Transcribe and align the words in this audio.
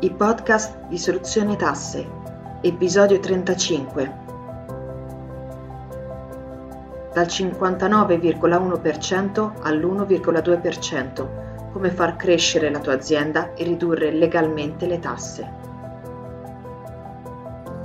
i 0.00 0.10
podcast 0.10 0.88
di 0.88 0.98
Soluzione 0.98 1.56
Tasse, 1.56 2.06
episodio 2.60 3.18
35. 3.18 4.24
Dal 7.14 7.24
59,1% 7.24 9.52
all'1,2%. 9.62 11.26
Come 11.72 11.88
far 11.88 12.16
crescere 12.16 12.70
la 12.70 12.80
tua 12.80 12.92
azienda 12.92 13.54
e 13.54 13.64
ridurre 13.64 14.12
legalmente 14.12 14.86
le 14.86 14.98
tasse. 14.98 15.50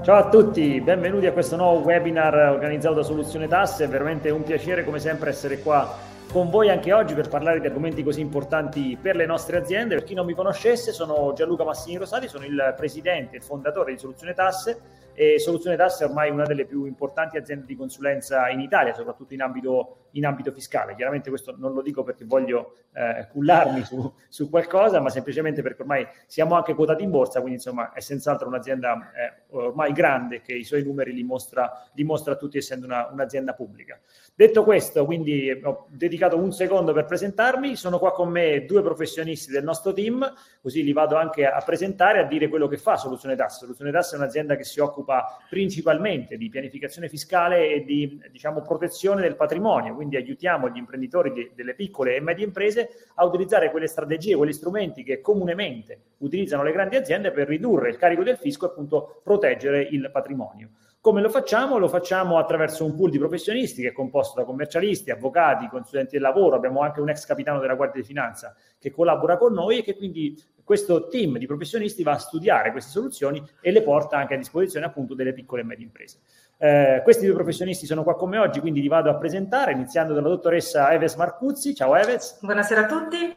Ciao 0.02 0.18
a 0.18 0.28
tutti, 0.28 0.82
benvenuti 0.82 1.28
a 1.28 1.32
questo 1.32 1.56
nuovo 1.56 1.86
webinar 1.86 2.52
organizzato 2.52 2.96
da 2.96 3.04
Soluzione 3.04 3.48
Tasse. 3.48 3.86
È 3.86 3.88
veramente 3.88 4.30
un 4.32 4.44
piacere 4.44 4.84
come 4.84 5.00
sempre 5.00 5.30
essere 5.30 5.60
qua 5.60 6.11
con 6.32 6.50
voi 6.50 6.70
anche 6.70 6.94
oggi 6.94 7.14
per 7.14 7.28
parlare 7.28 7.60
di 7.60 7.68
argomenti 7.68 8.04
così 8.04 8.22
importanti 8.22 8.98
per 9.00 9.18
le 9.18 9.26
nostre 9.26 9.58
aziende. 9.58 9.96
Per 9.96 10.06
chi 10.06 10.14
non 10.14 10.26
mi 10.26 10.34
conoscesse, 10.34 10.94
sono 10.94 11.34
Gianluca 11.34 11.66
Massini 11.66 11.98
Rosati, 11.98 12.30
sono 12.30 12.46
il 12.46 12.74
presidente 12.78 13.36
e 13.36 13.42
fondatore 13.42 13.92
di 13.92 14.00
Soluzione 14.00 14.34
Tasse 14.34 15.02
e 15.14 15.40
Soluzione 15.40 15.76
Tasse 15.76 16.06
è 16.06 16.08
ormai 16.08 16.30
una 16.30 16.46
delle 16.46 16.66
più 16.66 16.86
importanti 16.86 17.38
aziende 17.38 17.66
di 17.66 17.76
consulenza 17.76 18.48
in 18.50 18.62
Italia, 18.62 18.94
soprattutto 18.94 19.34
in 19.34 19.42
ambito, 19.42 20.08
in 20.12 20.26
ambito 20.26 20.52
fiscale. 20.52 20.96
Chiaramente 20.96 21.30
questo 21.30 21.54
non 21.58 21.74
lo 21.74 21.82
dico 21.82 22.04
perché 22.04 22.24
voglio 22.24 22.76
eh, 22.94 23.28
cullarmi 23.30 23.84
su, 23.84 24.14
su, 24.30 24.50
qualcosa, 24.50 25.02
ma 25.02 25.10
semplicemente 25.10 25.62
perché 25.62 25.82
ormai 25.82 26.08
siamo 26.28 26.56
anche 26.56 26.74
quotati 26.74 27.04
in 27.04 27.12
borsa, 27.12 27.40
quindi 27.40 27.58
insomma 27.58 27.92
è 27.92 28.00
senz'altro 28.00 28.48
un'azienda 28.48 29.12
eh, 29.12 29.44
ormai 29.50 29.92
grande 29.92 30.42
che 30.42 30.54
i 30.54 30.64
suoi 30.64 30.84
numeri 30.84 31.14
li 31.14 31.24
mostra, 31.24 31.90
li 31.94 32.04
mostra 32.04 32.34
a 32.34 32.38
tutti 32.38 32.58
essendo 32.58 32.86
una, 32.86 33.10
un'azienda 33.12 33.54
pubblica. 33.54 34.00
Detto 34.34 34.64
questo, 34.64 35.06
quindi 35.06 35.52
ho 35.62 35.88
dedicato 35.90 36.38
un 36.38 36.54
secondo 36.54 36.94
per 36.94 37.06
presentarmi, 37.06 37.76
sono 37.76 38.00
qua 38.00 38.14
con 38.14 38.30
me 38.30 38.66
due 38.66 38.82
professionisti 38.82 39.52
del 39.52 39.64
nostro 39.64 39.92
team, 39.92 40.34
così 40.62 40.84
li 40.84 40.94
vado 40.94 41.16
anche 41.16 41.46
a 41.46 41.62
presentare, 41.64 42.20
a 42.20 42.24
dire 42.24 42.48
quello 42.48 42.68
che 42.68 42.78
fa 42.78 42.96
Soluzione 42.96 43.36
Tasse. 43.36 43.60
Soluzione 43.60 43.92
Tasse 43.92 44.16
è 44.16 44.18
un'azienda 44.18 44.56
che 44.56 44.64
si 44.64 44.80
occupa 44.80 45.38
principalmente 45.50 46.38
di 46.38 46.50
pianificazione 46.50 47.10
fiscale 47.10 47.70
e 47.72 47.84
di 47.84 48.20
diciamo, 48.32 48.62
protezione 48.62 49.22
del 49.22 49.36
patrimonio, 49.36 49.94
quindi 49.94 50.16
aiutiamo 50.16 50.70
gli 50.70 50.78
imprenditori 50.78 51.34
di, 51.34 51.52
delle 51.54 51.76
piccole 51.76 52.16
e 52.16 52.22
medie 52.22 52.46
imprese 52.46 52.90
a 53.16 53.26
utilizzare 53.26 53.70
quelle 53.70 53.88
strategie, 53.88 54.38
quegli 54.38 54.54
strumenti 54.54 55.04
che 55.04 55.20
comunemente 55.20 56.14
utilizzano 56.20 56.64
le 56.64 56.72
grandi 56.72 56.96
aziende 56.96 57.32
per 57.32 57.48
ridurre 57.48 57.90
il 57.90 57.98
carico 57.98 58.24
del 58.24 58.38
fisco 58.38 58.66
e 58.66 58.70
appunto 58.70 59.20
proteggere 59.24 59.82
il 59.84 60.10
patrimonio. 60.10 60.70
Come 61.02 61.20
lo 61.20 61.30
facciamo? 61.30 61.80
Lo 61.80 61.88
facciamo 61.88 62.38
attraverso 62.38 62.86
un 62.86 62.96
pool 62.96 63.10
di 63.10 63.18
professionisti 63.18 63.82
che 63.82 63.88
è 63.88 63.92
composto 63.92 64.40
da 64.40 64.46
commercialisti, 64.46 65.10
avvocati, 65.10 65.68
consulenti 65.68 66.12
del 66.12 66.22
lavoro, 66.22 66.56
abbiamo 66.56 66.82
anche 66.82 67.02
un 67.02 67.10
ex 67.10 67.26
capitano 67.26 67.60
della 67.60 67.74
Guardia 67.74 68.02
di 68.02 68.08
Finanza 68.08 68.56
che 68.78 68.92
collabora 68.92 69.36
con 69.38 69.52
noi 69.52 69.80
e 69.80 69.84
che 69.84 69.96
quindi 69.96 70.40
questo 70.64 71.08
team 71.08 71.40
di 71.40 71.48
professionisti 71.48 72.04
va 72.04 72.12
a 72.12 72.20
studiare 72.20 72.72
queste 72.72 72.92
soluzioni 72.92 73.44
e 73.62 73.72
le 73.72 73.82
porta 73.82 74.18
anche 74.18 74.36
a 74.36 74.38
disposizione 74.38 74.86
appunto 74.86 75.16
delle 75.16 75.34
piccole 75.34 75.62
e 75.62 75.66
medie 75.66 75.86
imprese. 75.86 76.20
Eh, 76.60 77.02
questi 77.02 77.26
due 77.26 77.34
professionisti 77.34 77.88
sono 77.88 78.04
qua 78.04 78.16
con 78.16 78.30
me 78.30 78.38
oggi, 78.38 78.60
quindi 78.60 78.80
li 78.80 78.88
vado 78.88 79.10
a 79.10 79.16
presentare, 79.16 79.72
iniziando 79.72 80.14
dalla 80.14 80.30
dottoressa 80.30 80.94
Eves 80.94 81.16
Marcuzzi. 81.16 81.74
Ciao 81.74 81.96
Eves. 81.96 82.38
Buonasera 82.42 82.82
a 82.82 82.86
tutti. 82.86 83.36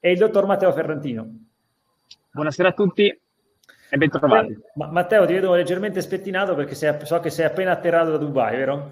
E 0.00 0.10
il 0.10 0.18
dottor 0.18 0.44
Matteo 0.44 0.72
Ferrantino. 0.72 1.28
Buonasera 2.32 2.70
a 2.70 2.72
tutti. 2.72 3.20
E 3.88 3.96
ben 3.96 4.10
trovati. 4.10 4.56
Ma, 4.74 4.90
Matteo, 4.90 5.26
ti 5.26 5.32
vedo 5.32 5.54
leggermente 5.54 6.00
spettinato 6.00 6.54
perché 6.54 6.74
sei, 6.74 6.94
so 7.04 7.20
che 7.20 7.30
sei 7.30 7.46
appena 7.46 7.72
atterrato 7.72 8.10
da 8.10 8.18
Dubai, 8.18 8.56
vero? 8.56 8.88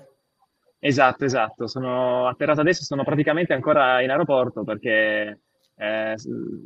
Esatto, 0.79 1.25
esatto. 1.25 1.67
Sono 1.67 2.29
atterrato 2.29 2.61
adesso, 2.61 2.85
sono 2.85 3.05
praticamente 3.05 3.55
ancora 3.55 4.01
in 4.03 4.11
aeroporto 4.11 4.65
perché 4.65 5.41
eh, 5.77 6.15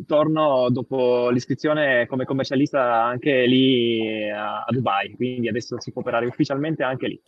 torno 0.06 0.68
dopo 0.70 1.30
l'iscrizione 1.30 2.06
come 2.06 2.24
commercialista 2.24 3.02
anche 3.04 3.46
lì 3.46 4.28
a, 4.28 4.64
a 4.64 4.70
Dubai, 4.70 5.14
quindi 5.14 5.48
adesso 5.48 5.80
si 5.80 5.92
può 5.92 6.02
operare 6.02 6.26
ufficialmente 6.26 6.82
anche 6.82 7.06
lì. 7.06 7.22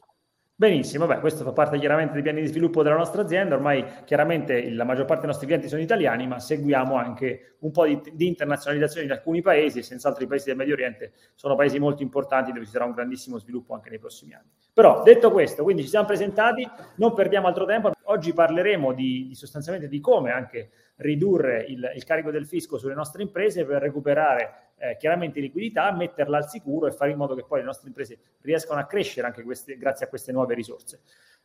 Benissimo, 0.60 1.06
beh, 1.06 1.20
questo 1.20 1.42
fa 1.42 1.52
parte 1.52 1.78
chiaramente 1.78 2.12
dei 2.12 2.20
piani 2.20 2.42
di 2.42 2.46
sviluppo 2.46 2.82
della 2.82 2.96
nostra 2.96 3.22
azienda, 3.22 3.54
ormai 3.54 3.82
chiaramente 4.04 4.68
la 4.68 4.84
maggior 4.84 5.06
parte 5.06 5.22
dei 5.22 5.30
nostri 5.30 5.46
clienti 5.46 5.68
sono 5.68 5.80
italiani, 5.80 6.26
ma 6.26 6.38
seguiamo 6.38 6.96
anche 6.96 7.54
un 7.60 7.70
po' 7.70 7.86
di, 7.86 7.98
di 8.12 8.26
internazionalizzazione 8.26 9.06
in 9.06 9.12
alcuni 9.12 9.40
paesi 9.40 9.78
e 9.78 9.82
senz'altro 9.82 10.22
i 10.22 10.26
paesi 10.26 10.48
del 10.48 10.56
Medio 10.56 10.74
Oriente 10.74 11.12
sono 11.34 11.54
paesi 11.54 11.78
molto 11.78 12.02
importanti 12.02 12.52
dove 12.52 12.66
ci 12.66 12.72
sarà 12.72 12.84
un 12.84 12.92
grandissimo 12.92 13.38
sviluppo 13.38 13.72
anche 13.72 13.88
nei 13.88 13.98
prossimi 13.98 14.34
anni. 14.34 14.50
Però 14.74 15.02
detto 15.02 15.30
questo, 15.30 15.62
quindi 15.62 15.80
ci 15.80 15.88
siamo 15.88 16.04
presentati, 16.04 16.68
non 16.96 17.14
perdiamo 17.14 17.46
altro 17.46 17.64
tempo, 17.64 17.92
oggi 18.02 18.34
parleremo 18.34 18.92
di, 18.92 19.28
di 19.28 19.34
sostanzialmente 19.34 19.88
di 19.88 19.98
come 19.98 20.30
anche 20.30 20.72
ridurre 20.96 21.64
il, 21.68 21.90
il, 21.94 22.04
carico 22.04 22.30
del 22.30 22.46
fisco 22.46 22.76
sulle 22.76 22.92
nostre 22.92 23.22
imprese 23.22 23.64
per 23.64 23.80
recuperare 23.80 24.69
eh, 24.80 24.96
chiaramente 24.96 25.40
liquidità, 25.40 25.92
metterla 25.92 26.38
al 26.38 26.48
sicuro 26.48 26.86
e 26.86 26.92
fare 26.92 27.10
in 27.10 27.18
modo 27.18 27.34
che 27.34 27.44
poi 27.46 27.60
le 27.60 27.66
nostre 27.66 27.88
imprese 27.88 28.18
riescano 28.40 28.80
a 28.80 28.86
crescere 28.86 29.26
anche 29.26 29.42
queste, 29.42 29.76
grazie 29.76 30.06
a 30.06 30.08
queste 30.08 30.32
nuove 30.32 30.54
risorse. 30.54 31.00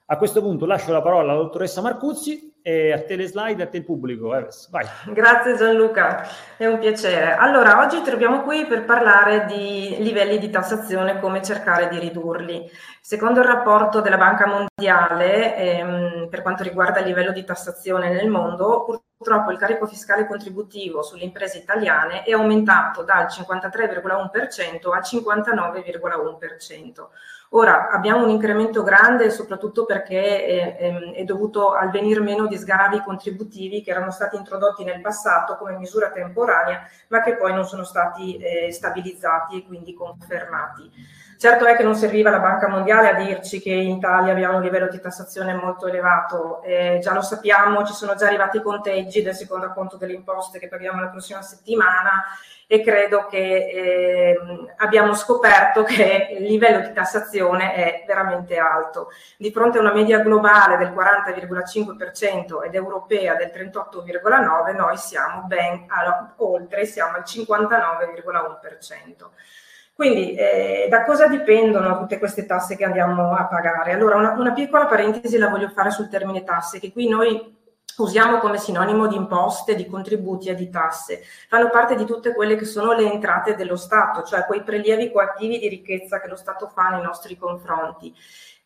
A 0.08 0.18
questo 0.18 0.40
punto 0.40 0.68
lascio 0.68 0.92
la 0.92 1.02
parola 1.02 1.32
alla 1.32 1.42
dottoressa 1.42 1.82
Marcuzzi 1.82 2.60
e 2.62 2.92
a 2.92 3.04
te 3.04 3.16
le 3.16 3.26
slide 3.26 3.64
e 3.64 3.66
a 3.66 3.68
te 3.68 3.78
il 3.78 3.86
pubblico. 3.86 4.36
Eves, 4.36 4.70
vai. 4.70 4.86
Grazie 5.12 5.56
Gianluca, 5.56 6.28
è 6.58 6.68
un 6.68 6.78
piacere. 6.78 7.34
Allora, 7.34 7.80
oggi 7.80 8.04
troviamo 8.04 8.44
qui 8.44 8.68
per 8.68 8.86
parlare 8.86 9.46
di 9.46 9.96
livelli 10.00 10.38
di 10.38 10.52
tassazione, 10.52 11.20
come 11.20 11.42
cercare 11.42 11.88
di 11.88 11.98
ridurli. 11.98 12.70
Secondo 13.08 13.42
il 13.42 13.46
rapporto 13.46 14.02
della 14.02 14.18
Banca 14.18 14.48
Mondiale, 14.48 15.56
ehm, 15.56 16.28
per 16.28 16.42
quanto 16.42 16.64
riguarda 16.64 17.02
il 17.02 17.06
livello 17.06 17.32
di 17.32 17.44
tassazione 17.44 18.10
nel 18.10 18.32
mondo, 18.32 18.84
purtroppo 19.16 19.52
il 19.52 19.60
carico 19.60 19.86
fiscale 19.86 20.26
contributivo 20.26 21.04
sulle 21.04 21.24
imprese 21.24 21.60
italiane 21.60 22.24
è 22.24 22.32
aumentato 22.32 23.04
dal 23.04 23.28
53,1% 23.28 24.92
al 24.92 25.04
59,1%. 25.04 27.10
Ora 27.50 27.90
abbiamo 27.90 28.24
un 28.24 28.30
incremento 28.30 28.82
grande 28.82 29.30
soprattutto 29.30 29.86
perché 29.86 30.44
è, 30.44 31.14
è, 31.14 31.24
dovuto 31.26 31.74
al 31.74 31.92
venir 31.92 32.22
meno 32.22 32.48
di 32.48 32.58
sgravi 32.58 33.02
contributivi 33.02 33.84
che 33.84 33.92
erano 33.92 34.10
stati 34.10 34.36
introdotti 34.36 34.84
nel 34.84 35.00
passato 35.00 35.58
come 35.58 35.78
misura 35.78 36.10
temporanea 36.10 36.88
ma 37.10 37.22
che 37.22 37.36
poi 37.36 37.54
non 37.54 37.68
sono 37.68 37.84
stati 37.84 38.38
eh, 38.38 38.72
stabilizzati 38.72 39.60
e 39.60 39.66
quindi 39.68 39.94
confermati. 39.94 41.24
Certo 41.46 41.68
è 41.68 41.76
che 41.76 41.84
non 41.84 41.94
serviva 41.94 42.32
la 42.32 42.40
Banca 42.40 42.68
Mondiale 42.68 43.10
a 43.10 43.14
dirci 43.14 43.62
che 43.62 43.70
in 43.70 43.98
Italia 43.98 44.32
abbiamo 44.32 44.58
un 44.58 44.64
livello 44.64 44.88
di 44.88 45.00
tassazione 45.00 45.54
molto 45.54 45.86
elevato, 45.86 46.64
eh, 46.64 46.98
già 47.04 47.14
lo 47.14 47.22
sappiamo, 47.22 47.86
ci 47.86 47.94
sono 47.94 48.16
già 48.16 48.26
arrivati 48.26 48.58
i 48.58 48.64
conteggi 48.64 49.22
del 49.22 49.36
secondo 49.36 49.68
acconto 49.68 49.96
delle 49.96 50.14
imposte 50.14 50.58
che 50.58 50.68
paghiamo 50.68 51.00
la 51.00 51.10
prossima 51.10 51.44
settimana 51.44 52.24
e 52.66 52.82
credo 52.82 53.28
che 53.28 53.38
eh, 53.38 54.40
abbiamo 54.78 55.14
scoperto 55.14 55.84
che 55.84 56.30
il 56.32 56.46
livello 56.46 56.80
di 56.80 56.92
tassazione 56.94 57.76
è 57.76 58.04
veramente 58.08 58.58
alto. 58.58 59.10
Di 59.38 59.52
fronte 59.52 59.78
a 59.78 59.82
una 59.82 59.94
media 59.94 60.22
globale 60.22 60.78
del 60.78 60.94
40,5% 60.94 62.66
ed 62.66 62.74
europea 62.74 63.36
del 63.36 63.52
38,9%, 63.54 64.76
noi 64.76 64.98
siamo 64.98 65.44
ben 65.44 65.86
alla, 65.90 66.34
oltre, 66.38 66.88
siamo 66.88 67.18
al 67.18 67.24
59,1%. 67.24 69.30
Quindi 69.96 70.36
eh, 70.36 70.88
da 70.90 71.06
cosa 71.06 71.26
dipendono 71.28 71.98
tutte 72.00 72.20
queste 72.20 72.46
tasse 72.46 72.76
che 72.76 72.84
andiamo 72.84 73.34
a 73.34 73.46
pagare? 73.46 73.94
Allora 73.94 74.18
una, 74.18 74.32
una 74.32 74.52
piccola 74.52 74.88
parentesi 74.88 75.38
la 75.38 75.48
voglio 75.48 75.70
fare 75.70 75.90
sul 75.90 76.10
termine 76.10 76.44
tasse, 76.44 76.82
che 76.82 76.92
qui 76.92 77.08
noi 77.08 77.56
usiamo 77.98 78.40
come 78.40 78.58
sinonimo 78.58 79.08
di 79.08 79.16
imposte, 79.16 79.74
di 79.74 79.86
contributi 79.86 80.50
e 80.50 80.56
di 80.56 80.70
tasse, 80.70 81.22
fanno 81.48 81.70
parte 81.70 81.96
di 81.96 82.04
tutte 82.04 82.34
quelle 82.34 82.58
che 82.58 82.66
sono 82.66 82.92
le 82.92 83.10
entrate 83.10 83.56
dello 83.56 83.78
Stato, 83.78 84.24
cioè 84.24 84.44
quei 84.46 84.64
prelievi 84.64 85.12
coattivi 85.14 85.60
di 85.60 85.70
ricchezza 85.70 86.20
che 86.20 86.28
lo 86.28 86.36
Stato 86.36 86.68
fa 86.68 86.90
nei 86.90 87.02
nostri 87.02 87.38
confronti 87.38 88.14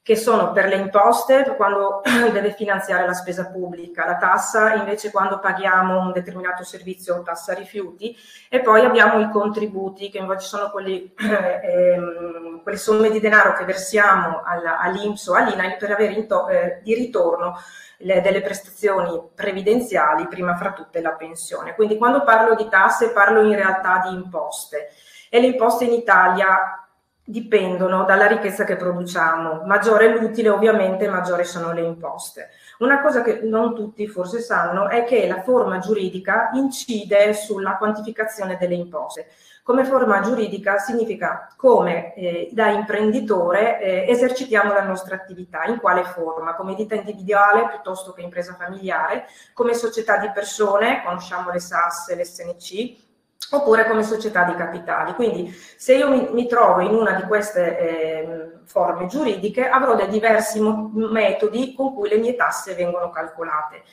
che 0.01 0.15
sono 0.15 0.51
per 0.51 0.67
le 0.67 0.75
imposte 0.75 1.43
quando 1.55 2.01
deve 2.31 2.53
finanziare 2.53 3.05
la 3.05 3.13
spesa 3.13 3.47
pubblica, 3.47 4.05
la 4.05 4.17
tassa 4.17 4.73
invece 4.73 5.11
quando 5.11 5.39
paghiamo 5.39 5.99
un 5.99 6.11
determinato 6.11 6.63
servizio 6.63 7.15
o 7.15 7.21
tassa 7.21 7.53
rifiuti. 7.53 8.15
E 8.49 8.61
poi 8.61 8.85
abbiamo 8.85 9.19
i 9.19 9.29
contributi 9.29 10.09
che 10.09 10.17
invece 10.17 10.47
sono 10.47 10.71
quelli, 10.71 11.13
eh, 11.15 11.59
ehm, 11.93 12.63
quelle 12.63 12.77
somme 12.77 13.09
di 13.11 13.19
denaro 13.19 13.53
che 13.53 13.65
versiamo 13.65 14.41
alla, 14.43 14.79
all'Inps 14.79 15.27
o 15.27 15.35
all'INAI 15.35 15.77
per 15.77 15.91
avere 15.91 16.25
to- 16.25 16.47
eh, 16.47 16.79
di 16.81 16.95
ritorno 16.95 17.57
le, 17.99 18.21
delle 18.21 18.41
prestazioni 18.41 19.21
previdenziali, 19.35 20.27
prima 20.27 20.55
fra 20.55 20.73
tutte 20.73 21.01
la 21.01 21.11
pensione. 21.11 21.75
Quindi 21.75 21.97
quando 21.97 22.23
parlo 22.23 22.55
di 22.55 22.67
tasse 22.69 23.11
parlo 23.11 23.41
in 23.43 23.55
realtà 23.55 24.01
di 24.07 24.13
imposte. 24.13 24.89
E 25.29 25.39
le 25.39 25.47
imposte 25.47 25.83
in 25.85 25.93
Italia 25.93 26.88
dipendono 27.29 28.05
dalla 28.05 28.25
ricchezza 28.25 28.63
che 28.63 28.75
produciamo. 28.75 29.61
Maggiore 29.65 30.17
l'utile, 30.17 30.49
ovviamente, 30.49 31.07
maggiori 31.07 31.45
sono 31.45 31.71
le 31.71 31.81
imposte. 31.81 32.49
Una 32.79 33.01
cosa 33.01 33.21
che 33.21 33.41
non 33.43 33.75
tutti 33.75 34.07
forse 34.07 34.39
sanno 34.39 34.89
è 34.89 35.03
che 35.03 35.27
la 35.27 35.43
forma 35.43 35.77
giuridica 35.77 36.49
incide 36.53 37.33
sulla 37.33 37.77
quantificazione 37.77 38.57
delle 38.57 38.73
imposte. 38.73 39.27
Come 39.61 39.85
forma 39.85 40.21
giuridica 40.21 40.79
significa 40.79 41.53
come 41.55 42.15
eh, 42.15 42.49
da 42.51 42.69
imprenditore 42.69 43.79
eh, 43.79 44.05
esercitiamo 44.09 44.73
la 44.73 44.83
nostra 44.83 45.13
attività, 45.13 45.65
in 45.65 45.77
quale 45.77 46.05
forma, 46.05 46.55
come 46.55 46.73
ditta 46.73 46.95
individuale 46.95 47.67
piuttosto 47.67 48.11
che 48.11 48.23
impresa 48.23 48.55
familiare, 48.55 49.27
come 49.53 49.75
società 49.75 50.17
di 50.17 50.31
persone, 50.33 51.03
conosciamo 51.05 51.51
le 51.51 51.59
SAS 51.59 52.15
le 52.15 52.25
SNC, 52.25 53.08
oppure 53.51 53.87
come 53.87 54.03
società 54.03 54.43
di 54.43 54.55
capitali. 54.55 55.13
Quindi 55.13 55.51
se 55.51 55.95
io 55.95 56.09
mi, 56.09 56.29
mi 56.31 56.47
trovo 56.47 56.81
in 56.81 56.93
una 56.93 57.13
di 57.13 57.23
queste 57.23 57.77
eh, 57.79 58.51
forme 58.65 59.07
giuridiche 59.07 59.67
avrò 59.67 59.95
dei 59.95 60.07
diversi 60.07 60.59
mo- 60.59 60.91
metodi 60.93 61.73
con 61.73 61.93
cui 61.93 62.09
le 62.09 62.17
mie 62.17 62.35
tasse 62.35 62.75
vengono 62.75 63.09
calcolate. 63.09 63.83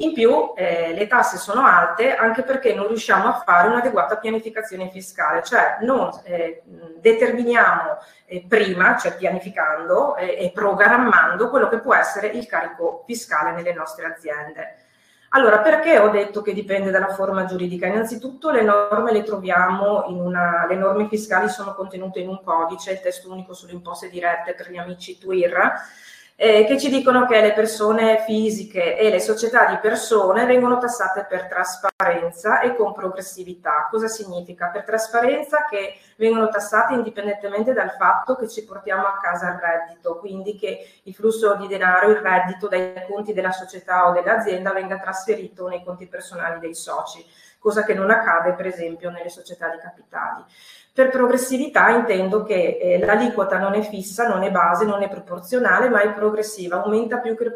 In 0.00 0.14
più 0.14 0.52
eh, 0.56 0.94
le 0.94 1.06
tasse 1.06 1.36
sono 1.36 1.62
alte 1.66 2.14
anche 2.14 2.42
perché 2.42 2.72
non 2.72 2.86
riusciamo 2.88 3.28
a 3.28 3.42
fare 3.44 3.68
un'adeguata 3.68 4.16
pianificazione 4.16 4.88
fiscale, 4.88 5.42
cioè 5.42 5.76
non 5.82 6.08
eh, 6.24 6.62
determiniamo 6.96 7.98
eh, 8.24 8.46
prima, 8.48 8.96
cioè 8.96 9.14
pianificando 9.14 10.16
eh, 10.16 10.38
e 10.40 10.52
programmando 10.54 11.50
quello 11.50 11.68
che 11.68 11.80
può 11.80 11.94
essere 11.94 12.28
il 12.28 12.46
carico 12.46 13.02
fiscale 13.04 13.52
nelle 13.52 13.74
nostre 13.74 14.06
aziende. 14.06 14.76
Allora, 15.32 15.60
perché 15.60 15.96
ho 16.00 16.08
detto 16.08 16.42
che 16.42 16.52
dipende 16.52 16.90
dalla 16.90 17.14
forma 17.14 17.44
giuridica? 17.44 17.86
Innanzitutto 17.86 18.50
le 18.50 18.62
norme 18.62 19.12
le 19.12 19.22
troviamo 19.22 20.06
in 20.08 20.18
una, 20.18 20.66
le 20.68 20.74
norme 20.74 21.06
fiscali 21.06 21.48
sono 21.48 21.72
contenute 21.74 22.18
in 22.18 22.28
un 22.28 22.42
codice, 22.42 22.90
il 22.90 23.00
testo 23.00 23.30
unico 23.30 23.54
sulle 23.54 23.70
imposte 23.72 24.10
dirette 24.10 24.54
per 24.54 24.72
gli 24.72 24.76
amici 24.76 25.18
TWIR, 25.18 25.72
eh, 26.42 26.64
che 26.64 26.78
ci 26.78 26.88
dicono 26.88 27.26
che 27.26 27.38
le 27.42 27.52
persone 27.52 28.22
fisiche 28.24 28.96
e 28.96 29.10
le 29.10 29.20
società 29.20 29.66
di 29.66 29.76
persone 29.76 30.46
vengono 30.46 30.78
tassate 30.78 31.26
per 31.28 31.46
trasparenza 31.48 32.60
e 32.60 32.74
con 32.74 32.94
progressività. 32.94 33.88
Cosa 33.90 34.08
significa? 34.08 34.68
Per 34.68 34.84
trasparenza 34.84 35.66
che 35.68 35.98
vengono 36.16 36.48
tassate 36.48 36.94
indipendentemente 36.94 37.74
dal 37.74 37.90
fatto 37.90 38.36
che 38.36 38.48
ci 38.48 38.64
portiamo 38.64 39.02
a 39.02 39.18
casa 39.20 39.50
il 39.50 39.58
reddito, 39.58 40.16
quindi 40.16 40.56
che 40.56 40.78
il 41.02 41.14
flusso 41.14 41.56
di 41.56 41.66
denaro, 41.66 42.08
il 42.08 42.16
reddito 42.16 42.68
dai 42.68 43.04
conti 43.06 43.34
della 43.34 43.52
società 43.52 44.08
o 44.08 44.12
dell'azienda 44.12 44.72
venga 44.72 44.98
trasferito 44.98 45.68
nei 45.68 45.84
conti 45.84 46.06
personali 46.06 46.58
dei 46.58 46.74
soci, 46.74 47.22
cosa 47.58 47.84
che 47.84 47.92
non 47.92 48.08
accade 48.08 48.54
per 48.54 48.64
esempio 48.64 49.10
nelle 49.10 49.28
società 49.28 49.68
di 49.68 49.76
capitali. 49.76 50.42
Per 50.92 51.08
progressività 51.08 51.88
intendo 51.90 52.42
che 52.42 52.78
eh, 52.80 52.98
l'aliquota 52.98 53.58
non 53.58 53.74
è 53.74 53.80
fissa, 53.80 54.26
non 54.26 54.42
è 54.42 54.50
base, 54.50 54.84
non 54.84 55.02
è 55.02 55.08
proporzionale, 55.08 55.88
ma 55.88 56.00
è 56.00 56.12
progressiva, 56.12 56.82
aumenta 56.82 57.18
più 57.18 57.36
che 57.36 57.52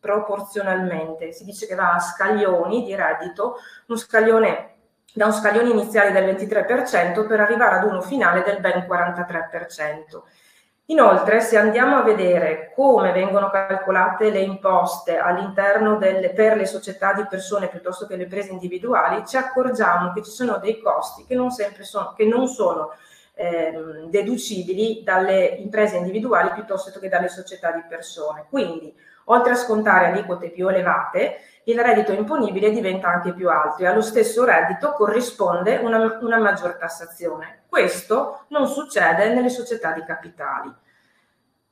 proporzionalmente. 0.00 1.32
Si 1.32 1.44
dice 1.44 1.66
che 1.66 1.74
va 1.74 1.92
a 1.92 2.00
scaglioni 2.00 2.84
di 2.84 2.94
reddito, 2.94 3.56
scaglione 3.94 4.72
da 5.12 5.26
un 5.26 5.32
scaglione 5.32 5.70
iniziale 5.70 6.12
del 6.12 6.34
23% 6.34 7.26
per 7.26 7.40
arrivare 7.40 7.76
ad 7.76 7.84
uno 7.84 8.00
finale 8.00 8.42
del 8.42 8.60
ben 8.60 8.86
43%. 8.88 10.22
Inoltre, 10.90 11.42
se 11.42 11.58
andiamo 11.58 11.96
a 11.96 12.02
vedere 12.02 12.72
come 12.74 13.12
vengono 13.12 13.50
calcolate 13.50 14.30
le 14.30 14.40
imposte 14.40 15.18
all'interno 15.18 15.98
delle, 15.98 16.30
per 16.30 16.56
le 16.56 16.64
società 16.64 17.12
di 17.12 17.26
persone 17.28 17.68
piuttosto 17.68 18.06
che 18.06 18.16
le 18.16 18.22
imprese 18.22 18.52
individuali, 18.52 19.26
ci 19.26 19.36
accorgiamo 19.36 20.14
che 20.14 20.22
ci 20.22 20.30
sono 20.30 20.56
dei 20.56 20.80
costi 20.80 21.26
che 21.26 21.34
non, 21.34 21.50
sono, 21.50 22.14
che 22.16 22.24
non 22.24 22.48
sono 22.48 22.92
eh, 23.34 24.06
deducibili 24.06 25.02
dalle 25.04 25.44
imprese 25.44 25.98
individuali 25.98 26.52
piuttosto 26.52 26.98
che 26.98 27.10
dalle 27.10 27.28
società 27.28 27.70
di 27.70 27.82
persone. 27.86 28.46
Quindi, 28.48 28.94
oltre 29.30 29.52
a 29.52 29.56
scontare 29.56 30.06
aliquote 30.06 30.50
più 30.50 30.68
elevate, 30.68 31.38
il 31.64 31.78
reddito 31.78 32.12
imponibile 32.12 32.70
diventa 32.70 33.08
anche 33.08 33.32
più 33.34 33.48
alto 33.48 33.82
e 33.82 33.86
allo 33.86 34.00
stesso 34.00 34.44
reddito 34.44 34.92
corrisponde 34.92 35.76
una, 35.76 36.18
una 36.20 36.38
maggior 36.38 36.76
tassazione. 36.76 37.64
Questo 37.68 38.44
non 38.48 38.66
succede 38.66 39.32
nelle 39.32 39.50
società 39.50 39.92
di 39.92 40.02
capitali. 40.04 40.74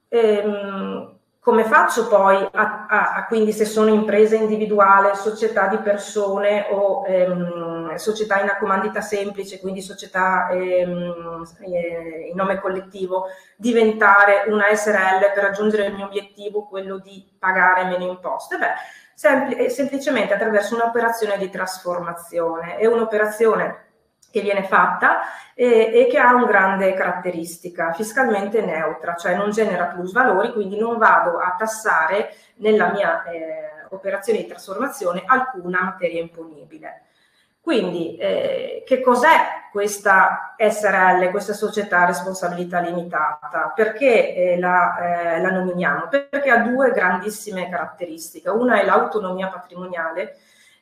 Ehm, 0.09 1.19
come 1.47 1.63
faccio 1.63 2.09
poi 2.09 2.45
a, 2.55 2.87
a, 2.89 3.13
a, 3.13 3.27
quindi 3.27 3.53
se 3.53 3.67
sono 3.67 3.89
impresa 3.89 4.35
individuale, 4.35 5.15
società 5.15 5.69
di 5.69 5.79
persone 5.79 6.67
o 6.71 7.05
ehm, 7.07 7.95
società 7.95 8.41
in 8.41 8.49
accomandita 8.49 9.01
semplice, 9.01 9.61
quindi 9.61 9.81
società 9.81 10.49
ehm, 10.49 11.45
eh, 11.61 12.31
in 12.31 12.35
nome 12.35 12.59
collettivo, 12.59 13.27
diventare 13.55 14.47
una 14.49 14.75
SRL 14.75 15.33
per 15.33 15.45
raggiungere 15.45 15.87
il 15.87 15.95
mio 15.95 16.07
obiettivo, 16.07 16.67
quello 16.67 16.99
di 16.99 17.25
pagare 17.39 17.85
meno 17.85 18.09
imposte? 18.09 18.59
Beh, 18.59 18.73
sempl- 19.15 19.67
semplicemente 19.69 20.35
attraverso 20.35 20.75
un'operazione 20.75 21.39
di 21.39 21.49
trasformazione. 21.49 22.75
È 22.77 22.87
un'operazione 22.87 23.86
che 24.37 24.43
viene 24.43 24.65
fatta 24.65 25.21
e, 25.55 25.91
e, 25.95 26.07
che 26.11 26.19
ha 26.19 26.35
una 26.35 26.45
grande 26.45 26.93
caratteristica 26.93 27.95
fiscalmente 27.95 28.61
neutra, 28.61 29.15
cioè 29.15 29.35
non 29.35 29.51
genera 29.51 29.87
plusvalori, 29.87 30.53
quindi 30.53 30.79
non 30.79 30.99
vado 30.99 31.39
a 31.39 31.55
tassare 31.57 32.35
nella 32.57 32.93
mia 32.93 33.25
eh, 33.25 33.87
operazione 33.89 34.41
di 34.41 34.47
trasformazione 34.47 35.23
alcuna 35.25 35.85
materia 35.85 36.21
imponibile. 36.21 37.05
Quindi, 37.63 38.17
eh, 38.19 38.85
che 38.87 39.01
cos'è 39.01 39.71
questa 39.73 40.55
SRL, 40.59 41.31
questa 41.31 41.55
società 41.55 42.03
a 42.03 42.07
responsabilità 42.07 42.81
limitata? 42.81 43.73
Perché 43.75 44.35
eh, 44.35 44.59
la, 44.59 45.35
eh, 45.35 45.41
la 45.41 45.51
nominiamo? 45.51 46.09
Perché 46.09 46.51
ha 46.51 46.59
due 46.59 46.93
grandissime 46.93 47.71
caratteristiche. 47.71 48.51
Una 48.51 48.81
è 48.81 48.85
l'autonomia 48.85 49.49
patrimoniale 49.49 50.37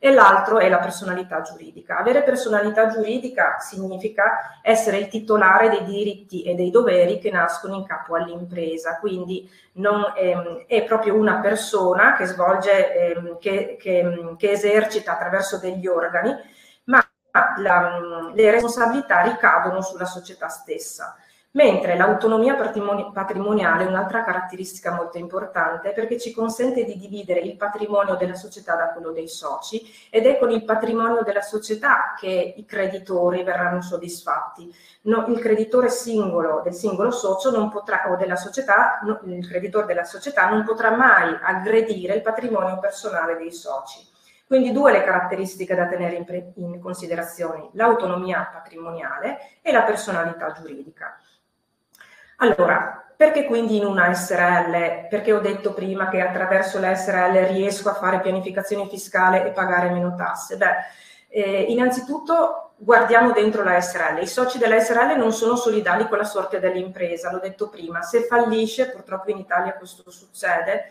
e 0.05 0.13
l'altro 0.13 0.59
è 0.59 0.69
la 0.69 0.81
personalità 0.81 1.41
giuridica. 1.41 1.97
Avere 1.97 2.23
personalità 2.25 2.89
giuridica 2.89 3.59
significa 3.59 4.61
essere 4.61 4.99
il 4.99 5.09
titolare 5.09 5.71
dei 5.71 5.83
diritti 5.83 6.43
e 6.43 6.55
dei 6.55 6.71
doveri 6.71 7.19
che 7.19 7.31
nascono 7.31 7.77
in 7.77 7.87
capo 7.87 8.15
all'impresa, 8.15 8.99
quindi 8.99 9.51
non, 9.77 10.13
ehm, 10.15 10.65
è 10.67 10.85
proprio 10.85 11.15
una 11.15 11.41
persona 11.41 12.17
che 12.17 12.27
svolge, 12.27 12.93
ehm, 12.93 13.39
che, 13.39 13.79
che, 13.81 14.35
che 14.37 14.51
esercita 14.51 15.13
attraverso 15.13 15.57
degli 15.59 15.87
organi 15.87 16.37
la, 17.59 18.31
le 18.33 18.51
responsabilità 18.51 19.23
ricadono 19.23 19.81
sulla 19.81 20.05
società 20.05 20.49
stessa. 20.49 21.17
Mentre 21.57 21.97
l'autonomia 21.97 22.57
patrimoniale 22.57 23.85
è 23.85 23.87
un'altra 23.87 24.25
caratteristica 24.25 24.93
molto 24.93 25.19
importante 25.19 25.93
perché 25.93 26.19
ci 26.19 26.33
consente 26.33 26.83
di 26.83 26.97
dividere 26.97 27.39
il 27.39 27.57
patrimonio 27.57 28.17
della 28.17 28.35
società 28.35 28.75
da 28.75 28.89
quello 28.89 29.13
dei 29.13 29.29
soci 29.29 29.81
ed 30.11 30.27
è 30.27 30.37
con 30.37 30.51
il 30.51 30.65
patrimonio 30.65 31.23
della 31.23 31.43
società 31.43 32.15
che 32.19 32.55
i 32.57 32.65
creditori 32.65 33.45
verranno 33.45 33.83
soddisfatti. 33.83 34.69
No, 35.03 35.27
il 35.29 35.39
creditore 35.39 35.91
singolo 35.91 36.61
del 36.65 36.75
singolo 36.75 37.13
socio 37.13 37.53
non 37.53 37.71
potrà, 37.71 38.11
o 38.11 38.17
della 38.17 38.35
società, 38.35 38.99
no, 39.05 39.21
il 39.27 39.47
creditore 39.47 39.87
della 39.87 40.03
società 40.03 40.49
non 40.49 40.65
potrà 40.65 40.91
mai 40.91 41.39
aggredire 41.41 42.15
il 42.15 42.23
patrimonio 42.23 42.81
personale 42.81 43.37
dei 43.37 43.53
soci. 43.53 44.05
Quindi 44.45 44.73
due 44.73 44.91
le 44.91 45.05
caratteristiche 45.05 45.77
da 45.77 45.87
tenere 45.87 46.17
in, 46.17 46.25
pre- 46.25 46.53
in 46.57 46.81
considerazione, 46.81 47.69
l'autonomia 47.75 48.51
patrimoniale 48.53 49.39
e 49.63 49.71
la 49.73 49.83
personalità 49.83 50.51
giuridica. 50.51 51.17
Allora, 52.39 53.05
perché 53.17 53.45
quindi 53.45 53.77
in 53.77 53.85
una 53.85 54.13
SRL? 54.13 55.09
Perché 55.09 55.33
ho 55.33 55.41
detto 55.41 55.73
prima 55.73 56.09
che 56.09 56.21
attraverso 56.21 56.81
la 56.81 56.95
SRL 56.95 57.47
riesco 57.47 57.89
a 57.89 57.95
fare 57.95 58.21
pianificazione 58.21 58.89
fiscale 58.89 59.47
e 59.47 59.51
pagare 59.51 59.91
meno 59.91 60.15
tasse? 60.17 60.57
Beh, 60.57 60.75
eh, 61.29 61.63
innanzitutto 61.69 62.73
guardiamo 62.77 63.33
dentro 63.33 63.63
la 63.63 63.81
SRL. 63.81 64.23
I 64.23 64.27
soci 64.27 64.59
della 64.59 64.81
SRL 64.81 65.17
non 65.17 65.33
sono 65.33 65.57
solidali 65.57 66.09
con 66.09 66.19
la 66.19 66.25
sorte 66.25 66.59
dell'impresa, 66.59 67.31
l'ho 67.31 67.39
detto 67.39 67.69
prima. 67.69 68.03
Se 68.03 68.23
fallisce, 68.25 68.91
purtroppo 68.91 69.31
in 69.31 69.39
Italia 69.39 69.75
questo 69.75 70.11
succede, 70.11 70.91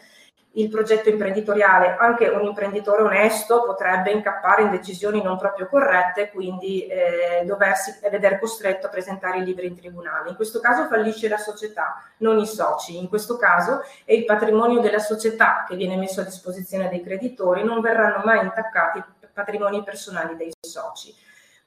il 0.55 0.69
progetto 0.69 1.09
imprenditoriale, 1.09 1.95
anche 1.97 2.27
un 2.27 2.43
imprenditore 2.43 3.01
onesto 3.01 3.63
potrebbe 3.63 4.11
incappare 4.11 4.63
in 4.63 4.69
decisioni 4.69 5.21
non 5.21 5.37
proprio 5.37 5.67
corrette, 5.67 6.29
quindi 6.29 6.85
eh, 6.85 7.43
doversi 7.45 7.97
vedere 8.09 8.39
costretto 8.39 8.85
a 8.85 8.89
presentare 8.89 9.39
i 9.39 9.43
libri 9.43 9.67
in 9.67 9.75
tribunale. 9.75 10.29
In 10.29 10.35
questo 10.35 10.59
caso 10.59 10.87
fallisce 10.87 11.27
la 11.27 11.37
società, 11.37 12.03
non 12.17 12.37
i 12.37 12.45
soci. 12.45 12.97
In 12.97 13.09
questo 13.09 13.37
caso 13.37 13.81
è 14.05 14.13
il 14.13 14.25
patrimonio 14.25 14.79
della 14.79 14.99
società 14.99 15.65
che 15.67 15.75
viene 15.75 15.97
messo 15.97 16.21
a 16.21 16.25
disposizione 16.25 16.89
dei 16.89 17.01
creditori, 17.01 17.63
non 17.63 17.81
verranno 17.81 18.21
mai 18.23 18.43
intaccati 18.43 18.99
i 18.99 19.03
patrimoni 19.33 19.83
personali 19.83 20.35
dei 20.35 20.51
soci. 20.59 21.22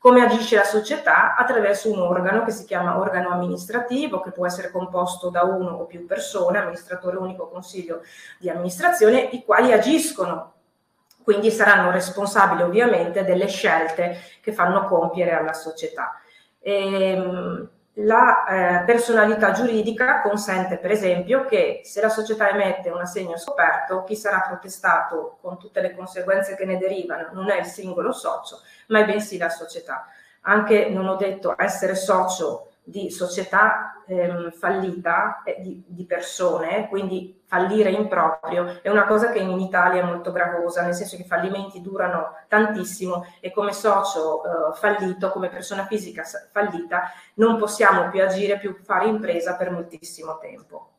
Come 0.06 0.22
agisce 0.22 0.54
la 0.54 0.62
società? 0.62 1.34
Attraverso 1.34 1.90
un 1.90 1.98
organo 1.98 2.44
che 2.44 2.52
si 2.52 2.64
chiama 2.64 2.96
organo 2.96 3.30
amministrativo, 3.30 4.20
che 4.20 4.30
può 4.30 4.46
essere 4.46 4.70
composto 4.70 5.30
da 5.30 5.42
uno 5.42 5.70
o 5.70 5.84
più 5.84 6.06
persone, 6.06 6.58
amministratore 6.58 7.16
unico, 7.16 7.48
consiglio 7.48 8.02
di 8.38 8.48
amministrazione, 8.48 9.18
i 9.32 9.42
quali 9.42 9.72
agiscono 9.72 10.52
quindi 11.25 11.50
saranno 11.50 11.90
responsabili 11.90 12.62
ovviamente 12.62 13.25
delle 13.25 13.48
scelte 13.48 14.20
che 14.40 14.52
fanno 14.52 14.84
compiere 14.84 15.32
alla 15.32 15.54
società. 15.54 16.20
Ehm, 16.60 17.68
la 18.00 18.44
eh, 18.44 18.84
personalità 18.84 19.52
giuridica 19.52 20.20
consente 20.20 20.76
per 20.76 20.90
esempio 20.90 21.46
che 21.46 21.80
se 21.84 22.02
la 22.02 22.10
società 22.10 22.50
emette 22.50 22.90
un 22.90 23.00
assegno 23.00 23.38
scoperto, 23.38 24.04
chi 24.04 24.14
sarà 24.14 24.40
protestato 24.40 25.38
con 25.40 25.58
tutte 25.58 25.80
le 25.80 25.94
conseguenze 25.94 26.56
che 26.56 26.66
ne 26.66 26.76
derivano 26.76 27.30
non 27.32 27.50
è 27.50 27.58
il 27.58 27.64
singolo 27.64 28.12
socio, 28.12 28.60
ma 28.88 29.00
è 29.00 29.06
bensì 29.06 29.38
la 29.38 29.48
società. 29.48 30.08
Anche 30.42 30.90
non 30.90 31.06
ho 31.08 31.16
detto 31.16 31.54
essere 31.56 31.94
socio 31.94 32.72
di 32.88 33.10
società 33.10 34.04
ehm, 34.06 34.52
fallita 34.52 35.42
eh, 35.42 35.56
di, 35.60 35.82
di, 35.88 36.04
persone, 36.04 36.86
quindi 36.88 37.42
fallire 37.44 37.90
in 37.90 38.06
proprio 38.06 38.80
è 38.80 38.88
una 38.88 39.06
cosa 39.06 39.32
che 39.32 39.40
in 39.40 39.58
Italia 39.58 40.02
è 40.02 40.04
molto 40.04 40.30
gravosa, 40.30 40.82
nel 40.82 40.94
senso 40.94 41.16
che 41.16 41.22
i 41.22 41.26
fallimenti 41.26 41.80
durano 41.80 42.36
tantissimo 42.46 43.24
e 43.40 43.50
come 43.50 43.72
socio 43.72 44.44
eh, 44.44 44.76
fallito, 44.76 45.30
come 45.30 45.48
persona 45.48 45.84
fisica 45.86 46.22
fallita, 46.52 47.10
non 47.34 47.58
possiamo 47.58 48.08
più 48.08 48.22
agire, 48.22 48.58
più 48.58 48.76
fare 48.84 49.08
impresa 49.08 49.56
per 49.56 49.72
moltissimo 49.72 50.38
tempo. 50.38 50.92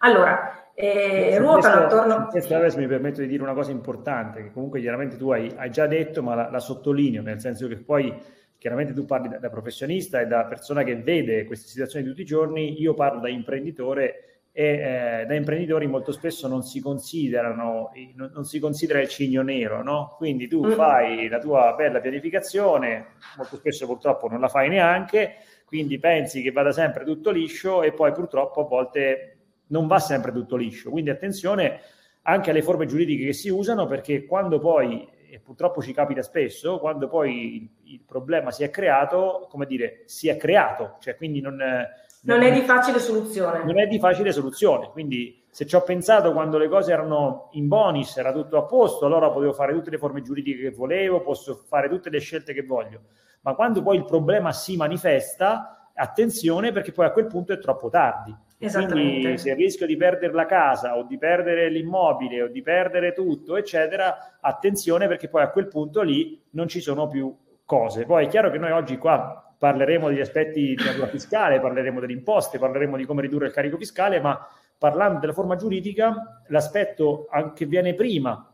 Allora, 0.00 0.72
eh, 0.74 1.38
ruotano 1.38 1.86
attorno... 1.86 2.26
Questo 2.26 2.54
adesso 2.54 2.76
mi 2.76 2.86
permetto 2.86 3.22
di 3.22 3.28
dire 3.28 3.42
una 3.42 3.54
cosa 3.54 3.70
importante, 3.70 4.42
che 4.42 4.52
comunque 4.52 4.80
chiaramente 4.80 5.16
tu 5.16 5.30
hai, 5.30 5.50
hai 5.56 5.70
già 5.70 5.86
detto, 5.86 6.22
ma 6.22 6.34
la, 6.34 6.50
la 6.50 6.60
sottolineo, 6.60 7.22
nel 7.22 7.40
senso 7.40 7.66
che 7.66 7.78
poi 7.78 8.40
chiaramente 8.62 8.92
tu 8.92 9.04
parli 9.04 9.28
da, 9.28 9.38
da, 9.38 9.50
professionista 9.50 10.20
e 10.20 10.28
da 10.28 10.44
persona 10.44 10.84
che 10.84 10.94
vede 10.94 11.46
queste 11.46 11.66
situazioni 11.66 12.06
tutti 12.06 12.20
i 12.20 12.24
giorni, 12.24 12.80
io 12.80 12.94
parlo 12.94 13.18
da 13.18 13.28
imprenditore 13.28 14.44
e 14.52 15.22
eh, 15.22 15.26
da 15.26 15.34
imprenditori 15.34 15.88
molto 15.88 16.12
spesso 16.12 16.46
non 16.46 16.62
si 16.62 16.80
considerano, 16.80 17.90
non, 18.14 18.30
non 18.32 18.44
si 18.44 18.60
considera 18.60 19.00
il 19.00 19.08
cigno 19.08 19.42
nero, 19.42 19.82
no? 19.82 20.14
Quindi 20.16 20.46
tu 20.46 20.64
fai 20.70 21.26
la 21.26 21.40
tua 21.40 21.74
bella 21.76 21.98
pianificazione, 21.98 23.14
molto 23.36 23.56
spesso 23.56 23.84
purtroppo 23.84 24.28
non 24.28 24.38
la 24.38 24.46
fai 24.48 24.68
neanche, 24.68 25.38
quindi 25.64 25.98
pensi 25.98 26.40
che 26.40 26.52
vada 26.52 26.70
sempre 26.70 27.04
tutto 27.04 27.32
liscio 27.32 27.82
e 27.82 27.92
poi 27.92 28.12
purtroppo 28.12 28.60
a 28.60 28.68
volte 28.68 29.38
non 29.68 29.88
va 29.88 29.98
sempre 29.98 30.30
tutto 30.30 30.54
liscio. 30.54 30.90
Quindi 30.90 31.10
attenzione 31.10 31.80
anche 32.22 32.50
alle 32.50 32.62
forme 32.62 32.86
giuridiche 32.86 33.24
che 33.24 33.32
si 33.32 33.48
usano 33.48 33.86
perché 33.86 34.24
quando 34.24 34.60
poi 34.60 35.08
e 35.32 35.40
purtroppo 35.40 35.80
ci 35.80 35.94
capita 35.94 36.20
spesso, 36.20 36.78
quando 36.78 37.08
poi 37.08 37.56
il, 37.56 37.92
il, 37.94 38.00
problema 38.04 38.50
si 38.50 38.64
è 38.64 38.68
creato, 38.68 39.46
come 39.48 39.64
dire, 39.64 40.02
si 40.04 40.28
è 40.28 40.36
creato, 40.36 40.96
cioè 41.00 41.16
quindi 41.16 41.40
non, 41.40 41.56
non, 41.56 41.86
non, 42.20 42.42
è 42.42 42.52
di 42.52 42.60
facile 42.60 42.98
soluzione. 42.98 43.64
Non 43.64 43.80
è 43.80 43.86
di 43.86 43.98
facile 43.98 44.30
soluzione, 44.30 44.90
quindi 44.90 45.46
se 45.48 45.64
ci 45.64 45.74
ho 45.74 45.80
pensato 45.80 46.34
quando 46.34 46.58
le 46.58 46.68
cose 46.68 46.92
erano 46.92 47.48
in 47.52 47.66
bonus, 47.66 48.14
era 48.18 48.30
tutto 48.30 48.58
a 48.58 48.64
posto, 48.64 49.06
allora 49.06 49.30
potevo 49.30 49.54
fare 49.54 49.72
tutte 49.72 49.88
le 49.88 49.96
forme 49.96 50.20
giuridiche 50.20 50.64
che 50.64 50.70
volevo, 50.70 51.22
posso 51.22 51.64
fare 51.66 51.88
tutte 51.88 52.10
le 52.10 52.18
scelte 52.18 52.52
che 52.52 52.64
voglio, 52.64 53.00
ma 53.40 53.54
quando 53.54 53.80
poi 53.80 53.96
il 53.96 54.04
problema 54.04 54.52
si 54.52 54.76
manifesta, 54.76 55.90
attenzione 55.94 56.72
perché 56.72 56.92
poi 56.92 57.06
a 57.06 57.10
quel 57.10 57.26
punto 57.26 57.54
è 57.54 57.58
troppo 57.58 57.88
tardi 57.88 58.36
quindi 58.68 59.38
se 59.38 59.54
rischio 59.54 59.86
di 59.86 59.96
perdere 59.96 60.32
la 60.32 60.46
casa 60.46 60.96
o 60.96 61.04
di 61.04 61.18
perdere 61.18 61.68
l'immobile 61.68 62.42
o 62.42 62.48
di 62.48 62.62
perdere 62.62 63.12
tutto, 63.12 63.56
eccetera, 63.56 64.38
attenzione 64.40 65.08
perché 65.08 65.28
poi 65.28 65.42
a 65.42 65.50
quel 65.50 65.66
punto 65.66 66.02
lì 66.02 66.40
non 66.50 66.68
ci 66.68 66.80
sono 66.80 67.08
più 67.08 67.36
cose. 67.64 68.04
Poi 68.04 68.26
è 68.26 68.28
chiaro 68.28 68.50
che 68.50 68.58
noi 68.58 68.70
oggi 68.70 68.98
qua 68.98 69.54
parleremo 69.58 70.08
degli 70.08 70.20
aspetti 70.20 70.74
di 70.74 70.84
natura 70.84 71.06
fiscale, 71.08 71.60
parleremo 71.60 71.98
delle 71.98 72.12
imposte, 72.12 72.58
parleremo 72.58 72.96
di 72.96 73.04
come 73.04 73.22
ridurre 73.22 73.46
il 73.46 73.52
carico 73.52 73.76
fiscale, 73.76 74.20
ma 74.20 74.46
parlando 74.78 75.18
della 75.18 75.32
forma 75.32 75.56
giuridica, 75.56 76.42
l'aspetto 76.48 77.26
che 77.54 77.66
viene 77.66 77.94
prima 77.94 78.48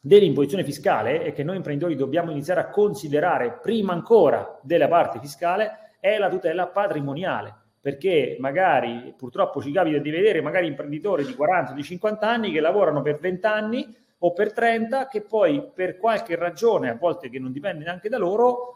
dell'imposizione 0.00 0.64
fiscale 0.64 1.24
e 1.24 1.32
che 1.32 1.42
noi 1.42 1.56
imprenditori 1.56 1.96
dobbiamo 1.96 2.30
iniziare 2.30 2.60
a 2.60 2.68
considerare 2.68 3.58
prima 3.60 3.92
ancora 3.92 4.58
della 4.62 4.86
parte 4.86 5.18
fiscale 5.18 5.94
è 5.98 6.16
la 6.18 6.28
tutela 6.28 6.68
patrimoniale 6.68 7.66
perché 7.80 8.36
magari 8.40 9.14
purtroppo 9.16 9.62
ci 9.62 9.70
capita 9.70 9.98
di 9.98 10.10
vedere 10.10 10.40
magari 10.40 10.66
imprenditori 10.66 11.24
di 11.24 11.34
40 11.34 11.72
di 11.72 11.82
50 11.82 12.28
anni 12.28 12.52
che 12.52 12.60
lavorano 12.60 13.02
per 13.02 13.18
20 13.18 13.46
anni 13.46 13.96
o 14.18 14.32
per 14.32 14.52
30 14.52 15.06
che 15.06 15.22
poi 15.22 15.70
per 15.72 15.96
qualche 15.96 16.34
ragione, 16.34 16.90
a 16.90 16.96
volte 16.96 17.30
che 17.30 17.38
non 17.38 17.52
dipende 17.52 17.84
neanche 17.84 18.08
da 18.08 18.18
loro, 18.18 18.74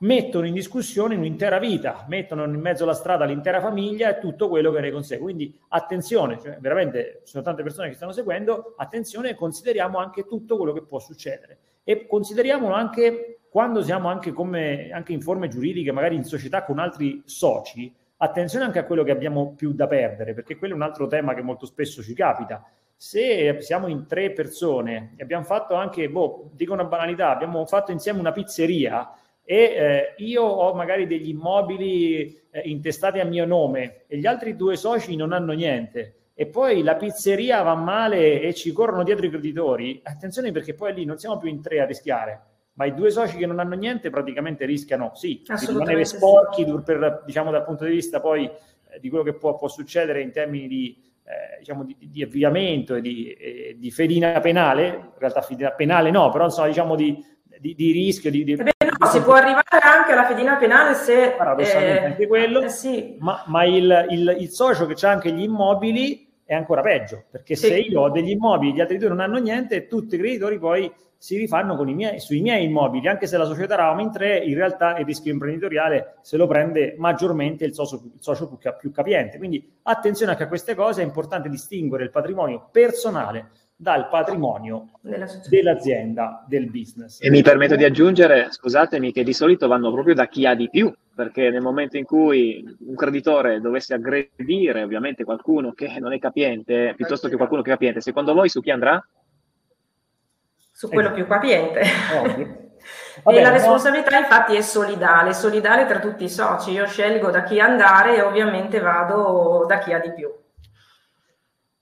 mettono 0.00 0.46
in 0.46 0.54
discussione 0.54 1.14
un'intera 1.14 1.58
vita, 1.58 2.06
mettono 2.08 2.44
in 2.44 2.58
mezzo 2.58 2.84
alla 2.84 2.94
strada 2.94 3.24
l'intera 3.24 3.60
famiglia 3.60 4.16
e 4.16 4.20
tutto 4.20 4.48
quello 4.48 4.72
che 4.72 4.80
ne 4.80 4.90
consegue. 4.90 5.24
Quindi 5.24 5.58
attenzione, 5.68 6.38
cioè, 6.40 6.58
veramente 6.58 7.20
ci 7.24 7.32
sono 7.32 7.44
tante 7.44 7.62
persone 7.62 7.88
che 7.88 7.94
stanno 7.94 8.12
seguendo, 8.12 8.74
attenzione, 8.76 9.34
consideriamo 9.34 9.98
anche 9.98 10.24
tutto 10.26 10.56
quello 10.56 10.72
che 10.72 10.82
può 10.82 10.98
succedere 10.98 11.58
e 11.84 12.06
consideriamolo 12.06 12.74
anche 12.74 13.40
quando 13.50 13.82
siamo 13.82 14.08
anche, 14.08 14.32
come, 14.32 14.90
anche 14.92 15.12
in 15.12 15.20
forme 15.20 15.48
giuridiche, 15.48 15.92
magari 15.92 16.14
in 16.14 16.24
società 16.24 16.64
con 16.64 16.78
altri 16.78 17.22
soci, 17.24 17.92
attenzione 18.22 18.64
anche 18.64 18.78
a 18.78 18.84
quello 18.84 19.02
che 19.02 19.10
abbiamo 19.10 19.54
più 19.54 19.72
da 19.72 19.86
perdere, 19.86 20.34
perché 20.34 20.56
quello 20.56 20.74
è 20.74 20.76
un 20.76 20.82
altro 20.82 21.06
tema 21.06 21.34
che 21.34 21.42
molto 21.42 21.66
spesso 21.66 22.02
ci 22.02 22.14
capita. 22.14 22.64
Se 22.94 23.60
siamo 23.60 23.86
in 23.86 24.06
tre 24.06 24.32
persone 24.32 25.14
e 25.16 25.22
abbiamo 25.22 25.44
fatto 25.44 25.74
anche, 25.74 26.10
boh, 26.10 26.50
dico 26.52 26.74
una 26.74 26.84
banalità, 26.84 27.30
abbiamo 27.30 27.64
fatto 27.64 27.92
insieme 27.92 28.20
una 28.20 28.32
pizzeria 28.32 29.10
e 29.42 29.56
eh, 29.56 30.14
io 30.18 30.42
ho 30.42 30.74
magari 30.74 31.06
degli 31.06 31.30
immobili 31.30 32.38
eh, 32.50 32.60
intestati 32.64 33.20
a 33.20 33.24
mio 33.24 33.46
nome 33.46 34.02
e 34.06 34.18
gli 34.18 34.26
altri 34.26 34.54
due 34.54 34.76
soci 34.76 35.16
non 35.16 35.32
hanno 35.32 35.52
niente 35.52 36.16
e 36.34 36.46
poi 36.46 36.82
la 36.82 36.96
pizzeria 36.96 37.62
va 37.62 37.74
male 37.74 38.42
e 38.42 38.52
ci 38.54 38.70
corrono 38.72 39.02
dietro 39.02 39.26
i 39.26 39.30
creditori, 39.30 40.00
attenzione 40.02 40.52
perché 40.52 40.74
poi 40.74 40.92
lì 40.92 41.04
non 41.06 41.18
siamo 41.18 41.38
più 41.38 41.48
in 41.48 41.62
tre 41.62 41.80
a 41.80 41.86
rischiare, 41.86 42.40
ma 42.80 42.86
i 42.86 42.94
due 42.94 43.10
soci 43.10 43.36
che 43.36 43.44
non 43.44 43.58
hanno 43.58 43.74
niente 43.74 44.08
praticamente 44.08 44.64
rischiano, 44.64 45.10
sì, 45.12 45.42
di 45.44 45.66
rimanere 45.66 46.06
sporchi 46.06 46.64
sì. 46.64 46.80
per, 46.82 47.24
diciamo, 47.26 47.50
dal 47.50 47.62
punto 47.62 47.84
di 47.84 47.90
vista 47.90 48.20
poi 48.20 48.46
eh, 48.46 48.98
di 48.98 49.10
quello 49.10 49.22
che 49.22 49.34
può, 49.34 49.54
può, 49.54 49.68
succedere 49.68 50.22
in 50.22 50.32
termini 50.32 50.66
di, 50.66 50.96
eh, 51.24 51.58
diciamo, 51.58 51.84
di, 51.84 51.94
di 52.00 52.22
avviamento 52.22 52.94
e 52.94 53.02
di, 53.02 53.32
eh, 53.32 53.76
di, 53.78 53.90
fedina 53.90 54.40
penale, 54.40 54.86
in 54.86 55.18
realtà 55.18 55.42
fedina 55.42 55.72
penale 55.72 56.10
no, 56.10 56.30
però 56.30 56.44
insomma 56.44 56.68
diciamo 56.68 56.94
di, 56.94 57.22
di 57.60 57.92
rischio. 57.92 58.30
Di, 58.30 58.44
Beh, 58.44 58.62
no, 58.64 59.06
si 59.08 59.20
può 59.20 59.34
arrivare 59.34 59.78
anche 59.82 60.12
alla 60.12 60.24
fedina 60.24 60.56
penale 60.56 60.94
se... 60.94 61.34
Paradossalmente 61.36 62.00
eh, 62.00 62.06
anche 62.06 62.26
quello, 62.26 62.62
eh, 62.62 62.70
sì. 62.70 63.16
ma, 63.18 63.44
ma 63.48 63.62
il, 63.66 64.06
il, 64.08 64.36
il 64.40 64.48
socio 64.48 64.86
che 64.86 65.06
ha 65.06 65.10
anche 65.10 65.32
gli 65.32 65.42
immobili 65.42 66.32
è 66.46 66.54
ancora 66.54 66.80
peggio, 66.80 67.24
perché 67.30 67.56
sì. 67.56 67.66
se 67.66 67.78
io 67.78 68.00
ho 68.00 68.08
degli 68.08 68.30
immobili, 68.30 68.72
gli 68.72 68.80
altri 68.80 68.96
due 68.96 69.10
non 69.10 69.20
hanno 69.20 69.36
niente, 69.36 69.86
tutti 69.86 70.14
i 70.14 70.18
creditori 70.18 70.58
poi 70.58 70.90
si 71.22 71.36
rifanno 71.36 71.76
miei, 71.84 72.18
sui 72.18 72.40
miei 72.40 72.64
immobili, 72.64 73.06
anche 73.06 73.26
se 73.26 73.36
la 73.36 73.44
società 73.44 73.74
eravamo 73.74 74.00
in 74.00 74.10
tre, 74.10 74.38
in 74.38 74.54
realtà 74.54 74.96
il 74.96 75.04
rischio 75.04 75.30
imprenditoriale 75.30 76.14
se 76.22 76.38
lo 76.38 76.46
prende 76.46 76.94
maggiormente 76.96 77.66
il 77.66 77.74
socio, 77.74 78.00
il 78.06 78.20
socio 78.20 78.48
più, 78.48 78.56
più 78.78 78.90
capiente. 78.90 79.36
Quindi 79.36 79.70
attenzione 79.82 80.32
anche 80.32 80.44
a 80.44 80.48
queste 80.48 80.74
cose, 80.74 81.02
è 81.02 81.04
importante 81.04 81.50
distinguere 81.50 82.04
il 82.04 82.10
patrimonio 82.10 82.70
personale 82.72 83.50
dal 83.76 84.08
patrimonio 84.08 84.88
dell'azienda, 85.50 86.42
del 86.48 86.70
business. 86.70 87.22
E 87.22 87.28
mi 87.28 87.42
permetto 87.42 87.76
di 87.76 87.84
aggiungere, 87.84 88.46
scusatemi, 88.48 89.12
che 89.12 89.22
di 89.22 89.34
solito 89.34 89.68
vanno 89.68 89.92
proprio 89.92 90.14
da 90.14 90.26
chi 90.26 90.46
ha 90.46 90.54
di 90.54 90.70
più, 90.70 90.90
perché 91.14 91.50
nel 91.50 91.60
momento 91.60 91.98
in 91.98 92.04
cui 92.04 92.64
un 92.86 92.94
creditore 92.94 93.60
dovesse 93.60 93.92
aggredire 93.92 94.82
ovviamente 94.82 95.24
qualcuno 95.24 95.72
che 95.72 95.98
non 96.00 96.14
è 96.14 96.18
capiente, 96.18 96.94
piuttosto 96.96 97.28
che 97.28 97.36
qualcuno 97.36 97.60
che 97.60 97.68
è 97.68 97.72
capiente, 97.74 98.00
secondo 98.00 98.32
voi 98.32 98.48
su 98.48 98.62
chi 98.62 98.70
andrà? 98.70 99.06
Su 100.80 100.88
quello 100.88 101.10
eh. 101.10 101.12
più 101.12 101.26
capiente. 101.26 101.82
Vabbè, 103.22 103.36
e 103.36 103.42
la 103.42 103.50
responsabilità 103.50 104.12
no? 104.12 104.20
infatti 104.20 104.56
è 104.56 104.62
solidale, 104.62 105.34
solidale 105.34 105.84
tra 105.84 105.98
tutti 105.98 106.24
i 106.24 106.30
soci. 106.30 106.70
Io 106.70 106.86
scelgo 106.86 107.28
da 107.28 107.42
chi 107.42 107.60
andare 107.60 108.16
e 108.16 108.22
ovviamente 108.22 108.80
vado 108.80 109.66
da 109.68 109.76
chi 109.76 109.92
ha 109.92 109.98
di 109.98 110.10
più. 110.14 110.34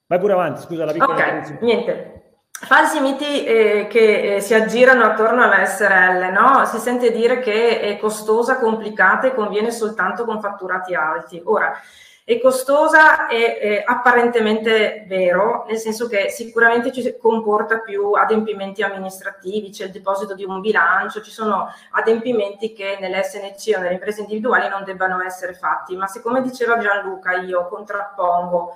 Vai 0.05 0.19
pure 0.19 0.33
avanti, 0.33 0.62
scusa 0.62 0.85
la 0.85 0.90
piccola 0.90 1.14
Ok, 1.14 1.61
niente. 1.61 2.40
Falsi 2.50 2.99
miti 2.99 3.45
eh, 3.45 3.87
che 3.88 4.35
eh, 4.35 4.40
si 4.40 4.55
aggirano 4.55 5.05
attorno 5.05 5.45
alla 5.45 5.64
SRL, 5.64 6.33
no? 6.33 6.64
Si 6.64 6.78
sente 6.78 7.12
dire 7.12 7.38
che 7.38 7.78
è 7.78 7.99
costosa, 7.99 8.59
complicata 8.59 9.28
e 9.28 9.35
conviene 9.35 9.71
soltanto 9.71 10.25
con 10.25 10.40
fatturati 10.40 10.97
alti. 10.97 11.40
Ora, 11.45 11.73
è 12.28 12.38
costosa 12.40 13.26
è, 13.26 13.58
è 13.58 13.82
apparentemente 13.87 15.06
vero, 15.08 15.64
nel 15.66 15.78
senso 15.78 16.08
che 16.08 16.28
sicuramente 16.28 16.92
ci 16.92 17.16
comporta 17.16 17.78
più 17.78 18.12
adempimenti 18.12 18.82
amministrativi, 18.82 19.70
c'è 19.70 19.87
il 19.87 19.92
deposito 19.92 20.35
di 20.35 20.44
un 20.44 20.61
bilancio, 20.61 21.23
ci 21.23 21.30
sono 21.30 21.73
adempimenti 21.92 22.75
che 22.75 22.99
nell'SNC 23.00 23.78
o 23.78 23.80
nelle 23.80 23.94
imprese 23.94 24.20
individuali 24.20 24.68
non 24.68 24.85
debbano 24.85 25.23
essere 25.23 25.54
fatti, 25.54 25.97
ma 25.97 26.06
siccome 26.06 26.42
diceva 26.42 26.76
Gianluca 26.76 27.32
io 27.32 27.66
contrappongo 27.66 28.75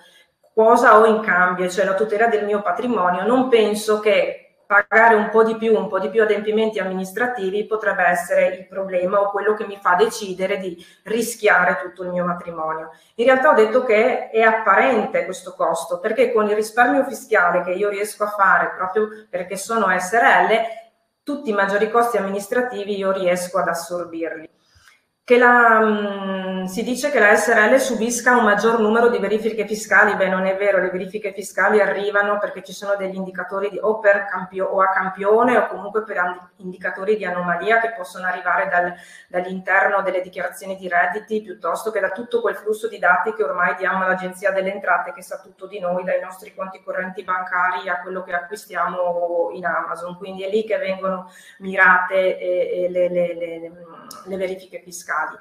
cosa 0.55 0.99
ho 0.99 1.05
in 1.05 1.21
cambio, 1.21 1.69
cioè 1.69 1.85
la 1.85 1.95
tutela 1.95 2.29
del 2.29 2.47
mio 2.47 2.63
patrimonio, 2.63 3.27
non 3.27 3.51
penso 3.51 4.01
che 4.01 4.42
pagare 4.73 5.15
un 5.17 5.29
po' 5.29 5.45
di 5.45 5.57
più, 5.57 5.77
un 5.77 5.89
po' 5.89 5.99
di 5.99 6.09
più 6.09 6.23
adempimenti 6.23 6.79
amministrativi 6.79 7.67
potrebbe 7.67 8.05
essere 8.05 8.47
il 8.57 8.67
problema 8.67 9.21
o 9.21 9.31
quello 9.31 9.53
che 9.53 9.67
mi 9.67 9.77
fa 9.77 9.97
decidere 9.97 10.57
di 10.57 10.83
rischiare 11.05 11.79
tutto 11.83 12.05
il 12.05 12.09
mio 12.09 12.25
matrimonio. 12.25 12.91
In 13.17 13.27
realtà 13.27 13.51
ho 13.51 13.55
detto 13.55 13.85
che 13.85 14.31
è 14.31 14.41
apparente 14.41 15.27
questo 15.27 15.53
costo, 15.55 16.01
perché 16.01 16.33
con 16.33 16.49
il 16.49 16.55
risparmio 16.55 17.05
fiscale 17.05 17.63
che 17.63 17.73
io 17.73 17.91
riesco 17.91 18.25
a 18.25 18.29
fare 18.31 18.73
proprio 18.75 19.09
perché 19.29 19.59
sono 19.59 19.87
SRL, 19.89 20.49
tutti 21.23 21.51
i 21.51 21.55
maggiori 21.55 21.91
costi 21.91 22.17
amministrativi 22.17 22.97
io 22.97 23.13
riesco 23.13 23.59
ad 23.59 23.69
assorbirli. 23.69 24.49
Che 25.25 25.39
la, 25.39 25.79
mm, 25.81 26.65
si 26.65 26.83
dice 26.83 27.13
che 27.13 27.21
la 27.21 27.37
SRL 27.37 27.79
subisca 27.79 28.37
un 28.37 28.43
maggior 28.43 28.81
numero 28.81 29.09
di 29.09 29.19
verifiche 29.19 29.65
fiscali, 29.69 30.17
beh 30.17 30.29
non 30.29 30.47
è 30.47 30.57
vero, 30.57 30.81
le 30.81 30.91
verifiche 30.91 31.33
fiscali 31.33 31.81
arrivano 31.81 32.39
perché 32.39 32.61
ci 32.65 32.73
sono 32.73 32.97
degli 32.97 33.15
indicatori 33.15 33.71
di, 33.71 33.79
o, 33.81 34.01
per 34.01 34.25
campio, 34.25 34.67
o 34.67 34.81
a 34.81 34.89
campione 34.89 35.57
o 35.57 35.69
comunque 35.69 36.03
per 36.03 36.51
indicatori 36.57 37.17
di 37.17 37.25
anomalia 37.25 37.79
che 37.81 37.93
possono 37.97 38.27
arrivare 38.27 38.69
dal, 38.69 38.95
dall'interno 39.29 40.03
delle 40.03 40.23
dichiarazioni 40.23 40.77
di 40.77 40.89
redditi 40.89 41.41
piuttosto 41.41 41.93
che 41.93 42.01
da 42.01 42.11
tutto 42.11 42.41
quel 42.41 42.57
flusso 42.57 42.89
di 42.89 42.99
dati 42.99 43.33
che 43.33 43.45
ormai 43.45 43.77
diamo 43.77 44.03
all'Agenzia 44.03 44.51
delle 44.51 44.73
Entrate 44.73 45.13
che 45.13 45.23
sa 45.23 45.39
tutto 45.39 45.69
di 45.69 45.79
noi, 45.79 46.03
dai 46.03 46.21
nostri 46.21 46.53
conti 46.53 46.83
correnti 46.83 47.23
bancari 47.23 47.89
a 47.89 48.01
quello 48.01 48.25
che 48.25 48.33
acquistiamo 48.33 49.51
in 49.53 49.67
Amazon, 49.67 50.17
quindi 50.17 50.43
è 50.43 50.51
lì 50.51 50.65
che 50.65 50.79
vengono 50.79 51.31
mirate 51.59 52.39
eh, 52.39 52.89
le, 52.91 53.09
le, 53.09 53.35
le, 53.35 53.73
le 54.25 54.37
verifiche 54.37 54.81
fiscali 54.81 55.11
fiscali. 55.13 55.39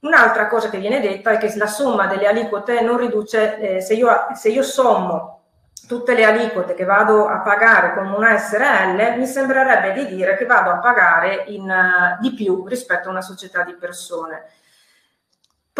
Un'altra 0.00 0.46
cosa 0.46 0.70
che 0.70 0.78
viene 0.78 1.00
detta 1.00 1.30
è 1.30 1.38
che 1.38 1.54
la 1.56 1.66
somma 1.66 2.06
delle 2.06 2.26
aliquote 2.26 2.80
non 2.80 2.96
riduce, 2.96 3.58
eh, 3.58 3.80
se, 3.80 3.94
io, 3.94 4.08
se 4.34 4.48
io 4.48 4.62
sommo 4.62 5.38
tutte 5.86 6.14
le 6.14 6.24
aliquote 6.24 6.74
che 6.74 6.84
vado 6.84 7.26
a 7.26 7.40
pagare 7.40 7.94
con 7.94 8.10
una 8.12 8.38
SRL, 8.38 9.18
mi 9.18 9.26
sembrerebbe 9.26 9.92
di 9.92 10.14
dire 10.14 10.36
che 10.36 10.46
vado 10.46 10.70
a 10.70 10.78
pagare 10.78 11.44
in, 11.48 11.68
uh, 11.68 12.20
di 12.20 12.32
più 12.32 12.66
rispetto 12.66 13.08
a 13.08 13.10
una 13.10 13.20
società 13.20 13.62
di 13.62 13.74
persone. 13.74 14.46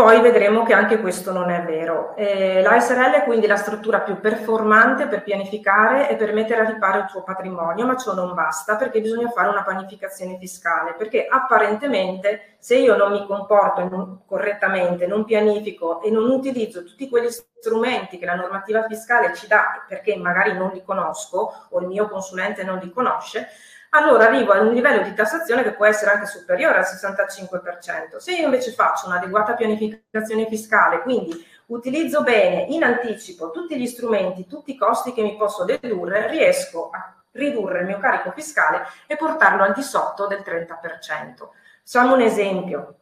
Poi 0.01 0.23
vedremo 0.23 0.63
che 0.63 0.73
anche 0.73 0.99
questo 0.99 1.31
non 1.31 1.51
è 1.51 1.63
vero. 1.63 2.17
Eh, 2.17 2.63
la 2.63 2.81
SRL 2.81 3.17
è 3.17 3.25
quindi 3.25 3.47
la 3.47 3.57
struttura 3.57 4.01
più 4.01 4.19
performante 4.19 5.07
per 5.09 5.23
pianificare 5.23 6.09
e 6.09 6.17
per 6.17 6.33
mettere 6.33 6.63
a 6.63 6.65
riparo 6.65 7.01
il 7.01 7.05
tuo 7.05 7.23
patrimonio, 7.23 7.85
ma 7.85 7.99
ciò 7.99 8.15
non 8.15 8.33
basta 8.33 8.77
perché 8.77 9.03
bisogna 9.03 9.29
fare 9.29 9.51
una 9.51 9.63
pianificazione 9.63 10.39
fiscale, 10.39 10.95
perché 10.97 11.27
apparentemente 11.27 12.57
se 12.61 12.79
io 12.79 12.97
non 12.97 13.13
mi 13.13 13.27
comporto 13.27 13.87
non, 13.91 14.23
correttamente, 14.25 15.07
non 15.07 15.27
pianifico 15.27 16.01
e 16.01 16.11
non 16.11 16.31
utilizzo 16.31 16.83
tutti 16.83 17.07
quegli 17.07 17.29
strumenti 17.29 18.17
che 18.17 18.25
la 18.25 18.37
normativa 18.37 18.87
fiscale 18.87 19.35
ci 19.35 19.47
dà 19.49 19.85
perché 19.87 20.17
magari 20.17 20.55
non 20.55 20.71
li 20.73 20.83
conosco 20.83 21.53
o 21.69 21.79
il 21.79 21.87
mio 21.87 22.09
consulente 22.09 22.65
non 22.65 22.79
li 22.79 22.91
conosce, 22.91 23.49
allora 23.91 24.27
arrivo 24.27 24.53
a 24.53 24.61
un 24.61 24.73
livello 24.73 25.03
di 25.03 25.15
tassazione 25.15 25.63
che 25.63 25.73
può 25.73 25.87
essere 25.87 26.13
anche 26.13 26.27
superiore 26.27 26.79
al 26.79 26.85
65%. 26.85 28.17
Se 28.19 28.33
io 28.33 28.45
invece 28.45 28.73
faccio 28.73 29.07
un'adeguata 29.07 29.55
pianificazione 29.55 30.47
fiscale, 30.47 31.03
quindi 31.03 31.33
utilizzo 31.67 32.23
bene 32.23 32.63
in 32.69 32.85
anticipo 32.85 33.51
tutti 33.51 33.79
gli 33.79 33.87
strumenti, 33.87 34.47
tutti 34.47 34.73
i 34.73 34.77
costi 34.77 35.13
che 35.13 35.23
mi 35.23 35.37
posso 35.37 35.65
dedurre, 35.65 36.29
riesco 36.29 36.91
a 36.91 37.15
ridurre 37.33 37.81
il 37.81 37.87
mio 37.87 37.99
carico 37.99 38.33
fiscale 38.33 38.87
e 39.07 39.17
portarlo 39.17 39.63
al 39.63 39.73
di 39.73 39.83
sotto 39.83 40.27
del 40.27 40.43
30%. 40.45 41.49
Facciamo 41.83 42.15
un 42.15 42.21
esempio 42.21 43.00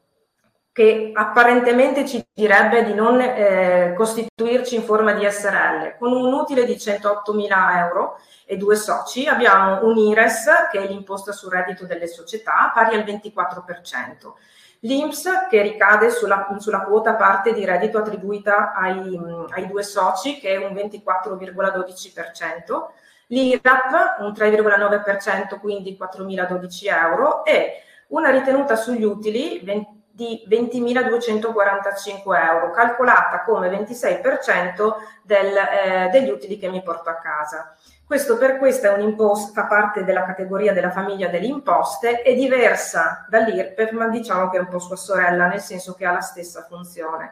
che 0.78 1.10
apparentemente 1.12 2.06
ci 2.06 2.24
direbbe 2.32 2.84
di 2.84 2.94
non 2.94 3.20
eh, 3.20 3.94
costituirci 3.96 4.76
in 4.76 4.84
forma 4.84 5.12
di 5.12 5.28
SRL. 5.28 5.96
Con 5.98 6.12
un 6.12 6.32
utile 6.32 6.64
di 6.64 6.74
108.000 6.74 7.76
euro 7.78 8.20
e 8.46 8.56
due 8.56 8.76
soci 8.76 9.26
abbiamo 9.26 9.84
un 9.84 9.96
IRES, 9.96 10.68
che 10.70 10.78
è 10.78 10.86
l'imposta 10.86 11.32
sul 11.32 11.50
reddito 11.50 11.84
delle 11.84 12.06
società, 12.06 12.70
pari 12.72 12.94
al 12.94 13.02
24%. 13.02 14.34
L'INPS 14.82 15.48
che 15.50 15.62
ricade 15.62 16.10
sulla, 16.10 16.46
sulla 16.58 16.82
quota 16.82 17.14
parte 17.14 17.52
di 17.52 17.64
reddito 17.64 17.98
attribuita 17.98 18.72
ai, 18.72 19.20
ai 19.48 19.66
due 19.66 19.82
soci, 19.82 20.38
che 20.38 20.50
è 20.50 20.64
un 20.64 20.74
24,12%, 20.74 22.86
l'IRAP 23.26 24.20
un 24.20 24.30
3,9%, 24.30 25.58
quindi 25.58 25.98
4.012 26.00 26.86
euro, 26.86 27.44
e 27.44 27.82
una 28.10 28.30
ritenuta 28.30 28.76
sugli 28.76 29.02
utili 29.02 29.58
20, 29.64 29.97
di 30.18 30.42
20.245 30.48 32.44
euro, 32.44 32.72
calcolata 32.72 33.42
come 33.42 33.70
26% 33.70 34.94
del, 35.22 35.56
eh, 35.56 36.08
degli 36.10 36.28
utili 36.28 36.58
che 36.58 36.68
mi 36.68 36.82
porto 36.82 37.08
a 37.08 37.18
casa. 37.18 37.76
Questo 38.04 38.36
per 38.36 38.58
questo 38.58 38.88
è 38.88 38.92
un'imposta, 38.92 39.66
parte 39.66 40.02
della 40.02 40.24
categoria 40.24 40.72
della 40.72 40.90
famiglia 40.90 41.28
delle 41.28 41.46
imposte, 41.46 42.22
è 42.22 42.34
diversa 42.34 43.26
dall'IRPEF, 43.28 43.92
ma 43.92 44.08
diciamo 44.08 44.50
che 44.50 44.56
è 44.56 44.60
un 44.60 44.66
po' 44.66 44.80
sua 44.80 44.96
sorella, 44.96 45.46
nel 45.46 45.60
senso 45.60 45.94
che 45.94 46.04
ha 46.04 46.10
la 46.10 46.20
stessa 46.20 46.66
funzione. 46.68 47.30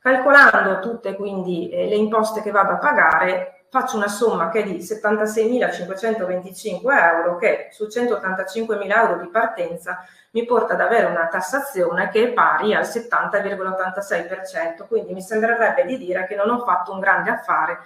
Calcolando 0.00 0.80
tutte 0.80 1.14
quindi 1.14 1.70
eh, 1.70 1.86
le 1.86 1.94
imposte 1.94 2.42
che 2.42 2.50
vado 2.50 2.72
a 2.72 2.78
pagare, 2.78 3.66
faccio 3.70 3.96
una 3.96 4.08
somma 4.08 4.48
che 4.48 4.58
è 4.60 4.64
di 4.64 4.78
76.525 4.78 6.80
euro, 6.82 7.36
che 7.36 7.68
su 7.70 7.84
185.000 7.84 8.90
euro 8.90 9.18
di 9.22 9.28
partenza 9.28 10.04
mi 10.34 10.44
porta 10.44 10.74
ad 10.74 10.80
avere 10.80 11.06
una 11.06 11.28
tassazione 11.28 12.10
che 12.10 12.24
è 12.24 12.32
pari 12.32 12.74
al 12.74 12.82
70,86%, 12.82 14.88
quindi 14.88 15.14
mi 15.14 15.22
sembrerebbe 15.22 15.84
di 15.84 15.96
dire 15.96 16.26
che 16.26 16.34
non 16.34 16.50
ho 16.50 16.64
fatto 16.64 16.92
un 16.92 16.98
grande 16.98 17.30
affare 17.30 17.78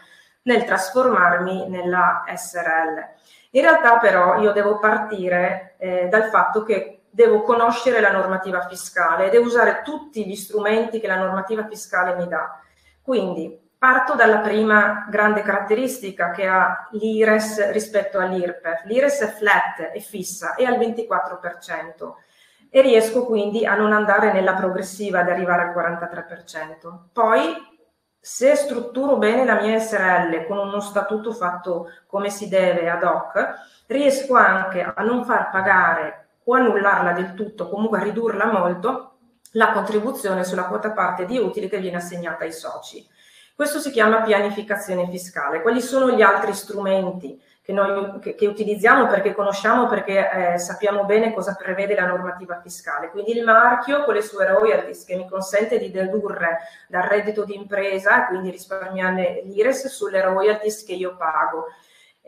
nel 0.43 0.65
trasformarmi 0.65 1.69
nella 1.69 2.25
SRL. 2.27 3.07
In 3.51 3.63
realtà 3.63 3.99
però 3.99 4.41
io 4.41 4.53
devo 4.53 4.79
partire 4.79 5.75
eh, 5.79 6.09
dal 6.09 6.31
fatto 6.31 6.63
che 6.63 7.03
devo 7.11 7.43
conoscere 7.43 8.01
la 8.01 8.13
normativa 8.13 8.67
fiscale, 8.67 9.29
devo 9.29 9.45
usare 9.45 9.83
tutti 9.85 10.27
gli 10.27 10.37
strumenti 10.37 11.01
che 11.01 11.07
la 11.07 11.17
normativa 11.17 11.67
fiscale 11.67 12.15
mi 12.15 12.27
dà. 12.29 12.59
Quindi 13.03 13.61
parto 13.77 14.15
dalla 14.15 14.39
prima 14.39 15.07
grande 15.11 15.43
caratteristica 15.43 16.31
che 16.31 16.47
ha 16.47 16.89
l'IRES 16.93 17.73
rispetto 17.73 18.19
all'IRPEF. 18.19 18.85
L'IRES 18.85 19.21
è 19.21 19.29
flat, 19.29 19.91
è 19.93 19.99
fissa, 19.99 20.55
è 20.55 20.65
al 20.65 20.79
24% 20.79 22.27
e 22.71 22.83
riesco 22.83 23.25
quindi 23.25 23.65
a 23.65 23.75
non 23.75 23.93
andare 23.93 24.33
nella 24.33 24.55
progressiva 24.55 25.21
ad 25.21 25.29
arrivare 25.29 25.63
al 25.63 25.75
43%. 25.75 26.99
Poi 27.13 27.57
se 28.21 28.55
strutturo 28.57 29.17
bene 29.17 29.45
la 29.45 29.61
mia 29.61 29.79
SRL 29.79 30.47
con 30.47 30.59
uno 30.59 30.81
statuto 30.81 31.33
fatto 31.33 31.91
come 32.07 32.31
si 32.31 32.49
deve 32.49 32.91
ad 32.91 33.03
hoc, 33.03 33.55
riesco 33.87 34.35
anche 34.35 34.83
a 34.83 35.03
non 35.03 35.25
far 35.25 35.51
pagare 35.51 36.27
o 36.45 36.55
annullarla 36.55 37.13
del 37.13 37.35
tutto, 37.35 37.69
comunque 37.69 37.99
a 37.99 38.03
ridurla 38.03 38.47
molto, 38.47 39.19
la 39.53 39.73
contribuzione 39.73 40.45
sulla 40.45 40.65
quota 40.65 40.93
parte 40.93 41.25
di 41.25 41.39
utili 41.39 41.69
che 41.69 41.79
viene 41.79 41.97
assegnata 41.97 42.45
ai 42.45 42.53
soci. 42.53 43.07
Questo 43.55 43.79
si 43.79 43.91
chiama 43.91 44.23
pianificazione 44.23 45.09
fiscale. 45.09 45.63
Quali 45.63 45.81
sono 45.81 46.11
gli 46.11 46.23
altri 46.23 46.53
strumenti 46.53 47.41
che 47.69 47.75
noi 47.75 48.19
che, 48.21 48.35
che 48.35 48.47
utilizziamo 48.47 49.09
perché 49.09 49.35
conosciamo, 49.35 49.89
perché 49.89 50.55
eh, 50.55 50.59
sappiamo 50.59 51.05
bene 51.05 51.35
cosa 51.35 51.55
prevede 51.55 51.95
la 51.95 52.07
normativa 52.07 52.59
fiscale. 52.63 53.11
Quindi 53.11 53.33
il 53.37 53.45
marchio 53.45 54.05
con 54.05 54.15
le 54.15 54.23
sue 54.23 54.47
royalties 54.47 55.05
che 55.05 55.17
mi 55.17 55.29
consente 55.29 55.79
di 55.79 55.91
dedurre 55.91 56.61
dal 56.87 57.03
reddito 57.03 57.45
di 57.45 57.55
impresa, 57.55 58.25
quindi 58.25 58.49
risparmiare 58.49 59.43
l'IRES 59.45 59.89
sulle 59.89 60.23
royalties 60.23 60.83
che 60.83 60.95
io 60.95 61.15
pago. 61.19 61.67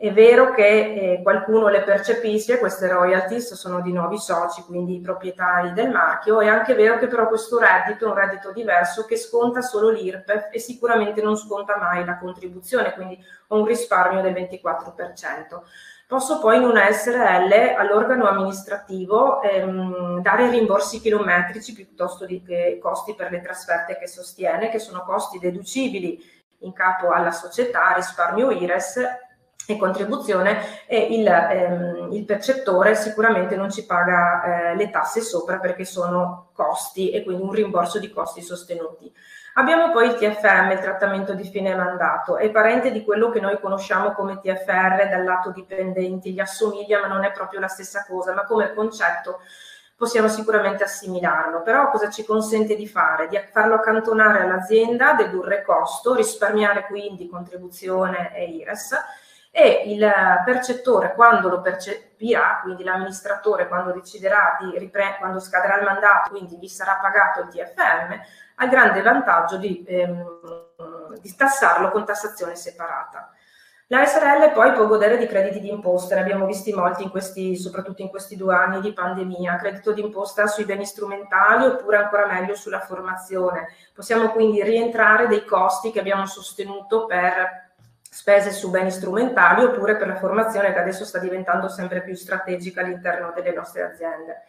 È 0.01 0.11
vero 0.11 0.51
che 0.51 0.63
eh, 0.63 1.21
qualcuno 1.21 1.67
le 1.67 1.83
percepisce, 1.83 2.57
queste 2.57 2.87
royalties 2.87 3.53
sono 3.53 3.81
di 3.81 3.93
nuovi 3.93 4.17
soci, 4.17 4.63
quindi 4.63 4.95
i 4.95 4.99
proprietari 4.99 5.73
del 5.73 5.91
marchio, 5.91 6.41
è 6.41 6.47
anche 6.47 6.73
vero 6.73 6.97
che 6.97 7.05
però 7.05 7.27
questo 7.27 7.59
reddito 7.59 8.05
è 8.05 8.07
un 8.07 8.15
reddito 8.15 8.51
diverso 8.51 9.05
che 9.05 9.15
sconta 9.15 9.61
solo 9.61 9.91
l'IRPEF 9.91 10.47
e 10.51 10.57
sicuramente 10.57 11.21
non 11.21 11.37
sconta 11.37 11.77
mai 11.77 12.03
la 12.03 12.17
contribuzione, 12.17 12.95
quindi 12.95 13.23
ho 13.49 13.59
un 13.59 13.65
risparmio 13.65 14.23
del 14.23 14.33
24%. 14.33 15.61
Posso 16.07 16.39
poi 16.39 16.57
in 16.57 16.63
una 16.63 16.91
SRL 16.91 17.75
all'organo 17.77 18.27
amministrativo 18.27 19.43
ehm, 19.43 20.19
dare 20.23 20.49
rimborsi 20.49 20.99
chilometrici 20.99 21.73
piuttosto 21.73 22.25
che 22.25 22.79
costi 22.81 23.13
per 23.13 23.29
le 23.29 23.39
trasferte 23.39 23.99
che 23.99 24.07
sostiene, 24.07 24.71
che 24.71 24.79
sono 24.79 25.03
costi 25.03 25.37
deducibili 25.37 26.19
in 26.61 26.73
capo 26.73 27.11
alla 27.11 27.31
società, 27.31 27.93
risparmio 27.93 28.49
IRES 28.49 29.29
e 29.71 29.77
contribuzione 29.77 30.85
e 30.87 31.07
il, 31.11 31.27
ehm, 31.27 32.11
il, 32.11 32.25
percettore 32.25 32.95
sicuramente 32.95 33.55
non 33.55 33.71
ci 33.71 33.85
paga 33.85 34.71
eh, 34.71 34.75
le 34.75 34.89
tasse 34.89 35.21
sopra 35.21 35.59
perché 35.59 35.85
sono 35.85 36.49
costi 36.53 37.11
e 37.11 37.23
quindi 37.23 37.43
un 37.43 37.51
rimborso 37.51 37.99
di 37.99 38.11
costi 38.11 38.41
sostenuti. 38.41 39.11
Abbiamo 39.55 39.91
poi 39.91 40.07
il 40.07 40.15
TFM, 40.15 40.71
il 40.71 40.79
trattamento 40.79 41.33
di 41.33 41.43
fine 41.43 41.75
mandato, 41.75 42.37
è 42.37 42.49
parente 42.51 42.89
di 42.89 43.03
quello 43.03 43.29
che 43.29 43.41
noi 43.41 43.59
conosciamo 43.59 44.13
come 44.13 44.39
TFR 44.39 45.09
dal 45.09 45.25
lato 45.25 45.51
dipendenti, 45.51 46.31
gli 46.31 46.39
assomiglia 46.39 47.01
ma 47.01 47.07
non 47.07 47.25
è 47.25 47.31
proprio 47.33 47.59
la 47.59 47.67
stessa 47.67 48.05
cosa, 48.07 48.33
ma 48.33 48.45
come 48.45 48.73
concetto 48.73 49.39
possiamo 50.01 50.29
sicuramente 50.29 50.83
assimilarlo, 50.83 51.61
però 51.61 51.91
cosa 51.91 52.09
ci 52.09 52.25
consente 52.25 52.75
di 52.75 52.87
fare? 52.87 53.27
Di 53.27 53.37
farlo 53.51 53.75
accantonare 53.75 54.39
all'azienda, 54.41 55.13
dedurre 55.13 55.61
costo, 55.63 56.15
risparmiare 56.15 56.87
quindi 56.87 57.27
contribuzione 57.27 58.35
e 58.35 58.45
IRES 58.45 58.95
e 59.53 59.83
il 59.87 60.11
percettore 60.45 61.13
quando 61.13 61.49
lo 61.49 61.59
percepirà, 61.59 62.61
quindi 62.63 62.85
l'amministratore 62.85 63.67
quando 63.67 63.91
deciderà 63.91 64.57
di 64.61 64.79
riprendere, 64.79 65.19
quando 65.19 65.39
scadrà 65.39 65.77
il 65.77 65.83
mandato, 65.83 66.29
quindi 66.29 66.57
gli 66.57 66.67
sarà 66.67 66.97
pagato 67.01 67.41
il 67.41 67.49
TFM, 67.49 68.19
ha 68.55 68.63
il 68.63 68.69
grande 68.69 69.01
vantaggio 69.01 69.57
di, 69.57 69.83
ehm, 69.85 71.19
di 71.19 71.35
tassarlo 71.35 71.91
con 71.91 72.05
tassazione 72.05 72.55
separata. 72.55 73.29
La 73.87 74.05
SRL 74.05 74.53
poi 74.53 74.71
può 74.71 74.87
godere 74.87 75.17
di 75.17 75.27
crediti 75.27 75.59
di 75.59 75.69
imposta, 75.69 76.15
ne 76.15 76.21
abbiamo 76.21 76.45
visti 76.45 76.71
molti 76.71 77.03
in 77.03 77.09
questi, 77.09 77.57
soprattutto 77.57 78.01
in 78.01 78.07
questi 78.07 78.37
due 78.37 78.55
anni 78.55 78.79
di 78.79 78.93
pandemia, 78.93 79.57
credito 79.57 79.91
di 79.91 79.99
imposta 79.99 80.47
sui 80.47 80.63
beni 80.63 80.85
strumentali 80.85 81.65
oppure 81.65 81.97
ancora 81.97 82.25
meglio 82.25 82.55
sulla 82.55 82.79
formazione. 82.79 83.67
Possiamo 83.93 84.31
quindi 84.31 84.63
rientrare 84.63 85.27
dei 85.27 85.43
costi 85.43 85.91
che 85.91 85.99
abbiamo 85.99 86.25
sostenuto 86.25 87.05
per 87.05 87.70
spese 88.13 88.51
su 88.51 88.69
beni 88.69 88.91
strumentali 88.91 89.63
oppure 89.63 89.95
per 89.95 90.07
la 90.07 90.17
formazione 90.17 90.73
che 90.73 90.79
adesso 90.79 91.05
sta 91.05 91.17
diventando 91.17 91.69
sempre 91.69 92.01
più 92.01 92.13
strategica 92.13 92.81
all'interno 92.81 93.31
delle 93.33 93.53
nostre 93.53 93.83
aziende. 93.83 94.43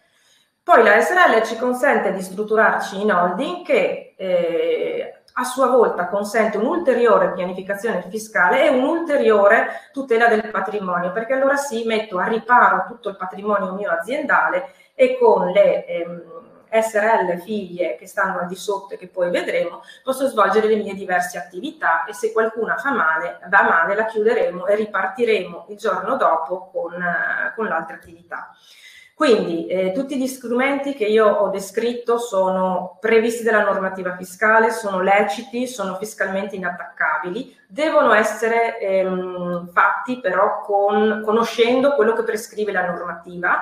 Poi 0.65 0.83
la 0.83 1.01
SRL 1.01 1.43
ci 1.43 1.57
consente 1.57 2.13
di 2.13 2.21
strutturarci 2.23 3.01
in 3.01 3.13
holding 3.13 3.65
che 3.65 4.15
eh, 4.17 5.15
a 5.35 5.45
sua 5.45 5.69
volta 5.69 6.09
consente 6.09 6.59
un'ulteriore 6.59 7.33
pianificazione 7.33 8.05
fiscale 8.09 8.65
e 8.65 8.69
un'ulteriore 8.69 9.91
tutela 9.93 10.27
del 10.27 10.51
patrimonio, 10.51 11.13
perché 11.13 11.35
allora 11.35 11.55
sì, 11.57 11.85
metto 11.85 12.19
a 12.19 12.27
riparo 12.27 12.85
tutto 12.89 13.11
il 13.11 13.17
patrimonio 13.17 13.75
mio 13.75 13.93
aziendale 13.93 14.73
e 14.95 15.17
con 15.19 15.51
le 15.51 15.87
ehm, 15.87 16.32
SRL 16.73 17.41
figlie 17.41 17.97
che 17.97 18.07
stanno 18.07 18.41
al 18.41 18.47
di 18.47 18.57
sotto 18.57 18.95
e 18.95 18.97
che 18.97 19.09
poi 19.09 19.31
vedremo, 19.31 19.83
posso 20.03 20.27
svolgere 20.27 20.69
le 20.69 20.77
mie 20.77 20.95
diverse 20.95 21.39
attività 21.39 22.05
e 22.05 22.15
se 22.15 22.33
qualcuna 22.33 22.77
fa 22.77 22.93
male, 22.93 23.41
va 23.49 23.63
male, 23.63 23.95
la 23.95 24.07
chiuderemo 24.07 24.67
e 24.67 24.75
ripartiremo 24.77 25.67
il 25.69 25.77
giorno 25.77 26.17
dopo 26.17 26.71
con, 26.73 26.93
uh, 26.93 27.55
con 27.55 27.67
l'altra 27.67 27.97
attività. 27.97 28.55
Quindi 29.15 29.67
eh, 29.69 29.93
tutti 29.93 30.19
gli 30.19 30.27
strumenti 30.27 30.95
che 30.95 31.05
io 31.05 31.29
ho 31.29 31.49
descritto 31.49 32.19
sono 32.19 32.97
previsti 32.99 33.45
dalla 33.45 33.63
normativa 33.63 34.17
fiscale, 34.17 34.73
sono 34.73 35.01
leciti, 35.01 35.69
sono 35.69 35.97
fiscalmente 35.97 36.57
inattaccabili, 36.57 37.57
devono 37.69 38.15
essere 38.15 38.81
ehm, 38.81 39.71
fatti 39.71 40.19
però 40.19 40.61
con, 40.63 41.23
conoscendo 41.25 41.95
quello 41.95 42.15
che 42.15 42.25
prescrive 42.25 42.73
la 42.73 42.87
normativa, 42.87 43.61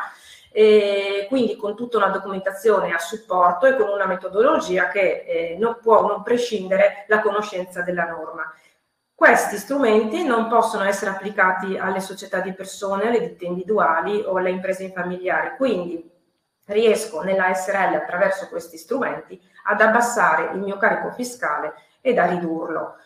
e 0.52 1.26
quindi 1.28 1.56
con 1.56 1.76
tutta 1.76 1.96
una 1.96 2.08
documentazione 2.08 2.92
a 2.92 2.98
supporto 2.98 3.66
e 3.66 3.76
con 3.76 3.88
una 3.88 4.06
metodologia 4.06 4.88
che 4.88 5.24
eh, 5.26 5.56
non 5.58 5.78
può 5.80 6.06
non 6.06 6.22
prescindere 6.22 7.04
la 7.08 7.20
conoscenza 7.20 7.82
della 7.82 8.04
norma. 8.04 8.52
Questi 9.14 9.58
strumenti 9.58 10.24
non 10.24 10.48
possono 10.48 10.84
essere 10.84 11.10
applicati 11.10 11.76
alle 11.76 12.00
società 12.00 12.40
di 12.40 12.54
persone, 12.54 13.06
alle 13.06 13.20
ditte 13.20 13.44
individuali 13.44 14.22
o 14.26 14.38
alle 14.38 14.50
imprese 14.50 14.90
familiari, 14.90 15.56
quindi 15.56 16.10
riesco 16.64 17.20
nella 17.22 17.52
SRL 17.52 17.94
attraverso 17.94 18.48
questi 18.48 18.78
strumenti 18.78 19.38
ad 19.64 19.80
abbassare 19.80 20.54
il 20.54 20.60
mio 20.60 20.78
carico 20.78 21.10
fiscale 21.10 21.74
e 22.00 22.18
a 22.18 22.26
ridurlo. 22.26 22.96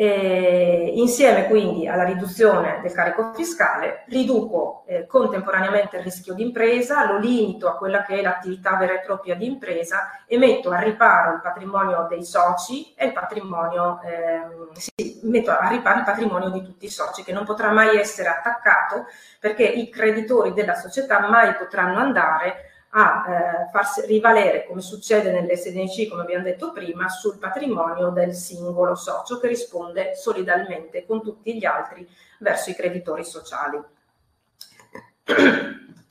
E 0.00 0.92
insieme 0.94 1.48
quindi 1.48 1.88
alla 1.88 2.04
riduzione 2.04 2.78
del 2.82 2.92
carico 2.92 3.32
fiscale 3.34 4.04
riduco 4.06 4.84
eh, 4.86 5.06
contemporaneamente 5.08 5.96
il 5.96 6.04
rischio 6.04 6.34
di 6.34 6.42
impresa, 6.44 7.04
lo 7.10 7.18
limito 7.18 7.66
a 7.66 7.76
quella 7.76 8.04
che 8.04 8.20
è 8.20 8.22
l'attività 8.22 8.76
vera 8.76 8.92
e 8.92 9.00
propria 9.00 9.34
di 9.34 9.46
impresa 9.46 10.22
e 10.24 10.38
metto 10.38 10.70
a 10.70 10.78
riparo 10.78 11.32
il 11.32 11.40
patrimonio 11.40 12.06
dei 12.08 12.24
soci 12.24 12.94
e 12.94 13.06
il 13.06 13.12
patrimonio, 13.12 14.00
eh, 14.02 14.78
sì, 14.78 15.18
metto 15.24 15.50
a 15.50 15.66
riparo 15.66 15.98
il 15.98 16.04
patrimonio 16.04 16.50
di 16.50 16.62
tutti 16.62 16.84
i 16.84 16.90
soci 16.90 17.24
che 17.24 17.32
non 17.32 17.44
potrà 17.44 17.72
mai 17.72 17.98
essere 17.98 18.28
attaccato 18.28 19.06
perché 19.40 19.64
i 19.64 19.90
creditori 19.90 20.52
della 20.52 20.76
società 20.76 21.28
mai 21.28 21.56
potranno 21.56 21.98
andare 21.98 22.70
a 22.90 23.24
eh, 23.28 23.70
farsi 23.70 24.06
rivalere, 24.06 24.64
come 24.66 24.80
succede 24.80 25.30
nell'SNC, 25.30 26.08
come 26.08 26.22
abbiamo 26.22 26.44
detto 26.44 26.72
prima, 26.72 27.08
sul 27.08 27.38
patrimonio 27.38 28.08
del 28.10 28.34
singolo 28.34 28.94
socio 28.94 29.38
che 29.38 29.48
risponde 29.48 30.14
solidalmente 30.14 31.04
con 31.04 31.22
tutti 31.22 31.56
gli 31.56 31.64
altri 31.64 32.08
verso 32.38 32.70
i 32.70 32.74
creditori 32.74 33.24
sociali. 33.24 33.80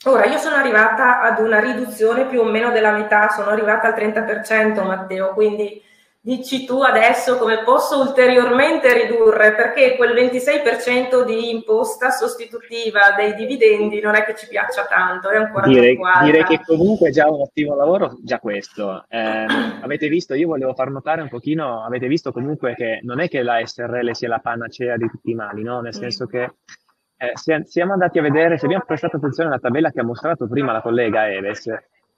Ora, 0.06 0.26
io 0.26 0.38
sono 0.38 0.56
arrivata 0.56 1.22
ad 1.22 1.40
una 1.40 1.60
riduzione 1.60 2.28
più 2.28 2.42
o 2.42 2.46
meno 2.46 2.72
della 2.72 2.92
metà, 2.92 3.30
sono 3.30 3.50
arrivata 3.50 3.88
al 3.88 3.96
30%, 3.96 4.86
Matteo, 4.86 5.34
quindi 5.34 5.82
dici 6.28 6.66
tu 6.66 6.82
adesso 6.82 7.38
come 7.38 7.64
posso 7.64 8.02
ulteriormente 8.02 8.92
ridurre 8.92 9.56
perché 9.56 9.96
quel 9.96 10.14
26% 10.14 11.24
di 11.24 11.52
imposta 11.52 12.10
sostitutiva 12.10 13.16
dei 13.16 13.34
dividendi 13.34 14.02
non 14.02 14.14
è 14.14 14.26
che 14.26 14.36
ci 14.36 14.46
piaccia 14.50 14.86
tanto, 14.88 15.30
è 15.30 15.38
ancora 15.38 15.68
direi, 15.68 15.96
troppo 15.96 16.26
Direi 16.26 16.44
che 16.44 16.60
comunque 16.66 17.08
è 17.08 17.12
già 17.14 17.30
un 17.30 17.40
ottimo 17.40 17.76
lavoro, 17.76 18.18
già 18.22 18.40
questo. 18.40 19.06
Eh, 19.08 19.46
avete 19.82 20.10
visto, 20.10 20.34
io 20.34 20.48
volevo 20.48 20.74
far 20.74 20.90
notare 20.90 21.22
un 21.22 21.30
pochino, 21.30 21.86
avete 21.86 22.08
visto 22.08 22.34
comunque 22.34 22.76
che 22.76 23.00
non 23.04 23.22
è 23.22 23.30
che 23.30 23.42
la 23.42 23.66
SRL 23.66 24.12
sia 24.12 24.28
la 24.28 24.40
panacea 24.40 24.98
di 24.98 25.08
tutti 25.08 25.32
i 25.32 25.36
mali, 25.36 25.64
no? 25.64 25.80
Nel 25.80 25.94
senso 25.94 26.26
che 26.26 26.56
eh, 27.16 27.64
siamo 27.64 27.94
andati 27.94 28.20
a 28.20 28.22
vedere, 28.22 28.58
se 28.58 28.66
abbiamo 28.66 28.84
prestato 28.86 29.16
attenzione 29.16 29.48
alla 29.48 29.60
tabella 29.60 29.92
che 29.92 30.02
ha 30.02 30.04
mostrato 30.04 30.46
prima 30.46 30.74
la 30.74 30.82
collega 30.82 31.32
Eves, 31.32 31.72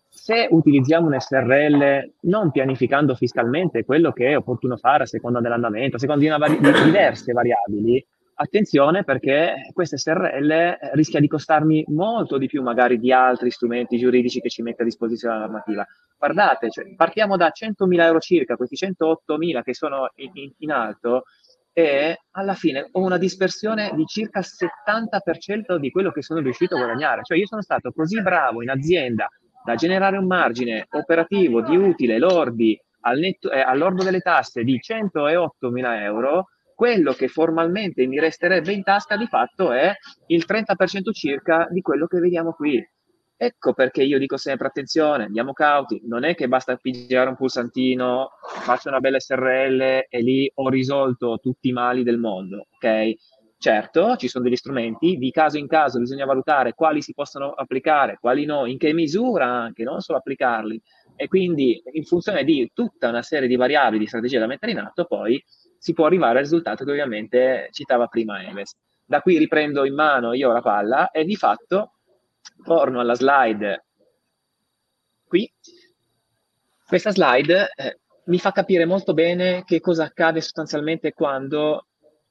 se 0.10 0.48
utilizziamo 0.50 1.08
un 1.08 1.20
SRL 1.20 2.14
non 2.22 2.52
pianificando 2.52 3.16
fiscalmente 3.16 3.86
quello 3.86 4.12
che 4.12 4.30
è 4.30 4.38
opportuno 4.38 4.76
fare 4.76 5.04
a 5.04 5.08
seconda 5.08 5.40
dell'andamento, 5.40 5.96
a 5.96 6.00
seconda 6.00 6.22
di, 6.22 6.30
vari- 6.30 6.60
di 6.60 6.84
diverse 6.84 7.32
variabili, 7.32 8.06
attenzione 8.34 9.04
perché 9.04 9.70
questo 9.74 9.98
SRL 9.98 10.78
rischia 10.94 11.20
di 11.20 11.28
costarmi 11.28 11.86
molto 11.90 12.38
di 12.38 12.48
più 12.48 12.64
magari 12.64 12.98
di 12.98 13.12
altri 13.12 13.52
strumenti 13.52 13.98
giuridici 13.98 14.40
che 14.40 14.50
ci 14.50 14.62
mette 14.62 14.82
a 14.82 14.86
disposizione 14.86 15.36
la 15.36 15.42
normativa. 15.42 15.86
Guardate, 16.18 16.70
cioè, 16.70 16.96
partiamo 16.96 17.38
da 17.38 17.52
100.000 17.54 18.02
euro 18.02 18.20
circa, 18.20 18.56
questi 18.56 18.76
108.000 18.76 19.62
che 19.62 19.74
sono 19.74 20.10
in, 20.16 20.32
in, 20.34 20.52
in 20.58 20.72
alto, 20.72 21.24
e 21.72 22.18
alla 22.32 22.56
fine 22.56 22.90
ho 22.92 23.00
una 23.00 23.18
dispersione 23.18 23.92
di 23.96 24.06
circa 24.06 24.40
il 24.40 24.46
70% 24.46 25.76
di 25.76 25.92
quello 25.92 26.12
che 26.12 26.22
sono 26.22 26.40
riuscito 26.42 26.76
a 26.76 26.80
guadagnare. 26.80 27.22
Cioè 27.24 27.38
io 27.38 27.46
sono 27.46 27.62
stato 27.62 27.92
così 27.92 28.22
bravo 28.22 28.62
in 28.62 28.70
azienda 28.70 29.30
da 29.64 29.76
generare 29.76 30.18
un 30.18 30.26
margine 30.26 30.88
operativo 30.92 31.62
di 31.62 31.76
utile 31.76 32.18
lordi 32.18 32.80
al 33.02 33.20
netto, 33.20 33.52
eh, 33.52 33.60
all'ordo 33.60 34.04
delle 34.04 34.20
tasse 34.20 34.64
di 34.64 34.80
108 34.80 35.70
mila 35.70 36.04
euro, 36.04 36.48
quello 36.76 37.14
che 37.14 37.28
formalmente 37.28 38.08
mi 38.08 38.20
resterebbe 38.20 38.72
in 38.72 38.84
tasca 38.84 39.18
di 39.18 39.28
fatto 39.28 39.72
è 39.72 39.94
il 40.28 40.46
30% 40.48 41.12
circa 41.12 41.68
di 41.70 41.82
quello 41.82 42.08
che 42.08 42.20
vediamo 42.20 42.54
qui. 42.54 42.82
Ecco 43.42 43.74
perché 43.74 44.04
io 44.04 44.18
dico 44.18 44.36
sempre 44.36 44.68
attenzione, 44.68 45.24
andiamo 45.26 45.54
cauti, 45.54 46.02
non 46.06 46.26
è 46.26 46.36
che 46.36 46.50
basta 46.50 46.76
pigiare 46.76 47.30
un 47.30 47.38
pulsantino, 47.38 48.32
faccio 48.64 48.90
una 48.90 49.00
bella 49.00 49.20
SRL 49.20 49.82
e 50.10 50.22
lì 50.22 50.52
ho 50.54 50.68
risolto 50.68 51.38
tutti 51.42 51.70
i 51.70 51.72
mali 51.72 52.04
del 52.04 52.18
mondo, 52.18 52.68
ok? 52.70 53.14
Certo, 53.62 54.16
ci 54.16 54.30
sono 54.30 54.46
degli 54.46 54.56
strumenti, 54.56 55.18
di 55.18 55.32
caso 55.32 55.58
in 55.58 55.68
caso 55.68 56.00
bisogna 56.00 56.24
valutare 56.24 56.74
quali 56.74 57.02
si 57.02 57.14
possono 57.14 57.52
applicare, 57.52 58.18
quali 58.18 58.46
no, 58.46 58.66
in 58.66 58.78
che 58.78 58.94
misura 58.94 59.48
anche, 59.48 59.84
non 59.84 60.00
solo 60.00 60.18
applicarli. 60.20 60.82
E 61.18 61.28
quindi 61.28 61.82
in 61.92 62.06
funzione 62.06 62.46
di 62.46 62.72
tutta 62.74 63.10
una 63.10 63.22
serie 63.22 63.50
di 63.50 63.58
variabili 63.58 64.00
di 64.00 64.08
strategia 64.08 64.40
da 64.40 64.48
mettere 64.48 64.72
in 64.72 64.78
atto, 64.78 65.04
poi 65.04 65.44
si 65.78 65.92
può 65.92 66.06
arrivare 66.06 66.38
al 66.38 66.44
risultato 66.46 66.86
che 66.86 66.92
ovviamente 66.92 67.68
citava 67.72 68.08
prima 68.08 68.42
Eves. 68.48 68.78
Da 69.06 69.20
qui 69.22 69.38
riprendo 69.38 69.84
in 69.84 69.94
mano 69.94 70.32
io 70.32 70.54
la 70.54 70.62
palla 70.62 71.12
e 71.12 71.26
di 71.26 71.36
fatto 71.36 71.96
torno 72.64 73.02
alla 73.02 73.16
slide 73.16 73.88
qui. 75.28 75.52
Questa 76.88 77.12
slide 77.12 77.74
eh, 77.76 78.00
mi 78.28 78.40
fa 78.40 78.54
capire 78.54 78.86
molto 78.86 79.14
bene 79.14 79.66
che 79.66 79.82
cosa 79.82 80.06
accade 80.06 80.40
sostanzialmente 80.40 81.12
quando 81.12 81.88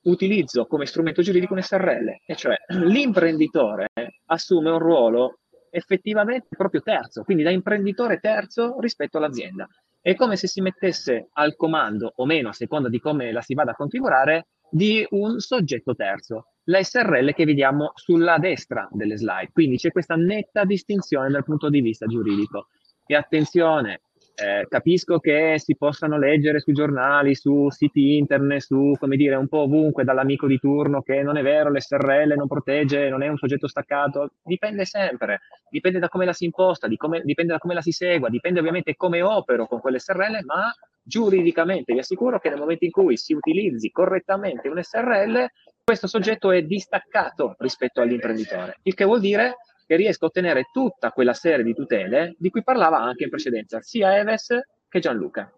utilizzo 0.08 0.66
come 0.66 0.86
strumento 0.86 1.22
giuridico 1.22 1.54
un 1.54 1.62
SRL, 1.62 2.08
e 2.24 2.34
cioè 2.34 2.56
l'imprenditore 2.68 3.88
assume 4.26 4.70
un 4.70 4.78
ruolo 4.78 5.38
effettivamente 5.70 6.48
proprio 6.56 6.80
terzo, 6.80 7.22
quindi 7.22 7.42
da 7.42 7.50
imprenditore 7.50 8.18
terzo 8.18 8.78
rispetto 8.80 9.18
all'azienda. 9.18 9.68
È 10.00 10.14
come 10.14 10.36
se 10.36 10.46
si 10.46 10.60
mettesse 10.60 11.28
al 11.32 11.56
comando, 11.56 12.12
o 12.16 12.24
meno 12.24 12.48
a 12.48 12.52
seconda 12.52 12.88
di 12.88 13.00
come 13.00 13.32
la 13.32 13.42
si 13.42 13.54
vada 13.54 13.72
a 13.72 13.74
configurare, 13.74 14.48
di 14.70 15.06
un 15.10 15.38
soggetto 15.40 15.94
terzo, 15.94 16.52
la 16.64 16.82
SRL 16.82 17.32
che 17.32 17.44
vediamo 17.44 17.92
sulla 17.94 18.38
destra 18.38 18.88
delle 18.90 19.16
slide. 19.16 19.50
Quindi 19.52 19.76
c'è 19.76 19.90
questa 19.90 20.14
netta 20.14 20.64
distinzione 20.64 21.30
dal 21.30 21.44
punto 21.44 21.68
di 21.68 21.80
vista 21.80 22.06
giuridico. 22.06 22.68
E 23.06 23.14
attenzione, 23.14 24.02
eh, 24.40 24.66
capisco 24.68 25.18
che 25.18 25.58
si 25.58 25.76
possano 25.76 26.16
leggere 26.16 26.60
sui 26.60 26.72
giornali, 26.72 27.34
su 27.34 27.68
siti 27.70 28.16
internet, 28.16 28.60
su 28.60 28.94
come 28.96 29.16
dire 29.16 29.34
un 29.34 29.48
po' 29.48 29.62
ovunque 29.62 30.04
dall'amico 30.04 30.46
di 30.46 30.60
turno 30.60 31.02
che 31.02 31.22
non 31.22 31.36
è 31.36 31.42
vero, 31.42 31.70
l'SRL 31.70 32.34
non 32.36 32.46
protegge, 32.46 33.08
non 33.08 33.22
è 33.22 33.28
un 33.28 33.36
soggetto 33.36 33.66
staccato. 33.66 34.34
Dipende 34.42 34.84
sempre, 34.84 35.40
dipende 35.68 35.98
da 35.98 36.08
come 36.08 36.24
la 36.24 36.32
si 36.32 36.44
imposta, 36.44 36.86
di 36.86 36.96
come, 36.96 37.20
dipende 37.24 37.52
da 37.52 37.58
come 37.58 37.74
la 37.74 37.82
si 37.82 37.90
segua, 37.90 38.28
dipende 38.28 38.60
ovviamente 38.60 38.94
come 38.94 39.22
opero 39.22 39.66
con 39.66 39.80
quell'SRL, 39.80 40.44
ma 40.44 40.72
giuridicamente 41.02 41.92
vi 41.92 41.98
assicuro 41.98 42.38
che 42.38 42.48
nel 42.48 42.60
momento 42.60 42.84
in 42.84 42.92
cui 42.92 43.16
si 43.16 43.32
utilizzi 43.32 43.90
correttamente 43.90 44.68
un 44.68 44.80
SRL, 44.80 45.46
questo 45.82 46.06
soggetto 46.06 46.52
è 46.52 46.62
distaccato 46.62 47.56
rispetto 47.58 48.00
all'imprenditore, 48.00 48.76
il 48.82 48.94
che 48.94 49.04
vuol 49.04 49.20
dire 49.20 49.56
che 49.88 49.96
riesca 49.96 50.26
a 50.26 50.28
ottenere 50.28 50.68
tutta 50.70 51.12
quella 51.12 51.32
serie 51.32 51.64
di 51.64 51.72
tutele 51.72 52.34
di 52.38 52.50
cui 52.50 52.62
parlava 52.62 52.98
anche 52.98 53.24
in 53.24 53.30
precedenza 53.30 53.80
sia 53.80 54.18
Eves 54.18 54.48
che 54.86 55.00
Gianluca. 55.00 55.50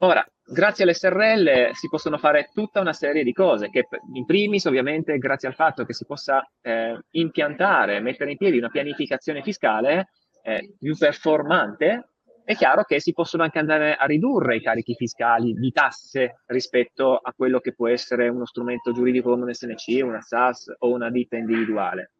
Ora, 0.00 0.22
grazie 0.44 0.84
all'SRL 0.84 1.70
si 1.72 1.88
possono 1.88 2.18
fare 2.18 2.50
tutta 2.52 2.80
una 2.80 2.92
serie 2.92 3.24
di 3.24 3.32
cose, 3.32 3.70
che 3.70 3.88
in 4.12 4.26
primis 4.26 4.66
ovviamente 4.66 5.16
grazie 5.16 5.48
al 5.48 5.54
fatto 5.54 5.86
che 5.86 5.94
si 5.94 6.04
possa 6.04 6.46
eh, 6.60 6.98
impiantare, 7.12 7.98
mettere 8.00 8.32
in 8.32 8.36
piedi 8.36 8.58
una 8.58 8.68
pianificazione 8.68 9.42
fiscale 9.42 10.10
eh, 10.42 10.74
più 10.78 10.94
performante, 10.98 12.10
è 12.44 12.54
chiaro 12.54 12.82
che 12.82 13.00
si 13.00 13.14
possono 13.14 13.42
anche 13.42 13.58
andare 13.58 13.96
a 13.96 14.04
ridurre 14.04 14.56
i 14.56 14.62
carichi 14.62 14.94
fiscali 14.94 15.54
di 15.54 15.72
tasse 15.72 16.42
rispetto 16.46 17.16
a 17.16 17.32
quello 17.34 17.58
che 17.58 17.72
può 17.72 17.88
essere 17.88 18.28
uno 18.28 18.44
strumento 18.44 18.92
giuridico 18.92 19.30
come 19.30 19.44
un 19.44 19.54
SNC, 19.54 20.02
una 20.02 20.20
SAS 20.20 20.74
o 20.78 20.92
una 20.92 21.10
ditta 21.10 21.38
individuale. 21.38 22.12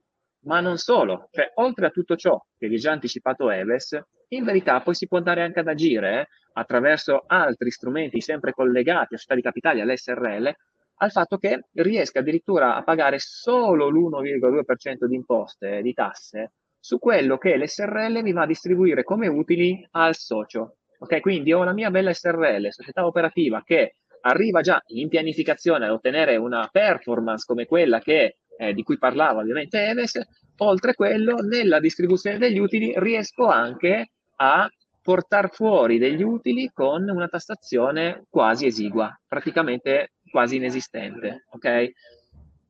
Ma 0.43 0.61
non 0.61 0.79
solo, 0.79 1.29
cioè 1.31 1.51
oltre 1.57 1.87
a 1.87 1.91
tutto 1.91 2.17
ciò 2.17 2.41
che 2.57 2.69
vi 2.69 2.79
già 2.79 2.93
anticipato 2.93 3.51
Eves, 3.51 4.01
in 4.29 4.45
verità 4.45 4.81
poi 4.81 4.95
si 4.95 5.07
può 5.07 5.19
andare 5.19 5.43
anche 5.43 5.61
ad 5.61 5.69
agire 5.69 6.21
eh, 6.21 6.29
attraverso 6.55 7.25
altri 7.27 7.71
strumenti 7.71 8.21
sempre 8.21 8.53
collegati 8.53 9.15
a 9.15 9.17
società 9.17 9.35
di 9.35 9.43
capitali, 9.43 9.81
all'SRL, 9.81 10.55
al 11.01 11.11
fatto 11.11 11.39
che 11.39 11.67
riesca 11.75 12.21
addirittura 12.21 12.77
a 12.77 12.83
pagare 12.83 13.19
solo 13.19 13.89
l'1,2% 13.89 15.05
di 15.07 15.15
imposte, 15.15 15.83
di 15.83 15.93
tasse, 15.93 16.53
su 16.79 16.99
quello 16.99 17.39
che 17.39 17.57
l'SRL 17.57 18.21
mi 18.23 18.33
va 18.33 18.43
a 18.43 18.47
distribuire 18.47 19.05
come 19.05 19.29
utili 19.29 19.87
al 19.93 20.17
socio. 20.17 20.77
Ok, 20.99 21.21
quindi 21.21 21.53
ho 21.53 21.63
la 21.63 21.73
mia 21.73 21.91
bella 21.91 22.13
SRL, 22.13 22.71
società 22.71 23.07
operativa, 23.07 23.63
che 23.65 23.97
arriva 24.23 24.61
già 24.61 24.83
in 24.89 25.09
pianificazione 25.09 25.85
ad 25.85 25.93
ottenere 25.93 26.37
una 26.37 26.69
performance 26.71 27.45
come 27.47 27.67
quella 27.67 28.01
che, 28.01 28.39
eh, 28.59 28.75
di 28.75 28.83
cui 28.83 28.99
parlava 28.99 29.41
ovviamente 29.41 29.87
Eves, 29.87 30.21
oltre 30.59 30.95
quello 30.95 31.37
nella 31.37 31.81
distribuzione 31.81 32.39
degli 32.39 32.59
utili 32.59 32.93
riesco 32.97 33.47
anche 33.47 34.11
a 34.37 34.69
portare 35.01 35.49
fuori 35.49 35.99
degli 35.99 36.23
utili 36.23 36.71
con 36.75 37.09
una 37.09 37.29
tassazione 37.29 38.27
quasi 38.29 38.67
esigua, 38.67 39.19
praticamente 39.27 40.13
quasi 40.31 40.57
inesistente. 40.57 41.47
Ok? 41.53 41.93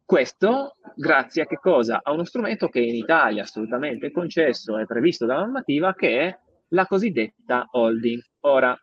Questo 0.04 0.76
grazie 0.94 1.42
a 1.42 1.46
che 1.46 1.56
cosa? 1.56 2.00
A 2.02 2.12
uno 2.12 2.24
strumento 2.24 2.68
che 2.68 2.80
in 2.80 2.94
Italia 2.94 3.40
è 3.40 3.44
assolutamente 3.44 4.10
concesso 4.10 4.78
e 4.78 4.86
previsto 4.86 5.26
dalla 5.26 5.40
normativa 5.40 5.94
che 5.94 6.20
è 6.20 6.38
la 6.68 6.86
cosiddetta 6.86 7.66
holding. 7.72 8.22
Ora, 8.40 8.78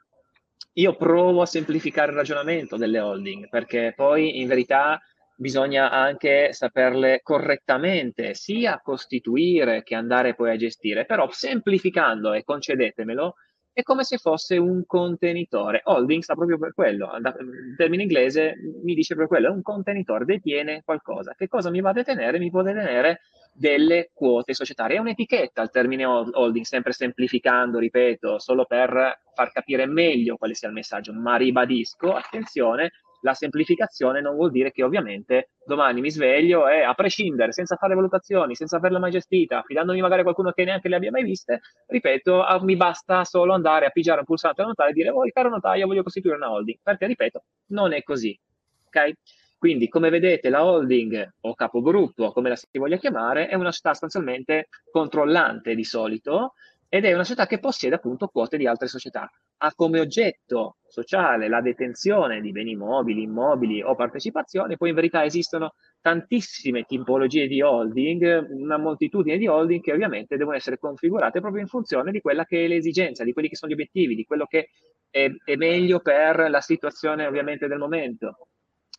io 0.74 0.96
provo 0.98 1.42
a 1.42 1.46
semplificare 1.46 2.12
il 2.12 2.18
ragionamento 2.18 2.76
delle 2.76 3.00
holding 3.00 3.48
perché 3.48 3.94
poi 3.96 4.42
in 4.42 4.48
verità 4.48 5.00
bisogna 5.38 5.92
anche 5.92 6.54
saperle 6.54 7.22
correttamente 7.22 8.34
sia 8.34 8.80
costituire 8.84 9.84
che 9.84 9.96
andare 9.96 10.36
poi 10.36 10.52
a 10.52 10.56
gestire, 10.56 11.06
però 11.06 11.30
semplificando 11.32 12.34
e 12.34 12.44
concedetemelo, 12.44 13.36
è 13.76 13.84
come 13.84 14.06
se 14.06 14.18
fosse 14.18 14.56
un 14.56 14.86
contenitore. 14.86 15.82
Holding 15.84 16.22
sta 16.22 16.34
proprio 16.34 16.58
per 16.58 16.74
quello, 16.74 17.12
il 17.18 17.76
termine 17.76 18.04
inglese 18.04 18.56
mi 18.84 18.94
dice 18.94 19.16
proprio 19.16 19.38
quello, 19.38 19.52
è 19.52 19.56
un 19.56 19.62
contenitore, 19.62 20.24
detiene 20.24 20.82
qualcosa. 20.86 21.34
Che 21.36 21.50
cosa 21.50 21.70
mi 21.70 21.82
va 21.82 21.90
a 21.90 21.94
detenere? 21.94 22.40
Mi 22.40 22.50
può 22.50 22.62
detenere 22.62 23.20
delle 23.52 24.12
quote 24.14 24.54
societarie. 24.54 24.96
È 24.96 25.02
un'etichetta 25.02 25.62
il 25.62 25.72
termine 25.72 26.06
holding, 26.06 26.64
sempre 26.64 26.94
semplificando, 26.94 27.78
ripeto, 27.78 28.40
solo 28.40 28.64
per 28.64 29.20
far 29.34 29.52
capire 29.52 29.86
meglio 29.86 30.38
quale 30.38 30.54
sia 30.54 30.70
il 30.70 30.74
messaggio, 30.74 31.12
ma 31.12 31.36
ribadisco, 31.36 32.14
attenzione, 32.14 32.92
la 33.26 33.34
semplificazione 33.34 34.22
non 34.22 34.36
vuol 34.36 34.52
dire 34.52 34.72
che 34.72 34.84
ovviamente 34.84 35.50
domani 35.66 36.00
mi 36.00 36.12
sveglio 36.12 36.68
e 36.68 36.82
a 36.82 36.94
prescindere, 36.94 37.52
senza 37.52 37.76
fare 37.76 37.96
valutazioni, 37.96 38.54
senza 38.54 38.78
averla 38.78 39.00
mai 39.00 39.10
gestita, 39.10 39.58
affidandomi 39.58 40.00
magari 40.00 40.20
a 40.20 40.24
qualcuno 40.24 40.52
che 40.52 40.64
neanche 40.64 40.88
le 40.88 40.96
abbia 40.96 41.10
mai 41.10 41.24
viste, 41.24 41.62
ripeto, 41.88 42.44
ah, 42.44 42.64
mi 42.64 42.76
basta 42.76 43.24
solo 43.24 43.54
andare 43.54 43.88
a 43.88 43.90
pigiare 43.90 44.20
un 44.20 44.26
pulsante 44.26 44.62
al 44.62 44.68
notaio 44.68 44.92
e 44.92 44.94
dire, 44.94 45.10
oh, 45.10 45.24
caro 45.34 45.50
notaio, 45.50 45.88
voglio 45.88 46.04
costituire 46.04 46.38
una 46.38 46.52
holding, 46.52 46.78
perché, 46.84 47.08
ripeto, 47.08 47.44
non 47.70 47.94
è 47.94 48.04
così, 48.04 48.40
ok? 48.86 49.14
Quindi, 49.58 49.88
come 49.88 50.10
vedete, 50.12 50.50
la 50.50 50.64
holding 50.64 51.34
o 51.42 51.56
capogruppo, 51.56 52.32
come 52.32 52.50
la 52.50 52.56
si 52.56 52.68
voglia 52.74 52.98
chiamare, 52.98 53.48
è 53.48 53.56
una 53.56 53.72
società 53.72 53.90
sostanzialmente 53.90 54.68
controllante 54.92 55.74
di 55.74 55.84
solito, 55.84 56.54
ed 56.88 57.06
è 57.06 57.14
una 57.14 57.24
società 57.24 57.48
che 57.48 57.58
possiede 57.58 57.96
appunto 57.96 58.28
quote 58.28 58.58
di 58.58 58.68
altre 58.68 58.88
società. 58.88 59.28
Ha 59.58 59.74
come 59.74 60.00
oggetto 60.00 60.78
sociale 60.86 61.48
la 61.48 61.62
detenzione 61.62 62.42
di 62.42 62.52
beni 62.52 62.76
mobili, 62.76 63.24
immobili 63.24 63.82
o 63.82 63.96
partecipazioni, 63.96 64.78
poi 64.78 64.90
in 64.90 64.96
verità 64.96 65.24
esistono 65.24 65.74
tantissime 66.02 66.84
tipologie 66.84 67.48
di 67.48 67.62
holding, 67.62 68.48
una 68.52 68.78
moltitudine 68.78 69.38
di 69.38 69.48
holding 69.48 69.82
che 69.82 69.92
ovviamente 69.92 70.38
devono 70.38 70.56
essere 70.56 70.78
configurate 70.78 71.40
proprio 71.40 71.62
in 71.62 71.68
funzione 71.68 72.12
di 72.12 72.22
quella 72.22 72.46
che 72.46 72.66
è 72.66 72.68
l'esigenza, 72.68 73.24
di 73.24 73.34
quelli 73.34 73.50
che 73.50 73.56
sono 73.56 73.72
gli 73.72 73.76
obiettivi, 73.76 74.16
di 74.16 74.24
quello 74.24 74.46
che 74.46 74.70
è, 75.10 75.30
è 75.44 75.56
meglio 75.56 76.00
per 76.00 76.50
la 76.50 76.62
situazione 76.62 77.26
ovviamente 77.26 77.68
del 77.68 77.78
momento. 77.78 78.48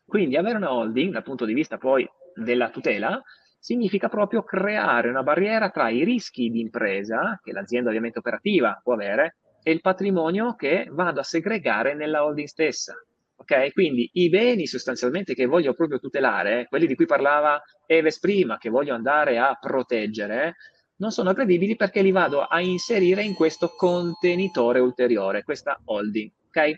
Quindi 0.04 0.36
avere 0.36 0.56
una 0.56 0.72
holding 0.72 1.12
dal 1.12 1.22
punto 1.22 1.44
di 1.44 1.54
vista 1.54 1.78
poi 1.78 2.08
della 2.34 2.70
tutela 2.70 3.20
significa 3.58 4.08
proprio 4.08 4.44
creare 4.44 5.08
una 5.08 5.22
barriera 5.22 5.70
tra 5.70 5.88
i 5.88 6.04
rischi 6.04 6.50
di 6.50 6.60
impresa, 6.60 7.40
che 7.42 7.52
l'azienda 7.52 7.88
ovviamente 7.88 8.20
operativa 8.20 8.80
può 8.82 8.92
avere, 8.92 9.38
e 9.66 9.72
il 9.72 9.80
patrimonio 9.80 10.54
che 10.54 10.86
vado 10.92 11.18
a 11.18 11.24
segregare 11.24 11.92
nella 11.92 12.24
holding 12.24 12.46
stessa. 12.46 12.94
Ok? 13.34 13.72
Quindi 13.72 14.08
i 14.12 14.28
beni 14.28 14.64
sostanzialmente 14.64 15.34
che 15.34 15.46
voglio 15.46 15.74
proprio 15.74 15.98
tutelare, 15.98 16.66
quelli 16.68 16.86
di 16.86 16.94
cui 16.94 17.06
parlava 17.06 17.60
Eves 17.84 18.20
prima, 18.20 18.58
che 18.58 18.70
voglio 18.70 18.94
andare 18.94 19.38
a 19.38 19.58
proteggere, 19.60 20.54
non 20.98 21.10
sono 21.10 21.30
aggredibili 21.30 21.74
perché 21.74 22.00
li 22.00 22.12
vado 22.12 22.42
a 22.42 22.60
inserire 22.60 23.24
in 23.24 23.34
questo 23.34 23.74
contenitore 23.76 24.78
ulteriore, 24.78 25.42
questa 25.42 25.80
holding. 25.84 26.30
Ok? 26.46 26.72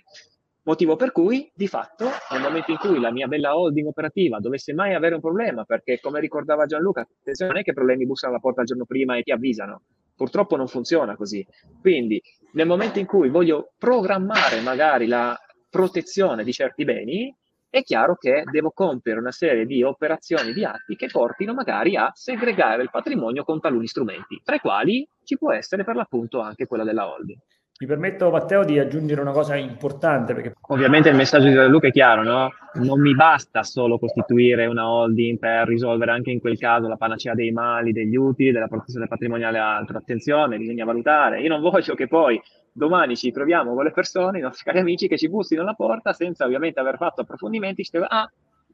Motivo 0.63 0.97
per 0.97 1.13
cui, 1.13 1.53
di 1.55 1.69
fatto, 1.69 2.07
nel 2.33 2.41
momento 2.41 2.71
in 2.71 2.79
cui 2.79 2.99
la 2.99 3.13
mia 3.13 3.27
bella 3.27 3.55
holding 3.55 3.87
operativa 3.87 4.39
dovesse 4.39 4.73
mai 4.73 4.95
avere 4.95 5.15
un 5.15 5.21
problema, 5.21 5.65
perché 5.65 6.01
come 6.01 6.21
ricordava 6.21 6.65
Gianluca, 6.65 7.03
attenzione 7.03 7.53
non 7.53 7.61
è 7.61 7.65
che 7.65 7.75
problemi 7.75 8.07
bussano 8.07 8.33
alla 8.33 8.41
porta 8.41 8.63
il 8.63 8.67
giorno 8.67 8.87
prima 8.87 9.15
e 9.19 9.23
ti 9.23 9.31
avvisano, 9.31 9.83
purtroppo 10.19 10.57
non 10.57 10.67
funziona 10.67 11.15
così. 11.15 11.47
Quindi, 11.81 12.21
nel 12.53 12.67
momento 12.67 12.99
in 12.99 13.07
cui 13.07 13.31
voglio 13.31 13.73
programmare 13.79 14.61
magari 14.61 15.07
la 15.07 15.39
protezione 15.71 16.43
di 16.43 16.53
certi 16.53 16.85
beni, 16.85 17.33
è 17.71 17.83
chiaro 17.83 18.17
che 18.17 18.43
devo 18.51 18.73
compiere 18.73 19.21
una 19.21 19.31
serie 19.31 19.65
di 19.65 19.83
operazioni, 19.83 20.53
di 20.53 20.65
atti 20.65 20.97
che 20.97 21.07
portino 21.07 21.55
magari 21.55 21.97
a 21.97 22.11
segregare 22.15 22.83
il 22.83 22.91
patrimonio 22.91 23.45
con 23.45 23.61
taluni 23.61 23.87
strumenti, 23.87 24.41
tra 24.43 24.57
i 24.57 24.61
quali 24.61 25.07
ci 25.23 25.37
può 25.37 25.53
essere 25.53 25.85
per 25.85 25.95
l'appunto 25.95 26.41
anche 26.41 26.67
quella 26.67 26.85
della 26.85 27.07
holding. 27.09 27.39
Mi 27.81 27.87
permetto, 27.87 28.29
Matteo, 28.29 28.65
di 28.65 28.77
aggiungere 28.77 29.21
una 29.21 29.31
cosa 29.31 29.55
importante. 29.55 30.35
Perché... 30.35 30.55
Ovviamente 30.63 31.11
il 31.11 31.15
messaggio 31.15 31.47
di 31.47 31.69
Luca 31.69 31.87
è 31.87 31.93
chiaro, 31.93 32.25
no? 32.25 32.51
Non 32.75 33.01
mi 33.01 33.15
basta 33.15 33.63
solo 33.63 34.01
costituire 34.01 34.67
una 34.67 34.91
holding 34.91 35.39
per 35.39 35.69
risolvere 35.69 36.11
anche 36.11 36.33
in 36.33 36.41
quel 36.41 36.59
caso 36.59 36.89
la 36.89 36.97
panacea 36.97 37.35
dei 37.35 37.53
mali, 37.53 37.93
degli 37.93 38.17
utili, 38.17 38.51
della 38.51 38.67
protezione 38.67 39.07
patrimoniale 39.07 39.59
e 39.59 39.61
altro. 39.61 39.97
Attenzione, 39.97 40.59
bisogna 40.59 40.85
valutare. 40.85 41.41
Io 41.41 41.49
non 41.49 41.61
voglio 41.61 41.95
che 41.95 42.09
poi 42.09 42.43
domani 42.73 43.17
ci 43.17 43.31
troviamo 43.31 43.75
con 43.75 43.85
le 43.85 43.93
persone, 43.93 44.39
i 44.39 44.43
nostri 44.43 44.65
cari 44.65 44.81
amici, 44.81 45.07
che 45.07 45.17
ci 45.17 45.29
bussino 45.29 45.63
alla 45.63 45.75
porta 45.75 46.13
senza 46.13 46.47
ovviamente 46.47 46.81
aver 46.81 46.97
fatto 46.97 47.21
approfondimenti. 47.21 47.85
Ci 47.85 47.91
dicono, 47.93 48.11
ah, 48.11 48.29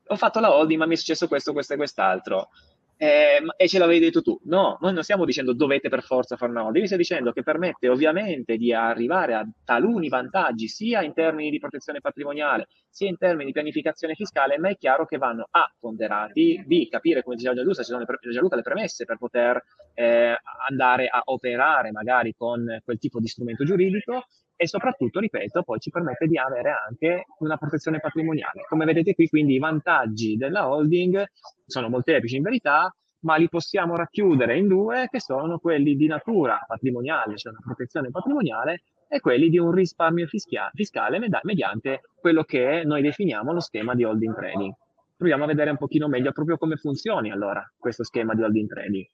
ho 0.06 0.16
fatto 0.16 0.40
la 0.40 0.50
holding, 0.50 0.80
ma 0.80 0.86
mi 0.86 0.94
è 0.94 0.96
successo 0.96 1.28
questo, 1.28 1.52
questo 1.52 1.74
e 1.74 1.76
quest'altro 1.76 2.48
eh, 2.96 3.42
e 3.57 3.68
ce 3.68 3.78
l'avevi 3.78 4.00
detto 4.00 4.22
tu. 4.22 4.38
No, 4.44 4.78
noi 4.80 4.92
non 4.92 5.02
stiamo 5.02 5.24
dicendo 5.24 5.52
dovete 5.52 5.88
per 5.88 6.02
forza 6.02 6.37
fare 6.37 6.52
una 6.52 6.70
devi 6.70 6.87
stai 6.87 6.98
dicendo 6.98 7.33
che 7.33 7.42
permette 7.42 7.88
ovviamente 7.88 8.57
di 8.57 8.72
arrivare 8.72 9.35
a 9.35 9.46
taluni 9.64 10.09
vantaggi 10.09 10.68
sia 10.68 11.02
in 11.02 11.12
termini 11.12 11.50
di 11.50 11.59
protezione 11.59 12.00
patrimoniale 12.00 12.68
sia 12.88 13.09
in 13.09 13.18
termini 13.18 13.46
di 13.46 13.52
pianificazione 13.52 14.14
fiscale, 14.14 14.59
ma 14.59 14.68
è 14.68 14.76
chiaro 14.76 15.04
che 15.04 15.18
vanno 15.18 15.48
A 15.50 15.68
ponderati, 15.78 16.62
B 16.64 16.88
capire 16.88 17.22
come 17.22 17.35
diceva 17.35 17.54
Gianluca, 17.54 17.83
ci 17.83 17.90
sono 17.90 18.04
le, 18.07 18.30
Gianluca, 18.30 18.57
le 18.57 18.62
premesse 18.62 19.04
per 19.04 19.16
poter 19.16 19.61
eh, 19.94 20.37
andare 20.68 21.09
a 21.09 21.22
operare 21.24 21.90
magari 21.90 22.35
con 22.37 22.80
quel 22.85 22.98
tipo 22.98 23.18
di 23.18 23.26
strumento 23.26 23.64
giuridico 23.64 24.26
e 24.56 24.66
soprattutto, 24.66 25.20
ripeto, 25.20 25.62
poi 25.62 25.78
ci 25.80 25.90
permette 25.90 26.26
di 26.26 26.38
avere 26.38 26.70
anche 26.70 27.24
una 27.38 27.56
protezione 27.56 27.98
patrimoniale. 27.98 28.64
Come 28.68 28.84
vedete 28.84 29.14
qui, 29.14 29.28
quindi 29.28 29.54
i 29.54 29.58
vantaggi 29.58 30.36
della 30.36 30.68
holding 30.68 31.24
sono 31.66 31.88
molteplici 31.88 32.36
in 32.36 32.42
verità, 32.42 32.94
ma 33.20 33.36
li 33.36 33.48
possiamo 33.48 33.96
racchiudere 33.96 34.56
in 34.56 34.68
due, 34.68 35.08
che 35.10 35.20
sono 35.20 35.58
quelli 35.58 35.96
di 35.96 36.06
natura 36.06 36.62
patrimoniale, 36.66 37.36
cioè 37.36 37.52
una 37.52 37.62
protezione 37.64 38.10
patrimoniale, 38.10 38.82
e 39.08 39.20
quelli 39.20 39.48
di 39.48 39.58
un 39.58 39.70
risparmio 39.70 40.26
fischia- 40.26 40.70
fiscale 40.72 41.18
med- 41.18 41.40
mediante 41.42 42.00
quello 42.20 42.42
che 42.42 42.82
noi 42.84 43.02
definiamo 43.02 43.52
lo 43.52 43.60
schema 43.60 43.94
di 43.94 44.04
holding 44.04 44.34
trading. 44.34 44.72
Proviamo 45.16 45.44
a 45.44 45.46
vedere 45.46 45.70
un 45.70 45.76
pochino 45.76 46.08
meglio 46.08 46.32
proprio 46.32 46.58
come 46.58 46.76
funzioni 46.76 47.30
allora 47.30 47.64
questo 47.78 48.04
schema 48.04 48.34
di 48.34 48.42
holding 48.42 48.68
trading. 48.68 49.06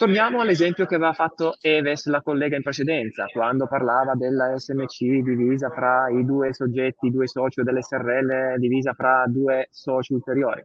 Torniamo 0.00 0.40
all'esempio 0.40 0.86
che 0.86 0.94
aveva 0.94 1.12
fatto 1.12 1.58
Eves, 1.60 2.06
la 2.06 2.22
collega 2.22 2.56
in 2.56 2.62
precedenza, 2.62 3.26
quando 3.26 3.66
parlava 3.66 4.14
della 4.14 4.58
SMC 4.58 5.20
divisa 5.20 5.68
fra 5.68 6.08
i 6.08 6.24
due 6.24 6.54
soggetti, 6.54 7.08
i 7.08 7.10
due 7.10 7.28
soci 7.28 7.60
o 7.60 7.64
dell'SRL 7.64 8.56
divisa 8.56 8.94
fra 8.94 9.26
due 9.28 9.68
soci 9.70 10.14
ulteriori. 10.14 10.64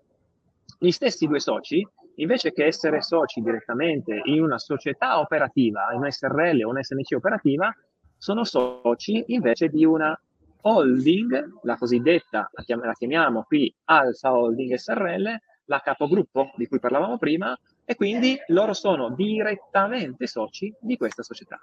Gli 0.80 0.90
stessi 0.90 1.28
due 1.28 1.42
soci, 1.42 1.86
invece 2.16 2.54
che 2.54 2.64
essere 2.64 3.02
soci 3.02 3.42
direttamente 3.42 4.22
in 4.24 4.42
una 4.42 4.58
società 4.58 5.20
operativa, 5.20 5.92
in 5.92 5.98
una 5.98 6.12
SRL 6.12 6.64
o 6.64 6.70
una 6.70 6.82
SMC 6.82 7.16
operativa, 7.18 7.76
sono 8.18 8.46
soci 8.46 9.22
invece 9.34 9.68
di 9.68 9.84
una 9.84 10.18
holding, 10.62 11.60
la 11.64 11.76
cosiddetta, 11.76 12.50
la 12.54 12.94
chiamiamo 12.94 13.44
qui 13.44 13.76
Alfa 13.84 14.34
Holding 14.34 14.76
SRL, 14.76 15.28
la 15.66 15.82
capogruppo 15.84 16.52
di 16.56 16.68
cui 16.68 16.80
parlavamo 16.80 17.18
prima, 17.18 17.54
e 17.86 17.96
quindi 17.96 18.38
loro 18.48 18.74
sono 18.74 19.12
direttamente 19.12 20.28
soci 20.28 20.74
di 20.80 20.98
questa 20.98 21.24
società. 21.24 21.60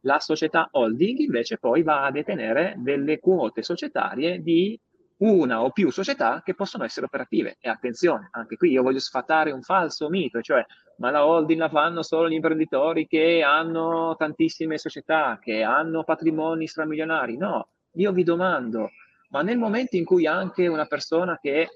La 0.00 0.20
società 0.20 0.68
holding 0.70 1.18
invece 1.18 1.58
poi 1.58 1.82
va 1.82 2.04
a 2.04 2.10
detenere 2.10 2.74
delle 2.78 3.18
quote 3.18 3.62
societarie 3.62 4.40
di 4.42 4.78
una 5.18 5.62
o 5.62 5.70
più 5.70 5.90
società 5.90 6.42
che 6.44 6.54
possono 6.54 6.84
essere 6.84 7.06
operative. 7.06 7.56
E 7.58 7.68
attenzione, 7.68 8.28
anche 8.32 8.56
qui 8.56 8.70
io 8.70 8.82
voglio 8.82 8.98
sfatare 8.98 9.50
un 9.50 9.62
falso 9.62 10.08
mito, 10.08 10.40
cioè 10.42 10.64
ma 10.98 11.10
la 11.10 11.26
holding 11.26 11.58
la 11.58 11.68
fanno 11.68 12.02
solo 12.02 12.28
gli 12.28 12.34
imprenditori 12.34 13.06
che 13.06 13.42
hanno 13.42 14.14
tantissime 14.16 14.78
società, 14.78 15.38
che 15.40 15.62
hanno 15.62 16.04
patrimoni 16.04 16.66
stramilionari. 16.66 17.36
No, 17.36 17.68
io 17.92 18.12
vi 18.12 18.22
domando, 18.22 18.90
ma 19.30 19.42
nel 19.42 19.58
momento 19.58 19.96
in 19.96 20.04
cui 20.04 20.26
anche 20.26 20.66
una 20.66 20.86
persona 20.86 21.38
che 21.40 21.68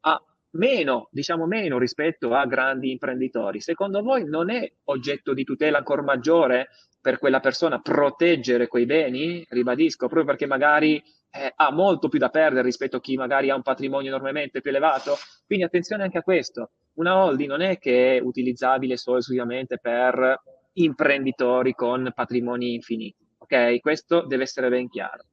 ha 0.00 0.22
meno, 0.56 1.08
diciamo 1.10 1.46
meno 1.46 1.78
rispetto 1.78 2.34
a 2.34 2.46
grandi 2.46 2.90
imprenditori, 2.90 3.60
secondo 3.60 4.02
voi 4.02 4.24
non 4.24 4.50
è 4.50 4.70
oggetto 4.84 5.32
di 5.34 5.44
tutela 5.44 5.78
ancora 5.78 6.02
maggiore 6.02 6.68
per 7.00 7.18
quella 7.18 7.40
persona 7.40 7.78
proteggere 7.78 8.66
quei 8.66 8.84
beni? 8.84 9.44
Ribadisco, 9.48 10.06
proprio 10.06 10.24
perché 10.24 10.46
magari 10.46 11.00
eh, 11.30 11.52
ha 11.54 11.70
molto 11.70 12.08
più 12.08 12.18
da 12.18 12.30
perdere 12.30 12.62
rispetto 12.62 12.96
a 12.96 13.00
chi 13.00 13.16
magari 13.16 13.50
ha 13.50 13.54
un 13.54 13.62
patrimonio 13.62 14.08
enormemente 14.08 14.60
più 14.60 14.70
elevato. 14.70 15.14
Quindi 15.46 15.64
attenzione 15.64 16.02
anche 16.02 16.18
a 16.18 16.22
questo. 16.22 16.70
Una 16.94 17.16
holding 17.16 17.48
non 17.48 17.60
è 17.60 17.78
che 17.78 18.16
è 18.16 18.20
utilizzabile 18.20 18.96
solo 18.96 19.18
esclusivamente 19.18 19.78
per 19.78 20.40
imprenditori 20.72 21.74
con 21.74 22.10
patrimoni 22.14 22.74
infiniti. 22.74 23.24
Ok? 23.38 23.80
Questo 23.80 24.22
deve 24.22 24.42
essere 24.42 24.68
ben 24.68 24.88
chiaro. 24.88 25.24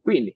Quindi 0.00 0.34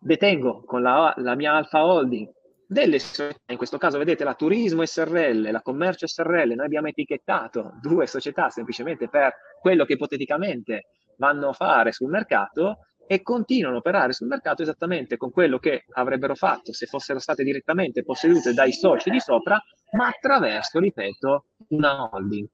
detengo 0.00 0.64
con 0.64 0.82
la, 0.82 1.12
la 1.18 1.34
mia 1.34 1.52
alfa 1.52 1.84
holding 1.84 2.28
delle 2.70 2.98
società, 2.98 3.40
in 3.46 3.56
questo 3.56 3.78
caso 3.78 3.96
vedete 3.96 4.24
la 4.24 4.34
Turismo 4.34 4.84
SRL, 4.84 5.50
la 5.50 5.62
Commercio 5.62 6.06
SRL, 6.06 6.52
noi 6.52 6.66
abbiamo 6.66 6.88
etichettato 6.88 7.72
due 7.80 8.06
società 8.06 8.50
semplicemente 8.50 9.08
per 9.08 9.32
quello 9.58 9.86
che 9.86 9.94
ipoteticamente 9.94 10.88
vanno 11.16 11.48
a 11.48 11.52
fare 11.54 11.92
sul 11.92 12.10
mercato 12.10 12.80
e 13.06 13.22
continuano 13.22 13.76
a 13.76 13.78
operare 13.78 14.12
sul 14.12 14.26
mercato 14.26 14.60
esattamente 14.60 15.16
con 15.16 15.30
quello 15.30 15.58
che 15.58 15.86
avrebbero 15.94 16.34
fatto 16.34 16.74
se 16.74 16.84
fossero 16.84 17.18
state 17.18 17.42
direttamente 17.42 18.04
possedute 18.04 18.52
dai 18.52 18.72
soci 18.72 19.08
di 19.08 19.18
sopra, 19.18 19.58
ma 19.92 20.08
attraverso, 20.08 20.78
ripeto, 20.78 21.44
una 21.68 22.10
holding. 22.12 22.46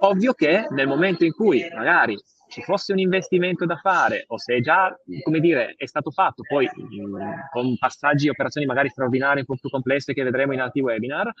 Ovvio 0.00 0.32
che 0.32 0.66
nel 0.70 0.88
momento 0.88 1.24
in 1.24 1.32
cui 1.32 1.64
magari 1.72 2.18
ci 2.48 2.62
fosse 2.62 2.92
un 2.92 2.98
investimento 2.98 3.64
da 3.66 3.76
fare 3.76 4.24
o 4.28 4.38
se 4.38 4.60
già, 4.60 4.96
come 5.22 5.40
dire, 5.40 5.74
è 5.76 5.86
stato 5.86 6.10
fatto, 6.10 6.42
poi 6.42 6.66
mh, 6.66 7.48
con 7.52 7.76
passaggi 7.78 8.26
e 8.26 8.30
operazioni 8.30 8.66
magari 8.66 8.88
straordinarie, 8.88 9.40
un 9.40 9.46
po' 9.46 9.56
più 9.60 9.70
complesse 9.70 10.12
che 10.14 10.22
vedremo 10.22 10.52
in 10.52 10.60
altri 10.60 10.80
webinar, 10.80 11.32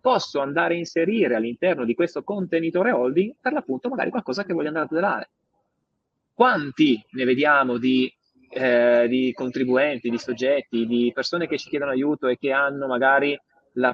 posso 0.00 0.40
andare 0.40 0.74
a 0.74 0.78
inserire 0.78 1.34
all'interno 1.34 1.84
di 1.84 1.94
questo 1.94 2.22
contenitore 2.22 2.92
holding 2.92 3.34
per 3.40 3.52
l'appunto 3.52 3.88
magari 3.88 4.10
qualcosa 4.10 4.44
che 4.44 4.52
voglio 4.52 4.68
andare 4.68 4.84
a 4.84 4.88
tutelare. 4.88 5.30
Quanti 6.34 7.02
ne 7.10 7.24
vediamo 7.24 7.78
di, 7.78 8.12
eh, 8.50 9.06
di 9.08 9.32
contribuenti, 9.32 10.10
di 10.10 10.18
soggetti, 10.18 10.86
di 10.86 11.10
persone 11.14 11.48
che 11.48 11.58
ci 11.58 11.68
chiedono 11.68 11.92
aiuto 11.92 12.28
e 12.28 12.36
che 12.36 12.52
hanno 12.52 12.86
magari 12.86 13.38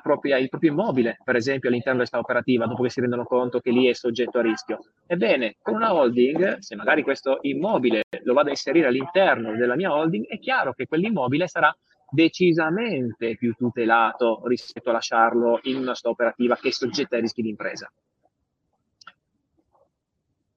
propria, 0.02 0.38
il 0.38 0.48
proprio 0.48 0.72
immobile, 0.72 1.18
per 1.24 1.36
esempio, 1.36 1.68
all'interno 1.68 1.98
della 1.98 2.06
città 2.06 2.20
operativa, 2.20 2.66
dopo 2.66 2.82
che 2.82 2.90
si 2.90 3.00
rendono 3.00 3.24
conto 3.24 3.60
che 3.60 3.70
lì 3.70 3.88
è 3.88 3.92
soggetto 3.92 4.38
a 4.38 4.42
rischio. 4.42 4.78
Ebbene, 5.06 5.56
con 5.60 5.74
una 5.74 5.92
holding, 5.94 6.58
se 6.58 6.76
magari 6.76 7.02
questo 7.02 7.38
immobile 7.42 8.02
lo 8.22 8.32
vado 8.32 8.48
a 8.48 8.50
inserire 8.50 8.86
all'interno 8.86 9.56
della 9.56 9.76
mia 9.76 9.92
holding, 9.92 10.26
è 10.26 10.38
chiaro 10.38 10.72
che 10.72 10.86
quell'immobile 10.86 11.48
sarà 11.48 11.74
decisamente 12.10 13.36
più 13.36 13.54
tutelato 13.54 14.42
rispetto 14.44 14.90
a 14.90 14.92
lasciarlo 14.92 15.60
in 15.62 15.76
una 15.76 15.94
operativa 16.02 16.56
che 16.56 16.68
è 16.68 16.72
soggetta 16.72 17.16
ai 17.16 17.22
rischi 17.22 17.42
di 17.42 17.48
impresa. 17.48 17.90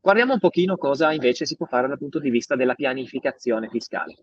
Guardiamo 0.01 0.33
un 0.33 0.39
pochino 0.39 0.77
cosa 0.77 1.11
invece 1.13 1.45
si 1.45 1.55
può 1.55 1.65
fare 1.65 1.87
dal 1.87 1.97
punto 1.97 2.19
di 2.19 2.29
vista 2.29 2.55
della 2.55 2.75
pianificazione 2.75 3.69
fiscale. 3.69 4.15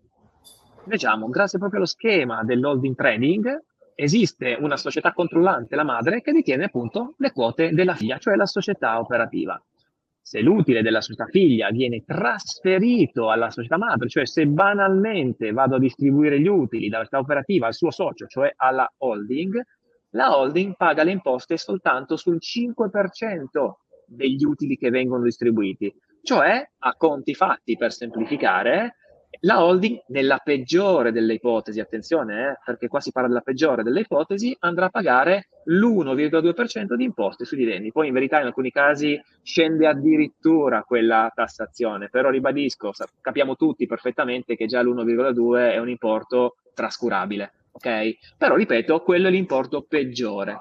Vediamo, 0.85 1.27
grazie 1.27 1.59
proprio 1.59 1.79
allo 1.79 1.87
schema 1.87 2.43
dell'holding 2.43 2.95
trading, 2.95 3.63
esiste 3.95 4.57
una 4.59 4.77
società 4.77 5.13
controllante, 5.13 5.75
la 5.75 5.83
madre, 5.83 6.21
che 6.21 6.31
detiene 6.31 6.65
appunto 6.65 7.15
le 7.17 7.31
quote 7.31 7.71
della 7.71 7.95
figlia, 7.95 8.17
cioè 8.17 8.35
la 8.35 8.45
società 8.45 8.99
operativa. 8.99 9.61
Se 10.21 10.39
l'utile 10.41 10.81
della 10.81 11.01
società 11.01 11.25
figlia 11.25 11.69
viene 11.69 12.03
trasferito 12.05 13.29
alla 13.29 13.49
società 13.49 13.77
madre, 13.77 14.07
cioè 14.07 14.25
se 14.25 14.47
banalmente 14.47 15.51
vado 15.51 15.75
a 15.75 15.79
distribuire 15.79 16.39
gli 16.39 16.47
utili 16.47 16.87
dalla 16.87 17.03
società 17.03 17.21
operativa 17.21 17.67
al 17.67 17.73
suo 17.73 17.91
socio, 17.91 18.25
cioè 18.27 18.53
alla 18.55 18.91
holding, 18.99 19.61
la 20.11 20.37
holding 20.37 20.75
paga 20.77 21.03
le 21.03 21.11
imposte 21.11 21.57
soltanto 21.57 22.15
sul 22.15 22.37
5% 22.39 23.73
degli 24.05 24.43
utili 24.43 24.77
che 24.77 24.89
vengono 24.89 25.23
distribuiti. 25.23 25.93
Cioè, 26.21 26.69
a 26.79 26.95
conti 26.95 27.33
fatti, 27.33 27.75
per 27.75 27.91
semplificare, 27.91 28.95
la 29.45 29.63
holding, 29.63 30.03
nella 30.07 30.37
peggiore 30.37 31.11
delle 31.11 31.33
ipotesi, 31.33 31.79
attenzione, 31.79 32.51
eh, 32.51 32.57
perché 32.63 32.87
qua 32.87 32.99
si 32.99 33.11
parla 33.11 33.27
della 33.27 33.41
peggiore 33.41 33.83
delle 33.83 34.01
ipotesi, 34.01 34.55
andrà 34.59 34.85
a 34.85 34.89
pagare 34.89 35.49
l'1,2% 35.65 36.95
di 36.95 37.03
imposte 37.03 37.45
sui 37.45 37.57
dividendi. 37.57 37.91
Poi 37.91 38.07
in 38.07 38.13
verità 38.13 38.39
in 38.39 38.45
alcuni 38.45 38.71
casi 38.71 39.21
scende 39.41 39.87
addirittura 39.87 40.83
quella 40.83 41.29
tassazione, 41.33 42.09
però 42.09 42.29
ribadisco, 42.29 42.93
capiamo 43.19 43.55
tutti 43.55 43.85
perfettamente 43.85 44.55
che 44.55 44.65
già 44.65 44.81
l'1,2 44.81 45.71
è 45.71 45.77
un 45.77 45.89
importo 45.89 46.55
trascurabile, 46.73 47.53
ok? 47.71 48.35
Però 48.37 48.55
ripeto, 48.55 49.01
quello 49.01 49.27
è 49.27 49.31
l'importo 49.31 49.81
peggiore. 49.81 50.57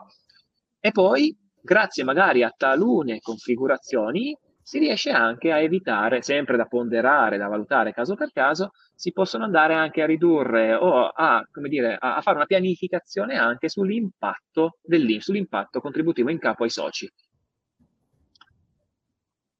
E 0.81 0.91
poi 0.91 1.37
grazie 1.61 2.03
magari 2.03 2.43
a 2.43 2.53
talune 2.57 3.21
configurazioni 3.21 4.37
si 4.73 4.79
riesce 4.79 5.11
anche 5.11 5.53
a 5.53 5.59
evitare, 5.59 6.23
sempre 6.23 6.57
da 6.57 6.65
ponderare, 6.65 7.37
da 7.37 7.47
valutare 7.47 7.93
caso 7.93 8.15
per 8.15 8.31
caso, 8.33 8.71
si 8.95 9.13
possono 9.13 9.45
andare 9.45 9.75
anche 9.75 10.01
a 10.01 10.07
ridurre 10.07 10.73
o 10.73 11.09
a, 11.09 11.47
dire, 11.69 11.95
a, 12.01 12.17
a 12.17 12.21
fare 12.23 12.37
una 12.37 12.47
pianificazione 12.47 13.37
anche 13.37 13.69
sull'impatto 13.69 14.79
dell'IM, 14.81 15.19
sull'impatto 15.19 15.79
contributivo 15.83 16.31
in 16.31 16.39
capo 16.39 16.63
ai 16.63 16.71
soci. 16.71 17.07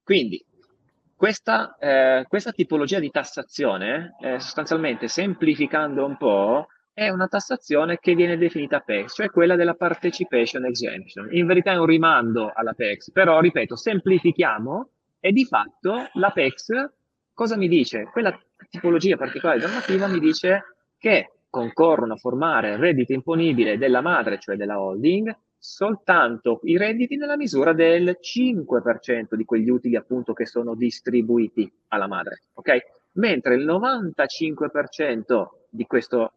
Quindi, 0.03 0.43
questa, 1.15 1.77
eh, 1.79 2.25
questa 2.27 2.53
tipologia 2.53 2.99
di 2.99 3.11
tassazione, 3.11 4.17
eh, 4.19 4.41
sostanzialmente 4.41 5.09
semplificando 5.09 6.07
un 6.07 6.17
po', 6.17 6.69
è 6.95 7.11
una 7.11 7.27
tassazione 7.27 7.99
che 7.99 8.15
viene 8.15 8.39
definita 8.39 8.81
PEX, 8.81 9.15
cioè 9.17 9.29
quella 9.29 9.57
della 9.57 9.75
participation 9.75 10.65
exemption. 10.65 11.29
In 11.33 11.45
verità 11.45 11.73
è 11.73 11.77
un 11.77 11.85
rimando 11.85 12.51
alla 12.55 12.73
PEX, 12.73 13.11
però 13.13 13.41
ripeto, 13.41 13.77
semplifichiamo 13.77 14.89
e 15.25 15.31
di 15.31 15.45
fatto 15.45 16.11
la 16.15 16.31
PEX 16.31 16.91
cosa 17.33 17.57
mi 17.57 17.69
dice? 17.69 18.09
Quella 18.11 18.37
tipologia 18.69 19.17
particolare 19.17 19.61
normativa 19.61 20.09
mi 20.09 20.19
dice 20.19 20.65
che 20.99 21.31
concorrono 21.49 22.15
a 22.15 22.17
formare 22.17 22.73
il 22.73 22.79
reddito 22.79 23.13
imponibile 23.13 23.79
della 23.79 24.01
madre, 24.01 24.41
cioè 24.41 24.57
della 24.57 24.81
holding, 24.81 25.33
soltanto 25.57 26.59
i 26.65 26.77
redditi 26.77 27.17
nella 27.17 27.37
misura 27.37 27.73
del 27.73 28.19
5% 28.21 29.35
di 29.35 29.45
quegli 29.45 29.71
utili 29.71 29.95
appunto 29.95 30.33
che 30.33 30.45
sono 30.45 30.75
distribuiti 30.75 31.73
alla 31.89 32.09
madre, 32.09 32.43
ok? 32.55 32.79
Mentre 33.13 33.55
il 33.55 33.65
95% 33.65 35.47
di 35.69 35.87
questo 35.87 36.33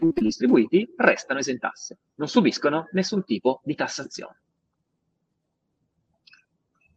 utili 0.00 0.26
distribuiti 0.26 0.92
restano 0.96 1.38
esentasse, 1.38 1.98
non 2.16 2.26
subiscono 2.26 2.88
nessun 2.92 3.22
tipo 3.24 3.60
di 3.62 3.76
tassazione. 3.76 4.40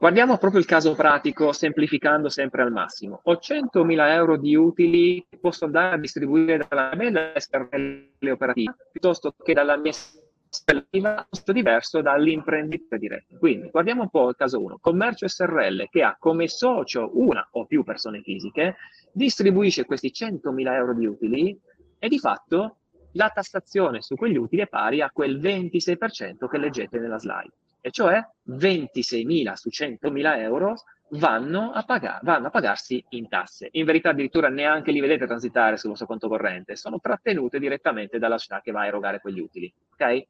Guardiamo 0.06 0.38
proprio 0.38 0.60
il 0.60 0.68
caso 0.68 0.94
pratico, 0.94 1.52
semplificando 1.52 2.30
sempre 2.30 2.62
al 2.62 2.72
massimo. 2.72 3.22
Ho 3.24 3.40
100.000 3.42 4.10
euro 4.12 4.38
di 4.38 4.56
utili 4.56 5.26
che 5.28 5.40
posso 5.40 5.66
andare 5.66 5.96
a 5.96 5.98
distribuire 5.98 6.64
dalla 6.70 6.92
mia 6.94 7.34
SRL 7.36 8.30
operativa 8.30 8.76
piuttosto 8.92 9.34
che 9.44 9.54
dalla 9.54 9.78
mia 9.78 9.92
SRL 9.92 11.26
diverso 11.52 12.02
dall'imprenditore 12.04 13.00
diretto. 13.00 13.36
Quindi 13.40 13.72
guardiamo 13.72 14.04
un 14.04 14.10
po' 14.12 14.30
il 14.30 14.36
caso 14.36 14.62
1. 14.62 14.78
Commercio 14.80 15.28
SRL 15.28 15.88
che 15.90 16.04
ha 16.04 16.16
come 16.20 16.48
socio 16.50 17.10
una 17.16 17.44
o 17.54 17.66
più 17.66 17.84
persone 17.84 18.22
fisiche, 18.22 18.76
distribuisce 19.12 19.86
questi 19.86 20.12
100.000 20.14 20.72
euro 20.72 20.94
di 20.94 21.08
utili 21.08 21.60
e 21.98 22.08
di 22.08 22.20
fatto 22.20 22.78
la 23.14 23.32
tassazione 23.34 24.04
su 24.04 24.14
quegli 24.14 24.38
utili 24.38 24.62
è 24.62 24.68
pari 24.68 25.02
a 25.02 25.10
quel 25.10 25.40
26% 25.40 26.48
che 26.48 26.58
leggete 26.60 27.00
nella 27.00 27.18
slide, 27.18 27.54
e 27.86 27.92
cioè 27.92 28.20
26.000 28.50 29.54
su 29.54 29.70
100.000 29.70 30.40
euro 30.40 30.74
vanno 31.10 31.70
a, 31.72 31.84
pagar, 31.84 32.20
vanno 32.24 32.48
a 32.48 32.50
pagarsi 32.50 33.06
in 33.10 33.30
tasse. 33.30 33.70
In 33.74 33.86
verità 33.86 34.10
addirittura 34.10 34.50
neanche 34.50 34.92
li 34.92 35.00
vedete 35.00 35.28
transitare 35.28 35.78
sul 35.78 35.92
vostro 35.92 36.08
conto 36.08 36.28
corrente, 36.28 36.76
sono 36.76 37.00
trattenute 37.00 37.60
direttamente 37.60 38.18
dalla 38.18 38.40
società 38.40 38.62
che 38.62 38.72
va 38.72 38.82
a 38.82 38.88
erogare 38.88 39.22
quegli 39.22 39.40
utili. 39.40 39.72
Okay? 39.94 40.28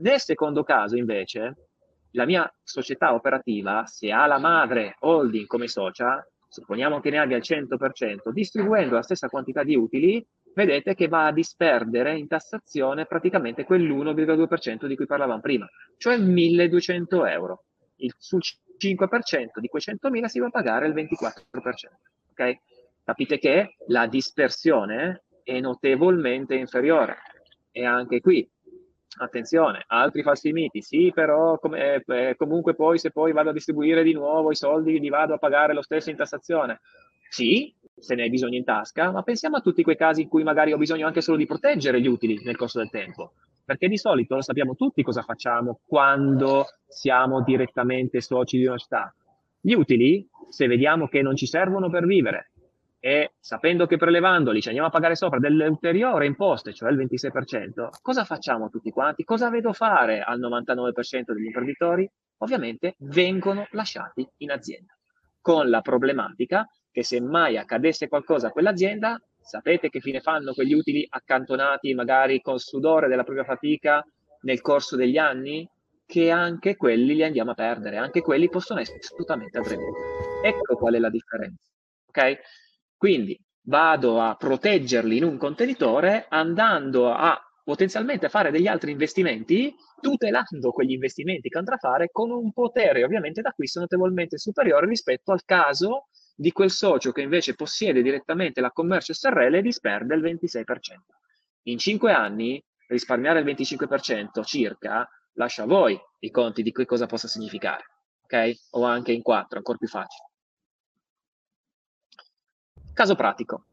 Nel 0.00 0.20
secondo 0.20 0.64
caso 0.64 0.98
invece, 0.98 1.68
la 2.10 2.26
mia 2.26 2.54
società 2.62 3.14
operativa, 3.14 3.86
se 3.86 4.12
ha 4.12 4.26
la 4.26 4.38
madre 4.38 4.96
holding 4.98 5.46
come 5.46 5.68
socia, 5.68 6.22
supponiamo 6.46 7.00
che 7.00 7.08
ne 7.08 7.20
abbia 7.20 7.38
il 7.38 7.42
100%, 7.42 8.28
distribuendo 8.32 8.96
la 8.96 9.02
stessa 9.02 9.30
quantità 9.30 9.62
di 9.62 9.76
utili, 9.76 10.22
vedete 10.56 10.94
che 10.94 11.06
va 11.06 11.26
a 11.26 11.32
disperdere 11.32 12.16
in 12.16 12.26
tassazione 12.26 13.04
praticamente 13.04 13.66
quell'1,2% 13.66 14.86
di 14.86 14.96
cui 14.96 15.04
parlavamo 15.04 15.40
prima, 15.40 15.68
cioè 15.98 16.16
1200 16.16 17.26
euro. 17.26 17.64
Il, 17.96 18.14
sul 18.16 18.40
5% 18.78 19.58
di 19.60 19.68
quei 19.68 19.82
100.000 19.84 20.24
si 20.24 20.38
va 20.38 20.46
a 20.46 20.50
pagare 20.50 20.86
il 20.86 20.94
24%. 20.94 21.02
Okay? 22.30 22.58
Capite 23.04 23.38
che 23.38 23.76
la 23.88 24.06
dispersione 24.06 25.24
è 25.42 25.60
notevolmente 25.60 26.54
inferiore. 26.54 27.18
E 27.70 27.84
anche 27.84 28.20
qui, 28.20 28.48
attenzione, 29.18 29.84
altri 29.88 30.22
falsi 30.22 30.52
miti, 30.52 30.80
sì, 30.80 31.12
però 31.14 31.58
com- 31.58 31.74
eh, 31.74 32.34
comunque 32.38 32.74
poi 32.74 32.98
se 32.98 33.10
poi 33.10 33.32
vado 33.32 33.50
a 33.50 33.52
distribuire 33.52 34.02
di 34.02 34.14
nuovo 34.14 34.50
i 34.50 34.56
soldi 34.56 34.98
li 34.98 35.10
vado 35.10 35.34
a 35.34 35.38
pagare 35.38 35.74
lo 35.74 35.82
stesso 35.82 36.08
in 36.08 36.16
tassazione. 36.16 36.80
Sì, 37.28 37.74
se 37.98 38.14
ne 38.14 38.22
hai 38.22 38.30
bisogno 38.30 38.56
in 38.56 38.64
tasca, 38.64 39.10
ma 39.10 39.22
pensiamo 39.22 39.56
a 39.56 39.60
tutti 39.60 39.82
quei 39.82 39.96
casi 39.96 40.22
in 40.22 40.28
cui 40.28 40.42
magari 40.42 40.72
ho 40.72 40.78
bisogno 40.78 41.06
anche 41.06 41.20
solo 41.20 41.36
di 41.36 41.46
proteggere 41.46 42.00
gli 42.00 42.06
utili 42.06 42.42
nel 42.44 42.56
corso 42.56 42.78
del 42.78 42.90
tempo. 42.90 43.32
Perché 43.64 43.88
di 43.88 43.98
solito 43.98 44.36
lo 44.36 44.42
sappiamo 44.42 44.76
tutti 44.76 45.02
cosa 45.02 45.22
facciamo 45.22 45.80
quando 45.86 46.66
siamo 46.86 47.42
direttamente 47.42 48.20
soci 48.20 48.58
di 48.58 48.66
una 48.66 48.76
città. 48.76 49.12
Gli 49.60 49.72
utili, 49.72 50.28
se 50.48 50.66
vediamo 50.68 51.08
che 51.08 51.22
non 51.22 51.34
ci 51.34 51.46
servono 51.46 51.90
per 51.90 52.06
vivere 52.06 52.50
e 53.00 53.34
sapendo 53.38 53.86
che 53.86 53.96
prelevandoli 53.96 54.60
ci 54.60 54.68
andiamo 54.68 54.88
a 54.88 54.92
pagare 54.92 55.14
sopra 55.14 55.38
delle 55.38 55.66
ulteriori 55.66 56.26
imposte, 56.26 56.72
cioè 56.72 56.90
il 56.90 56.96
26%, 56.96 57.88
cosa 58.02 58.24
facciamo 58.24 58.68
tutti 58.68 58.90
quanti? 58.90 59.24
Cosa 59.24 59.50
vedo 59.50 59.72
fare 59.72 60.20
al 60.20 60.40
99% 60.40 61.32
degli 61.32 61.46
imprenditori? 61.46 62.10
Ovviamente 62.38 62.96
vengono 62.98 63.66
lasciati 63.70 64.28
in 64.38 64.50
azienda, 64.50 64.96
con 65.40 65.70
la 65.70 65.80
problematica 65.80 66.68
che 66.96 67.04
se 67.04 67.20
mai 67.20 67.58
accadesse 67.58 68.08
qualcosa 68.08 68.46
a 68.46 68.50
quell'azienda, 68.50 69.20
sapete 69.38 69.90
che 69.90 70.00
fine 70.00 70.20
fanno 70.20 70.54
quegli 70.54 70.72
utili 70.72 71.06
accantonati 71.06 71.92
magari 71.92 72.40
col 72.40 72.58
sudore 72.58 73.06
della 73.06 73.22
propria 73.22 73.44
fatica 73.44 74.02
nel 74.40 74.62
corso 74.62 74.96
degli 74.96 75.18
anni? 75.18 75.68
Che 76.06 76.30
anche 76.30 76.74
quelli 76.74 77.16
li 77.16 77.22
andiamo 77.22 77.50
a 77.50 77.54
perdere, 77.54 77.98
anche 77.98 78.22
quelli 78.22 78.48
possono 78.48 78.80
essere 78.80 78.96
assolutamente 78.96 79.58
aggrediti. 79.58 79.90
Ecco 80.42 80.76
qual 80.76 80.94
è 80.94 80.98
la 80.98 81.10
differenza. 81.10 81.60
Ok? 82.06 82.38
Quindi 82.96 83.38
vado 83.64 84.22
a 84.22 84.34
proteggerli 84.34 85.18
in 85.18 85.24
un 85.24 85.36
contenitore 85.36 86.24
andando 86.30 87.12
a 87.12 87.38
potenzialmente 87.62 88.30
fare 88.30 88.50
degli 88.50 88.68
altri 88.68 88.92
investimenti, 88.92 89.74
tutelando 90.00 90.70
quegli 90.70 90.92
investimenti 90.92 91.50
che 91.50 91.58
andrà 91.58 91.74
a 91.74 91.78
fare 91.78 92.08
con 92.10 92.30
un 92.30 92.52
potere 92.52 93.04
ovviamente 93.04 93.42
d'acquisto 93.42 93.80
notevolmente 93.80 94.38
superiore 94.38 94.86
rispetto 94.86 95.32
al 95.32 95.44
caso 95.44 96.06
di 96.38 96.52
quel 96.52 96.70
socio 96.70 97.12
che 97.12 97.22
invece 97.22 97.54
possiede 97.54 98.02
direttamente 98.02 98.60
la 98.60 98.70
commercio 98.70 99.14
SRL 99.14 99.54
e 99.54 99.62
disperde 99.62 100.14
il 100.14 100.22
26%. 100.22 100.64
In 101.62 101.78
5 101.78 102.12
anni 102.12 102.62
risparmiare 102.88 103.40
il 103.40 103.46
25% 103.46 104.44
circa 104.44 105.08
lascia 105.32 105.62
a 105.62 105.66
voi 105.66 105.98
i 106.20 106.30
conti 106.30 106.62
di 106.62 106.72
che 106.72 106.84
cosa 106.84 107.06
possa 107.06 107.26
significare, 107.26 107.84
ok? 108.24 108.52
O 108.72 108.84
anche 108.84 109.12
in 109.12 109.22
4, 109.22 109.56
ancora 109.58 109.78
più 109.78 109.88
facile. 109.88 110.24
Caso 112.92 113.14
pratico. 113.14 113.64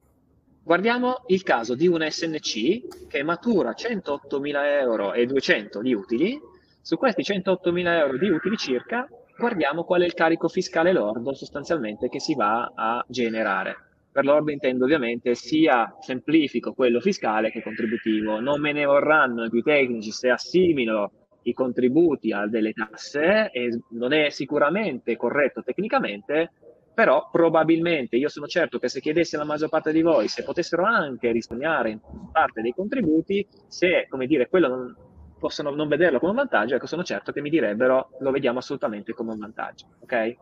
Guardiamo 0.64 1.24
il 1.28 1.44
caso 1.44 1.76
di 1.76 1.88
un 1.88 2.06
SNC 2.10 3.08
che 3.08 3.24
matura 3.24 3.72
108.000 3.72 4.66
euro 4.80 5.14
e 5.14 5.26
200 5.26 5.82
di 5.82 5.94
utili. 5.94 6.40
Su 6.82 6.98
questi 6.98 7.22
108.000 7.22 7.86
euro 7.98 8.18
di 8.18 8.30
utili 8.30 8.58
circa 8.58 9.08
guardiamo 9.38 9.84
qual 9.84 10.02
è 10.02 10.06
il 10.06 10.14
carico 10.14 10.48
fiscale 10.48 10.94
lordo 10.94 11.34
sostanzialmente 11.34 12.10
che 12.10 12.20
si 12.20 12.36
va 12.36 12.72
a 12.76 13.04
generare. 13.08 13.76
Per 14.12 14.26
lordo 14.26 14.52
intendo 14.52 14.86
ovviamente 14.86 15.34
sia 15.34 15.98
semplifico 16.00 16.74
quello 16.74 17.00
fiscale 17.00 17.50
che 17.50 17.64
contributivo. 17.64 18.40
Non 18.40 18.62
me 18.62 18.72
ne 18.72 18.86
vorranno 18.86 19.46
i 19.46 19.50
più 19.50 19.64
tecnici 19.64 20.12
se 20.12 20.30
assimilo 20.30 21.12
i 21.44 21.54
contributi 21.54 22.32
a 22.32 22.48
delle 22.48 22.74
tasse 22.74 23.50
e 23.52 23.82
non 23.90 24.14
è 24.14 24.30
sicuramente 24.30 25.18
corretto 25.18 25.64
tecnicamente, 25.64 26.52
però 26.94 27.28
probabilmente 27.32 28.18
io 28.18 28.30
sono 28.30 28.46
certo 28.46 28.78
che 28.78 28.88
se 28.88 29.02
chiedessi 29.02 29.36
alla 29.36 29.46
maggior 29.46 29.70
parte 29.70 29.92
di 29.92 30.04
voi 30.04 30.28
se 30.28 30.44
potessero 30.44 30.84
anche 30.84 31.32
risparmiare 31.32 31.90
in 31.90 32.00
parte 32.32 32.62
dei 32.62 32.72
contributi, 32.72 33.46
se 33.68 34.06
come 34.08 34.28
dire 34.28 34.48
quello 34.48 34.68
non, 34.68 34.96
possono 35.44 35.72
non 35.72 35.90
vederlo 35.90 36.20
come 36.20 36.32
un 36.32 36.38
vantaggio, 36.38 36.76
ecco, 36.76 36.88
sono 36.88 37.04
certo 37.04 37.34
che 37.34 37.42
mi 37.42 37.50
direbbero 37.50 38.12
lo 38.20 38.32
vediamo 38.32 38.60
assolutamente 38.60 39.12
come 39.12 39.34
un 39.34 39.40
vantaggio. 39.40 39.88
Ok? 40.00 40.38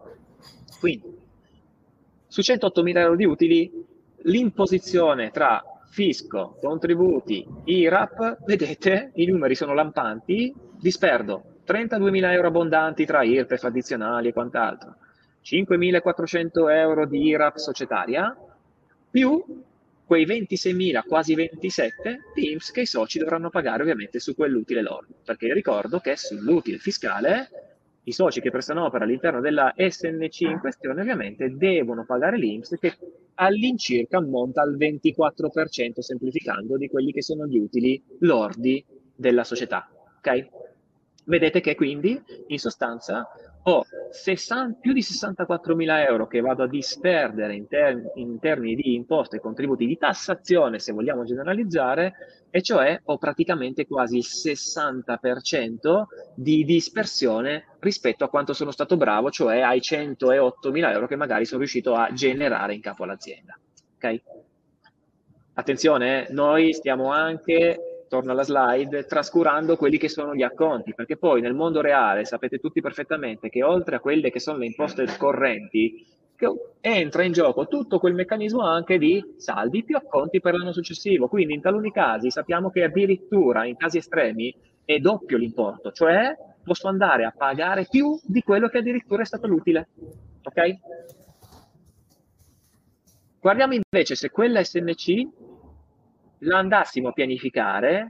Quindi, 0.79 1.17
su 2.27 2.41
108.000 2.41 2.97
euro 2.97 3.15
di 3.15 3.25
utili, 3.25 3.85
l'imposizione 4.25 5.31
tra 5.31 5.59
fisco, 5.89 6.55
contributi, 6.61 7.43
IRAP, 7.63 8.45
vedete, 8.45 9.09
i 9.15 9.25
numeri 9.25 9.55
sono 9.55 9.73
lampanti, 9.73 10.53
disperdo 10.79 11.55
32.000 11.65 12.31
euro 12.33 12.47
abbondanti 12.49 13.03
tra 13.03 13.23
IRPEF 13.23 13.63
addizionali 13.63 14.27
e 14.27 14.33
quant'altro, 14.33 14.97
5.400 15.43 16.69
euro 16.69 17.07
di 17.07 17.23
IRAP 17.25 17.55
societaria, 17.55 18.37
più 19.09 19.43
quei 20.11 20.25
26.000, 20.25 21.05
quasi 21.07 21.35
27 21.35 22.19
di 22.35 22.51
IMSS 22.51 22.71
che 22.71 22.81
i 22.81 22.85
soci 22.85 23.17
dovranno 23.17 23.49
pagare 23.49 23.81
ovviamente 23.81 24.19
su 24.19 24.35
quell'utile 24.35 24.81
lordo, 24.81 25.13
perché 25.23 25.53
ricordo 25.53 25.99
che 25.99 26.17
sull'utile 26.17 26.79
fiscale 26.79 27.47
i 28.03 28.11
soci 28.11 28.41
che 28.41 28.51
prestano 28.51 28.83
opera 28.83 29.05
all'interno 29.05 29.39
della 29.39 29.73
SNC 29.73 30.41
in 30.41 30.59
questione 30.59 30.99
ovviamente 30.99 31.55
devono 31.55 32.03
pagare 32.03 32.37
l'IMSS 32.37 32.77
che 32.77 32.97
all'incirca 33.35 34.17
ammonta 34.17 34.61
al 34.61 34.75
24% 34.75 35.99
semplificando 35.99 36.75
di 36.75 36.89
quelli 36.89 37.13
che 37.13 37.21
sono 37.21 37.47
gli 37.47 37.57
utili 37.57 38.03
lordi 38.19 38.83
della 39.15 39.45
società. 39.45 39.89
Ok? 40.17 40.47
Vedete 41.23 41.61
che 41.61 41.75
quindi 41.75 42.21
in 42.47 42.59
sostanza 42.59 43.29
ho 43.63 43.85
60, 44.09 44.79
più 44.79 44.91
di 44.91 45.01
64 45.01 45.75
mila 45.75 46.03
euro 46.03 46.27
che 46.27 46.41
vado 46.41 46.63
a 46.63 46.67
disperdere 46.67 47.55
in, 47.55 47.67
ter- 47.67 48.11
in, 48.15 48.39
termini 48.39 48.75
di 48.75 48.95
imposte 48.95 49.37
e 49.37 49.39
contributi 49.39 49.85
di 49.85 49.97
tassazione, 49.97 50.79
se 50.79 50.91
vogliamo 50.91 51.23
generalizzare, 51.23 52.13
e 52.49 52.61
cioè 52.61 52.99
ho 53.03 53.17
praticamente 53.17 53.85
quasi 53.85 54.17
il 54.17 54.25
60% 54.27 56.03
di 56.33 56.65
dispersione 56.65 57.75
rispetto 57.79 58.23
a 58.23 58.29
quanto 58.29 58.53
sono 58.53 58.71
stato 58.71 58.97
bravo, 58.97 59.29
cioè 59.29 59.61
ai 59.61 59.81
108 59.81 60.71
mila 60.71 60.91
euro 60.91 61.07
che 61.07 61.15
magari 61.15 61.45
sono 61.45 61.59
riuscito 61.59 61.93
a 61.93 62.11
generare 62.11 62.73
in 62.73 62.81
capo 62.81 63.03
all'azienda. 63.03 63.57
Ok? 63.95 64.21
Attenzione, 65.53 66.27
eh, 66.27 66.33
noi 66.33 66.73
stiamo 66.73 67.11
anche 67.11 67.90
torno 68.11 68.33
alla 68.33 68.43
slide, 68.43 69.05
trascurando 69.05 69.77
quelli 69.77 69.97
che 69.97 70.09
sono 70.09 70.35
gli 70.35 70.43
acconti, 70.43 70.93
perché 70.93 71.15
poi 71.15 71.39
nel 71.39 71.53
mondo 71.53 71.79
reale 71.79 72.25
sapete 72.25 72.57
tutti 72.57 72.81
perfettamente 72.81 73.47
che 73.47 73.63
oltre 73.63 73.95
a 73.95 73.99
quelle 74.01 74.29
che 74.29 74.41
sono 74.41 74.57
le 74.57 74.65
imposte 74.65 75.05
correnti, 75.17 76.05
entra 76.81 77.23
in 77.23 77.31
gioco 77.31 77.67
tutto 77.67 77.99
quel 77.99 78.13
meccanismo 78.13 78.63
anche 78.63 78.97
di 78.97 79.35
saldi 79.37 79.85
più 79.85 79.95
acconti 79.95 80.41
per 80.41 80.55
l'anno 80.55 80.73
successivo. 80.73 81.29
Quindi 81.29 81.53
in 81.53 81.61
taluni 81.61 81.89
casi 81.89 82.29
sappiamo 82.31 82.69
che 82.69 82.83
addirittura 82.83 83.63
in 83.63 83.77
casi 83.77 83.99
estremi 83.99 84.53
è 84.83 84.99
doppio 84.99 85.37
l'importo, 85.37 85.93
cioè 85.93 86.35
posso 86.61 86.89
andare 86.89 87.23
a 87.23 87.33
pagare 87.35 87.87
più 87.89 88.19
di 88.25 88.41
quello 88.43 88.67
che 88.67 88.79
addirittura 88.79 89.21
è 89.21 89.25
stato 89.25 89.47
l'utile. 89.47 89.87
Ok? 90.43 90.79
Guardiamo 93.39 93.73
invece 93.73 94.15
se 94.15 94.29
quella 94.31 94.61
SNC 94.61 95.27
la 96.41 96.57
andassimo 96.57 97.09
a 97.09 97.11
pianificare 97.11 98.07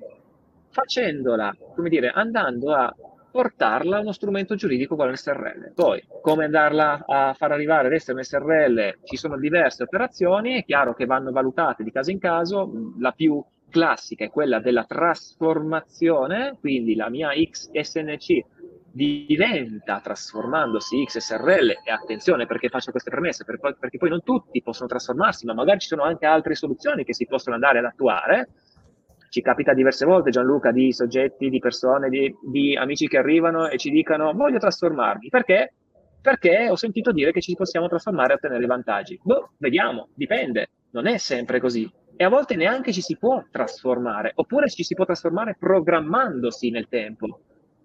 facendola, 0.69 1.55
come 1.75 1.89
dire, 1.89 2.09
andando 2.09 2.73
a 2.73 2.93
portarla 3.31 3.97
a 3.97 4.01
uno 4.01 4.11
strumento 4.11 4.55
giuridico 4.55 4.95
quale 4.95 5.11
un 5.11 5.17
SRL. 5.17 5.73
Poi, 5.73 6.03
come 6.21 6.45
andarla 6.45 7.03
a 7.05 7.33
far 7.33 7.51
arrivare 7.51 7.87
ad 7.87 7.93
essere 7.93 8.17
un 8.17 8.23
SRL, 8.23 8.99
ci 9.03 9.15
sono 9.15 9.37
diverse 9.37 9.83
operazioni, 9.83 10.59
è 10.59 10.65
chiaro 10.65 10.93
che 10.93 11.05
vanno 11.05 11.31
valutate 11.31 11.83
di 11.83 11.91
caso 11.91 12.11
in 12.11 12.19
caso, 12.19 12.93
la 12.99 13.11
più 13.11 13.43
classica 13.69 14.25
è 14.25 14.29
quella 14.29 14.59
della 14.59 14.83
trasformazione, 14.83 16.57
quindi 16.59 16.95
la 16.95 17.09
mia 17.09 17.29
XSNC 17.29 18.43
diventa 18.91 20.01
trasformandosi 20.01 21.03
XSRL 21.05 21.69
e 21.83 21.91
attenzione 21.91 22.45
perché 22.45 22.67
faccio 22.67 22.91
queste 22.91 23.09
premesse 23.09 23.45
perché, 23.45 23.75
perché 23.79 23.97
poi 23.97 24.09
non 24.09 24.21
tutti 24.21 24.61
possono 24.61 24.89
trasformarsi 24.89 25.45
ma 25.45 25.53
magari 25.53 25.79
ci 25.79 25.87
sono 25.87 26.03
anche 26.03 26.25
altre 26.25 26.55
soluzioni 26.55 27.05
che 27.05 27.13
si 27.13 27.25
possono 27.25 27.55
andare 27.55 27.79
ad 27.79 27.85
attuare 27.85 28.49
ci 29.29 29.41
capita 29.41 29.73
diverse 29.73 30.05
volte 30.05 30.29
Gianluca 30.29 30.71
di 30.73 30.91
soggetti, 30.91 31.49
di 31.49 31.59
persone, 31.59 32.09
di, 32.09 32.35
di 32.43 32.75
amici 32.75 33.07
che 33.07 33.17
arrivano 33.17 33.69
e 33.69 33.77
ci 33.77 33.89
dicono 33.89 34.33
voglio 34.33 34.57
trasformarmi 34.57 35.29
perché? 35.29 35.73
Perché 36.21 36.69
ho 36.69 36.75
sentito 36.75 37.11
dire 37.11 37.31
che 37.31 37.41
ci 37.41 37.55
possiamo 37.55 37.87
trasformare 37.87 38.33
e 38.33 38.35
ottenere 38.35 38.65
vantaggi. 38.67 39.19
Boh, 39.23 39.53
vediamo, 39.57 40.09
dipende, 40.13 40.69
non 40.91 41.07
è 41.07 41.17
sempre 41.17 41.59
così. 41.59 41.91
E 42.15 42.23
a 42.23 42.29
volte 42.29 42.55
neanche 42.55 42.91
ci 42.91 43.01
si 43.01 43.17
può 43.17 43.43
trasformare, 43.49 44.31
oppure 44.35 44.69
ci 44.69 44.83
si 44.83 44.93
può 44.93 45.03
trasformare 45.05 45.55
programmandosi 45.57 46.69
nel 46.69 46.87
tempo. 46.87 47.39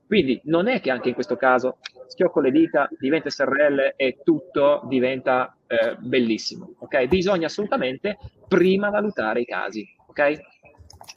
Quindi 0.07 0.41
non 0.45 0.69
è 0.69 0.81
che 0.81 0.91
anche 0.91 1.09
in 1.09 1.15
questo 1.15 1.37
caso 1.37 1.79
schiocco 2.07 2.41
le 2.41 2.51
dita, 2.51 2.89
diventa 2.99 3.31
SRL 3.31 3.95
e 3.97 4.21
tutto 4.23 4.83
diventa 4.87 5.57
eh, 5.67 5.97
bellissimo, 5.99 6.75
ok? 6.79 7.07
Bisogna 7.07 7.47
assolutamente 7.47 8.19
prima 8.47 8.91
valutare 8.91 9.41
i 9.41 9.45
casi, 9.45 9.87
ok? 10.07 10.39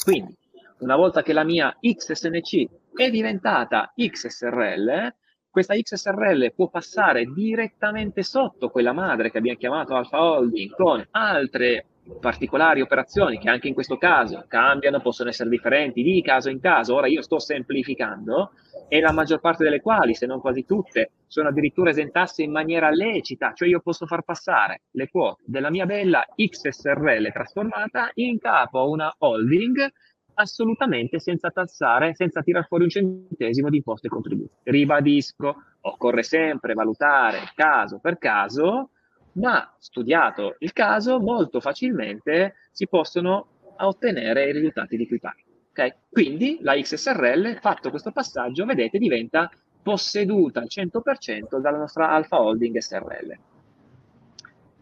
Quindi, 0.04 0.36
una 0.80 0.96
volta 0.96 1.22
che 1.22 1.34
la 1.34 1.44
mia 1.44 1.76
XSNC 1.80 2.66
è 2.96 3.10
diventata 3.10 3.94
XSRL, 3.96 5.14
questa 5.50 5.76
XSRL 5.76 6.54
può 6.54 6.70
passare 6.70 7.26
direttamente 7.26 8.24
sotto 8.24 8.70
quella 8.70 8.94
madre 8.94 9.32
che 9.32 9.40
abbiamo 9.40 9.58
chiamato 9.58 9.96
Alpha 9.96 10.22
Holding 10.22 10.74
con 10.76 11.06
altre 11.12 11.86
particolari 12.20 12.82
operazioni 12.82 13.38
che 13.38 13.50
anche 13.50 13.68
in 13.68 13.74
questo 13.74 13.98
caso 13.98 14.46
cambiano, 14.48 15.00
possono 15.00 15.30
essere 15.30 15.50
differenti 15.50 16.02
di 16.02 16.22
caso 16.22 16.50
in 16.50 16.60
caso. 16.60 16.96
Ora 16.96 17.08
io 17.08 17.22
sto 17.22 17.40
semplificando 17.40 18.52
e 18.90 19.00
la 19.00 19.14
maggior 19.14 19.40
parte 19.40 19.64
delle 19.64 19.80
quali, 19.80 20.16
se 20.16 20.26
non 20.26 20.42
quasi 20.42 20.66
tutte, 20.66 21.12
sono 21.28 21.50
addirittura 21.50 21.92
esentasse 21.92 22.42
in 22.42 22.52
maniera 22.52 22.90
lecita, 22.90 23.54
cioè 23.54 23.68
io 23.70 23.80
posso 23.80 24.08
far 24.08 24.24
passare 24.24 24.82
le 24.92 25.08
quote 25.10 25.44
della 25.46 25.70
mia 25.70 25.86
bella 25.86 26.26
XSRL 26.36 27.32
trasformata 27.32 28.10
in 28.16 28.40
capo 28.40 28.80
a 28.80 28.88
una 28.88 29.14
holding 29.20 29.88
assolutamente 30.34 31.20
senza 31.20 31.52
tassare, 31.52 32.16
senza 32.16 32.42
tirar 32.42 32.66
fuori 32.66 32.86
un 32.86 32.90
centesimo 32.90 33.70
di 33.70 33.78
imposte 33.78 34.08
e 34.08 34.10
contributi. 34.10 34.52
Ribadisco, 34.64 35.56
occorre 35.82 36.24
sempre 36.24 36.74
valutare 36.74 37.52
caso 37.56 38.00
per 38.00 38.18
caso, 38.18 38.92
ma 39.34 39.72
studiato 39.78 40.56
il 40.60 40.74
caso, 40.74 41.20
molto 41.20 41.60
facilmente 41.60 42.56
si 42.72 42.88
possono 42.88 43.74
ottenere 43.78 44.50
i 44.50 44.54
risultati 44.54 44.98
di 44.98 45.08
cui 45.08 45.20
parlo. 45.20 45.49
Okay? 45.80 45.94
Quindi 46.10 46.58
la 46.62 46.76
XSRL, 46.76 47.60
fatto 47.60 47.90
questo 47.90 48.12
passaggio, 48.12 48.66
vedete, 48.66 48.98
diventa 48.98 49.50
posseduta 49.82 50.60
al 50.60 50.68
100% 50.70 51.60
dalla 51.60 51.78
nostra 51.78 52.10
Alpha 52.10 52.42
Holding 52.42 52.78
SRL. 52.78 53.38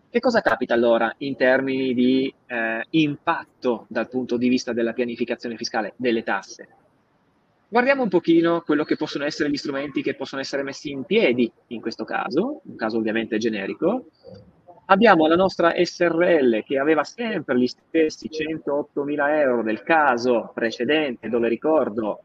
Che 0.09 0.19
cosa 0.19 0.41
capita 0.41 0.73
allora 0.73 1.13
in 1.19 1.35
termini 1.35 1.93
di 1.93 2.33
eh, 2.47 2.85
impatto 2.91 3.85
dal 3.89 4.09
punto 4.09 4.37
di 4.37 4.47
vista 4.47 4.73
della 4.73 4.93
pianificazione 4.93 5.55
fiscale 5.55 5.93
delle 5.97 6.23
tasse? 6.23 6.67
Guardiamo 7.69 8.03
un 8.03 8.09
pochino 8.09 8.61
quello 8.61 8.85
che 8.85 8.95
possono 8.95 9.25
essere 9.25 9.49
gli 9.51 9.57
strumenti 9.57 10.01
che 10.01 10.15
possono 10.15 10.41
essere 10.41 10.63
messi 10.63 10.89
in 10.89 11.03
piedi 11.03 11.51
in 11.67 11.81
questo 11.81 12.05
caso, 12.05 12.61
un 12.63 12.75
caso 12.75 12.97
ovviamente 12.97 13.37
generico. 13.37 14.07
Abbiamo 14.89 15.27
la 15.27 15.35
nostra 15.35 15.73
SRL 15.75 16.63
che 16.63 16.79
aveva 16.79 17.03
sempre 17.03 17.59
gli 17.59 17.67
stessi 17.67 18.29
108.000 18.29 19.29
euro 19.31 19.61
del 19.61 19.83
caso 19.83 20.49
precedente, 20.53 21.27
dove 21.27 21.49
ricordo 21.49 22.21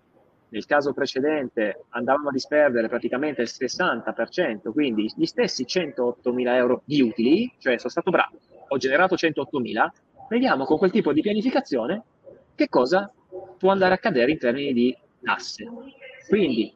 nel 0.51 0.65
caso 0.65 0.93
precedente 0.93 1.87
andavamo 1.89 2.29
a 2.29 2.33
disperdere 2.33 2.89
praticamente 2.89 3.43
il 3.43 3.51
60%, 3.53 4.71
quindi 4.71 5.13
gli 5.17 5.27
stessi 5.27 5.65
108.000 5.65 6.55
euro 6.55 6.83
di 6.85 7.03
utili, 7.03 7.53
cioè 7.59 7.79
sono 7.79 7.91
stato 7.91 8.13
bravo, 8.13 8.39
ho 8.69 8.77
generato 8.77 9.17
108.000, 9.17 9.89
vediamo 10.29 10.65
con 10.65 10.79
quel 10.79 10.93
tipo 10.93 11.13
di 11.13 11.21
pianificazione 11.21 12.05
che 12.55 12.69
cosa 12.69 13.13
può 13.59 13.73
andare 13.73 13.91
a 13.91 13.97
accadere 13.97 14.31
in 14.31 14.39
termini 14.39 14.73
di 14.73 14.97
tasse. 15.21 15.67
Quindi 16.29 16.73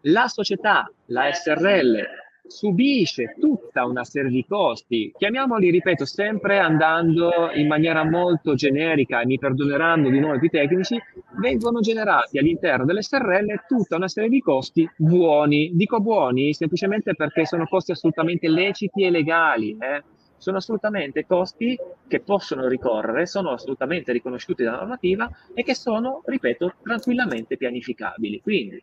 la 0.00 0.26
società, 0.26 0.90
la 1.06 1.32
SRL, 1.32 2.24
subisce 2.48 3.36
tutta 3.38 3.84
una 3.84 4.04
serie 4.04 4.30
di 4.30 4.44
costi, 4.46 5.12
chiamiamoli, 5.16 5.70
ripeto, 5.70 6.04
sempre 6.04 6.58
andando 6.58 7.30
in 7.54 7.66
maniera 7.66 8.04
molto 8.04 8.54
generica, 8.54 9.20
e 9.20 9.26
mi 9.26 9.38
perdoneranno 9.38 10.10
di 10.10 10.20
nuovo 10.20 10.44
i 10.44 10.50
tecnici, 10.50 11.00
vengono 11.40 11.80
generati 11.80 12.38
all'interno 12.38 12.84
dell'SRL 12.84 13.64
tutta 13.66 13.96
una 13.96 14.08
serie 14.08 14.28
di 14.28 14.40
costi 14.40 14.88
buoni. 14.96 15.70
Dico 15.74 16.00
buoni 16.00 16.54
semplicemente 16.54 17.14
perché 17.14 17.46
sono 17.46 17.66
costi 17.66 17.92
assolutamente 17.92 18.48
leciti 18.48 19.04
e 19.04 19.10
legali. 19.10 19.76
Eh? 19.78 20.02
Sono 20.38 20.58
assolutamente 20.58 21.24
costi 21.26 21.78
che 22.06 22.20
possono 22.20 22.68
ricorrere, 22.68 23.26
sono 23.26 23.50
assolutamente 23.50 24.12
riconosciuti 24.12 24.62
dalla 24.62 24.78
normativa 24.78 25.30
e 25.54 25.62
che 25.62 25.74
sono, 25.74 26.22
ripeto, 26.24 26.74
tranquillamente 26.82 27.56
pianificabili. 27.56 28.40
Quindi, 28.42 28.82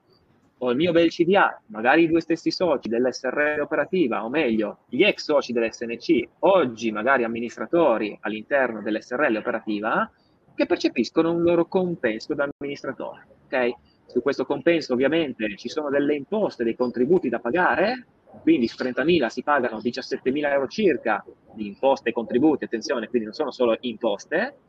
o 0.64 0.72
il 0.72 0.78
mio 0.78 0.94
bel 0.94 1.10
CDA, 1.10 1.62
magari 1.68 2.04
i 2.04 2.08
due 2.08 2.22
stessi 2.22 2.50
soci 2.50 2.88
dell'SRL 2.88 3.60
operativa, 3.60 4.24
o 4.24 4.30
meglio, 4.30 4.80
gli 4.88 5.04
ex 5.04 5.24
soci 5.24 5.52
dell'SNC, 5.52 6.30
oggi 6.40 6.90
magari 6.92 7.26
amministratori 7.26 8.18
all'interno 8.22 8.82
dell'SRL 8.82 9.36
operativa, 9.36 10.10
che 10.56 10.66
percepiscono 10.66 11.34
un 11.34 11.42
loro 11.42 11.66
compenso 11.66 12.34
da 12.34 12.48
amministratore. 12.58 13.28
Okay? 13.46 13.76
Su 14.06 14.22
questo 14.22 14.46
compenso 14.46 14.94
ovviamente 14.94 15.54
ci 15.58 15.68
sono 15.68 15.90
delle 15.90 16.16
imposte, 16.16 16.64
dei 16.64 16.76
contributi 16.76 17.28
da 17.28 17.40
pagare, 17.40 18.06
quindi 18.42 18.68
su 18.68 18.82
30.000 18.82 19.28
si 19.28 19.44
pagano 19.44 19.80
17.000 19.80 20.50
euro 20.50 20.68
circa 20.68 21.26
di 21.54 21.68
imposte 21.68 22.10
e 22.10 22.14
contributi, 22.14 22.64
attenzione, 22.64 23.08
quindi 23.10 23.28
non 23.28 23.36
sono 23.36 23.52
solo 23.52 23.76
imposte, 23.82 24.60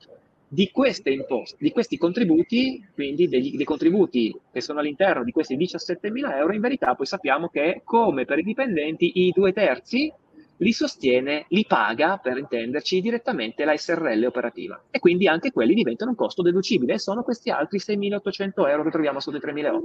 di 0.46 0.70
imposte, 0.72 1.56
di 1.58 1.70
questi 1.72 1.96
contributi, 1.96 2.86
quindi 2.94 3.28
degli, 3.28 3.56
dei 3.56 3.64
contributi 3.64 4.34
che 4.52 4.60
sono 4.60 4.80
all'interno 4.80 5.24
di 5.24 5.32
questi 5.32 5.56
17.000 5.56 6.36
euro, 6.36 6.52
in 6.52 6.60
verità 6.60 6.94
poi 6.94 7.06
sappiamo 7.06 7.48
che 7.48 7.82
come 7.84 8.24
per 8.24 8.38
i 8.38 8.42
dipendenti 8.42 9.26
i 9.26 9.32
due 9.34 9.52
terzi 9.52 10.12
li 10.58 10.72
sostiene, 10.72 11.46
li 11.48 11.64
paga, 11.66 12.18
per 12.18 12.38
intenderci, 12.38 13.00
direttamente 13.00 13.64
la 13.64 13.76
SRL 13.76 14.24
operativa. 14.24 14.80
E 14.90 15.00
quindi 15.00 15.26
anche 15.26 15.50
quelli 15.50 15.74
diventano 15.74 16.10
un 16.10 16.16
costo 16.16 16.42
deducibile 16.42 16.94
e 16.94 16.98
sono 16.98 17.24
questi 17.24 17.50
altri 17.50 17.78
6.800 17.78 18.68
euro 18.68 18.84
che 18.84 18.90
troviamo 18.90 19.18
sotto 19.20 19.36
i 19.36 19.40
3.800, 19.40 19.82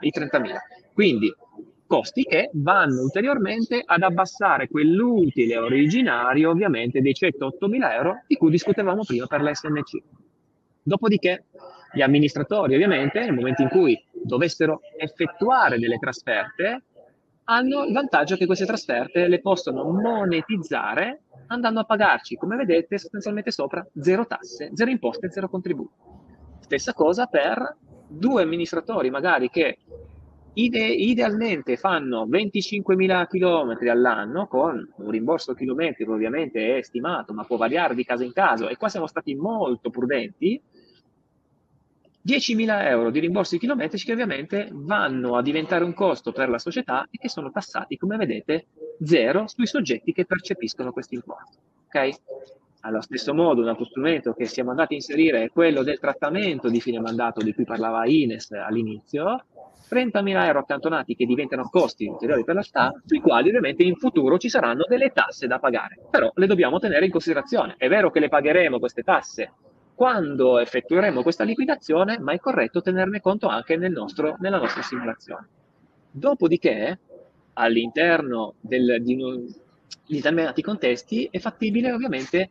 i 0.00 0.12
30.000. 0.14 0.56
Quindi 0.92 1.34
costi 1.86 2.22
che 2.24 2.50
vanno 2.54 3.02
ulteriormente 3.02 3.82
ad 3.84 4.02
abbassare 4.02 4.68
quell'utile 4.68 5.56
originario, 5.56 6.50
ovviamente, 6.50 7.00
dei 7.00 7.14
108.000 7.18 7.92
euro 7.92 8.22
di 8.26 8.36
cui 8.36 8.50
discutevamo 8.50 9.04
prima 9.04 9.26
per 9.26 9.42
l'SNC. 9.42 10.02
Dopodiché, 10.82 11.44
gli 11.92 12.02
amministratori, 12.02 12.74
ovviamente, 12.74 13.20
nel 13.20 13.34
momento 13.34 13.62
in 13.62 13.68
cui 13.68 14.02
dovessero 14.12 14.80
effettuare 14.98 15.78
delle 15.78 15.98
trasferte, 15.98 16.82
hanno 17.44 17.84
il 17.84 17.92
vantaggio 17.92 18.36
che 18.36 18.46
queste 18.46 18.64
trasferte 18.64 19.28
le 19.28 19.40
possono 19.40 19.84
monetizzare 19.84 21.22
andando 21.48 21.80
a 21.80 21.84
pagarci, 21.84 22.36
come 22.36 22.56
vedete, 22.56 22.98
sostanzialmente 22.98 23.50
sopra 23.50 23.86
zero 24.00 24.26
tasse, 24.26 24.70
zero 24.74 24.90
imposte, 24.90 25.30
zero 25.30 25.48
contributi. 25.48 25.94
Stessa 26.60 26.94
cosa 26.94 27.26
per 27.26 27.76
due 28.08 28.42
amministratori 28.42 29.10
magari 29.10 29.50
che 29.50 29.78
Ide- 30.56 30.86
idealmente 30.86 31.76
fanno 31.76 32.26
25.000 32.26 33.26
km 33.26 33.88
all'anno 33.88 34.46
con 34.46 34.88
un 34.98 35.10
rimborso 35.10 35.52
chilometrico 35.52 36.12
ovviamente 36.12 36.78
è 36.78 36.82
stimato 36.82 37.32
ma 37.32 37.42
può 37.42 37.56
variare 37.56 37.96
di 37.96 38.04
caso 38.04 38.22
in 38.22 38.32
caso 38.32 38.68
e 38.68 38.76
qua 38.76 38.88
siamo 38.88 39.08
stati 39.08 39.34
molto 39.34 39.90
prudenti 39.90 40.60
10.000 42.24 42.86
euro 42.86 43.10
di 43.10 43.18
rimborsi 43.18 43.58
chilometrici 43.58 44.06
che 44.06 44.12
ovviamente 44.12 44.68
vanno 44.72 45.36
a 45.36 45.42
diventare 45.42 45.82
un 45.82 45.92
costo 45.92 46.30
per 46.30 46.48
la 46.48 46.58
società 46.58 47.08
e 47.10 47.18
che 47.18 47.28
sono 47.28 47.50
tassati 47.50 47.96
come 47.96 48.16
vedete 48.16 48.66
zero 49.02 49.48
sui 49.48 49.66
soggetti 49.66 50.12
che 50.12 50.24
percepiscono 50.24 50.92
questi 50.92 51.16
imposti 51.16 51.58
ok? 51.88 52.10
Allo 52.80 53.00
stesso 53.00 53.32
modo, 53.32 53.62
un 53.62 53.68
altro 53.68 53.86
strumento 53.86 54.34
che 54.34 54.44
siamo 54.44 54.70
andati 54.70 54.92
a 54.92 54.96
inserire 54.96 55.42
è 55.42 55.50
quello 55.50 55.82
del 55.82 55.98
trattamento 55.98 56.68
di 56.68 56.80
fine 56.80 57.00
mandato 57.00 57.42
di 57.42 57.54
cui 57.54 57.64
parlava 57.64 58.06
Ines 58.06 58.50
all'inizio, 58.50 59.46
30.000 59.94 60.44
euro 60.46 60.58
accantonati 60.58 61.14
che 61.14 61.24
diventano 61.24 61.68
costi 61.70 62.06
ulteriori 62.06 62.44
per 62.44 62.56
la 62.56 62.62
STA, 62.62 62.92
sui 63.04 63.20
quali 63.20 63.48
ovviamente 63.48 63.84
in 63.84 63.94
futuro 63.94 64.38
ci 64.38 64.48
saranno 64.48 64.84
delle 64.88 65.10
tasse 65.10 65.46
da 65.46 65.60
pagare, 65.60 65.98
però 66.10 66.30
le 66.34 66.46
dobbiamo 66.46 66.80
tenere 66.80 67.04
in 67.04 67.12
considerazione. 67.12 67.74
È 67.78 67.88
vero 67.88 68.10
che 68.10 68.18
le 68.18 68.28
pagheremo 68.28 68.80
queste 68.80 69.02
tasse 69.02 69.52
quando 69.94 70.58
effettueremo 70.58 71.22
questa 71.22 71.44
liquidazione, 71.44 72.18
ma 72.18 72.32
è 72.32 72.40
corretto 72.40 72.82
tenerne 72.82 73.20
conto 73.20 73.46
anche 73.46 73.76
nel 73.76 73.92
nostro, 73.92 74.36
nella 74.40 74.58
nostra 74.58 74.82
simulazione. 74.82 75.48
Dopodiché, 76.10 76.98
all'interno 77.52 78.54
del, 78.60 78.96
di, 79.00 79.14
di 79.14 80.16
determinati 80.16 80.62
contesti, 80.62 81.28
è 81.30 81.38
fattibile 81.38 81.92
ovviamente 81.92 82.50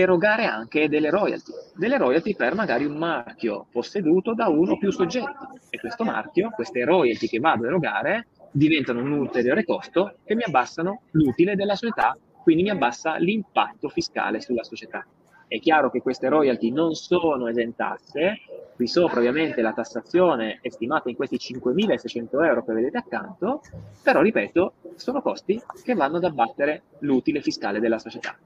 erogare 0.00 0.44
anche 0.44 0.88
delle 0.88 1.08
royalty, 1.08 1.52
delle 1.74 1.96
royalty 1.96 2.34
per 2.36 2.54
magari 2.54 2.84
un 2.84 2.96
marchio 2.96 3.66
posseduto 3.70 4.34
da 4.34 4.48
uno 4.48 4.72
o 4.72 4.78
più 4.78 4.90
soggetti 4.90 5.44
e 5.70 5.78
questo 5.78 6.04
marchio, 6.04 6.50
queste 6.50 6.84
royalty 6.84 7.26
che 7.26 7.38
vado 7.38 7.64
a 7.64 7.68
erogare 7.68 8.26
diventano 8.50 9.00
un 9.00 9.12
ulteriore 9.12 9.64
costo 9.64 10.16
che 10.24 10.34
mi 10.34 10.42
abbassano 10.42 11.00
l'utile 11.12 11.56
della 11.56 11.74
società, 11.76 12.16
quindi 12.42 12.62
mi 12.62 12.70
abbassa 12.70 13.16
l'impatto 13.16 13.88
fiscale 13.88 14.40
sulla 14.40 14.64
società. 14.64 15.04
È 15.48 15.58
chiaro 15.60 15.90
che 15.90 16.02
queste 16.02 16.28
royalty 16.28 16.70
non 16.72 16.94
sono 16.94 17.46
esentasse, 17.46 18.40
qui 18.74 18.86
sopra 18.88 19.20
ovviamente 19.20 19.62
la 19.62 19.72
tassazione 19.72 20.58
è 20.60 20.68
stimata 20.68 21.08
in 21.08 21.16
questi 21.16 21.36
5.600 21.36 22.44
euro 22.44 22.64
che 22.64 22.72
vedete 22.72 22.98
accanto, 22.98 23.62
però 24.02 24.20
ripeto, 24.20 24.72
sono 24.96 25.22
costi 25.22 25.58
che 25.82 25.94
vanno 25.94 26.16
ad 26.16 26.24
abbattere 26.24 26.82
l'utile 26.98 27.40
fiscale 27.40 27.80
della 27.80 27.98
società. 27.98 28.36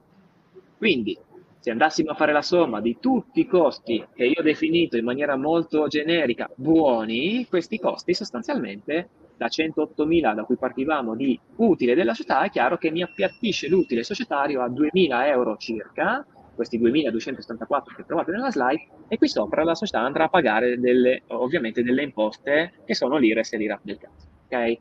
Quindi 0.77 1.17
se 1.61 1.69
andassimo 1.69 2.09
a 2.09 2.15
fare 2.15 2.33
la 2.33 2.41
somma 2.41 2.81
di 2.81 2.97
tutti 2.99 3.41
i 3.41 3.45
costi 3.45 4.03
che 4.15 4.25
io 4.25 4.39
ho 4.39 4.41
definito 4.41 4.97
in 4.97 5.05
maniera 5.05 5.35
molto 5.35 5.85
generica 5.85 6.49
buoni, 6.55 7.45
questi 7.47 7.77
costi 7.77 8.15
sostanzialmente 8.15 9.09
da 9.37 9.45
108.000 9.45 10.33
da 10.33 10.43
cui 10.43 10.57
partivamo 10.57 11.15
di 11.15 11.39
utile 11.57 11.93
della 11.93 12.15
società, 12.15 12.41
è 12.41 12.49
chiaro 12.49 12.77
che 12.77 12.89
mi 12.89 13.03
appiattisce 13.03 13.67
l'utile 13.67 14.01
societario 14.01 14.61
a 14.61 14.69
2.000 14.69 15.27
euro 15.27 15.55
circa, 15.57 16.25
questi 16.55 16.79
2.274 16.79 17.95
che 17.95 18.05
trovate 18.07 18.31
nella 18.31 18.49
slide, 18.49 18.87
e 19.07 19.17
qui 19.19 19.27
sopra 19.27 19.63
la 19.63 19.75
società 19.75 19.99
andrà 19.99 20.23
a 20.23 20.29
pagare 20.29 20.79
delle, 20.79 21.21
ovviamente 21.27 21.83
delle 21.83 22.01
imposte 22.01 22.73
che 22.85 22.95
sono 22.95 23.17
l'IRES 23.17 23.53
e 23.53 23.57
l'IRAP 23.57 23.81
del 23.83 23.97
caso. 23.99 24.27
Okay? 24.45 24.79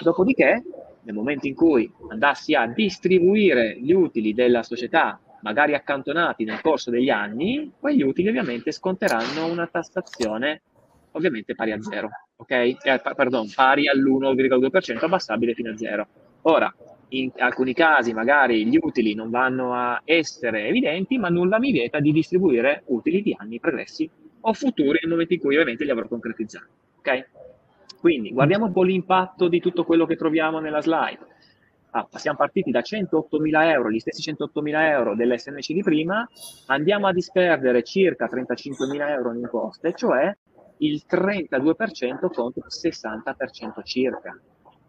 Dopodiché, 0.00 0.62
nel 1.02 1.14
momento 1.14 1.46
in 1.46 1.54
cui 1.54 1.90
andassi 2.08 2.54
a 2.54 2.66
distribuire 2.66 3.78
gli 3.78 3.92
utili 3.92 4.32
della 4.32 4.62
società, 4.62 5.20
magari 5.42 5.74
accantonati 5.74 6.44
nel 6.44 6.60
corso 6.60 6.90
degli 6.90 7.10
anni, 7.10 7.72
quegli 7.78 8.02
utili 8.02 8.28
ovviamente 8.28 8.72
sconteranno 8.72 9.46
una 9.46 9.66
tassazione 9.66 10.62
ovviamente 11.12 11.54
pari 11.54 11.72
a 11.72 11.82
zero, 11.82 12.08
ok? 12.36 12.50
Eh, 12.50 12.76
pardon, 13.14 13.50
pari 13.54 13.88
all'1,2% 13.88 15.04
abbassabile 15.04 15.54
fino 15.54 15.70
a 15.70 15.76
zero. 15.76 16.06
Ora, 16.42 16.72
in 17.10 17.30
alcuni 17.38 17.72
casi 17.72 18.12
magari 18.12 18.66
gli 18.66 18.78
utili 18.80 19.14
non 19.14 19.30
vanno 19.30 19.74
a 19.74 20.00
essere 20.04 20.66
evidenti, 20.66 21.18
ma 21.18 21.28
nulla 21.28 21.58
mi 21.58 21.72
vieta 21.72 22.00
di 22.00 22.12
distribuire 22.12 22.82
utili 22.86 23.22
di 23.22 23.34
anni 23.36 23.58
pregressi 23.58 24.08
o 24.40 24.52
futuri 24.52 24.98
nel 25.00 25.10
momento 25.10 25.32
in 25.34 25.40
cui 25.40 25.54
ovviamente 25.54 25.84
li 25.84 25.90
avrò 25.90 26.06
concretizzati. 26.06 26.66
Ok? 26.98 27.26
Quindi 28.00 28.32
guardiamo 28.32 28.66
un 28.66 28.72
po' 28.72 28.84
l'impatto 28.84 29.48
di 29.48 29.60
tutto 29.60 29.84
quello 29.84 30.06
che 30.06 30.16
troviamo 30.16 30.60
nella 30.60 30.80
slide. 30.80 31.18
Ah, 31.90 32.06
siamo 32.16 32.36
partiti 32.36 32.70
da 32.70 32.80
108.000 32.80 33.70
euro, 33.70 33.90
gli 33.90 33.98
stessi 33.98 34.30
108.000 34.30 34.90
euro 34.90 35.14
dell'SNC 35.14 35.72
di 35.72 35.82
prima, 35.82 36.28
andiamo 36.66 37.06
a 37.06 37.12
disperdere 37.12 37.82
circa 37.82 38.26
35.000 38.26 39.08
euro 39.08 39.32
in 39.32 39.38
imposte, 39.38 39.94
cioè 39.94 40.36
il 40.78 41.02
32% 41.08 42.30
contro 42.30 42.62
il 42.66 42.92
60% 42.92 43.82
circa. 43.84 44.38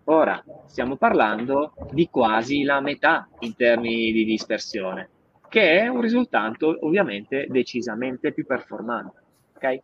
Ora, 0.06 0.44
stiamo 0.66 0.98
parlando 0.98 1.74
di 1.92 2.10
quasi 2.10 2.64
la 2.64 2.82
metà 2.82 3.30
in 3.40 3.56
termini 3.56 4.12
di 4.12 4.26
dispersione, 4.26 5.10
che 5.48 5.80
è 5.80 5.88
un 5.88 6.02
risultato 6.02 6.80
ovviamente 6.82 7.46
decisamente 7.48 8.34
più 8.34 8.46
performante. 8.46 9.22
Okay? 9.56 9.82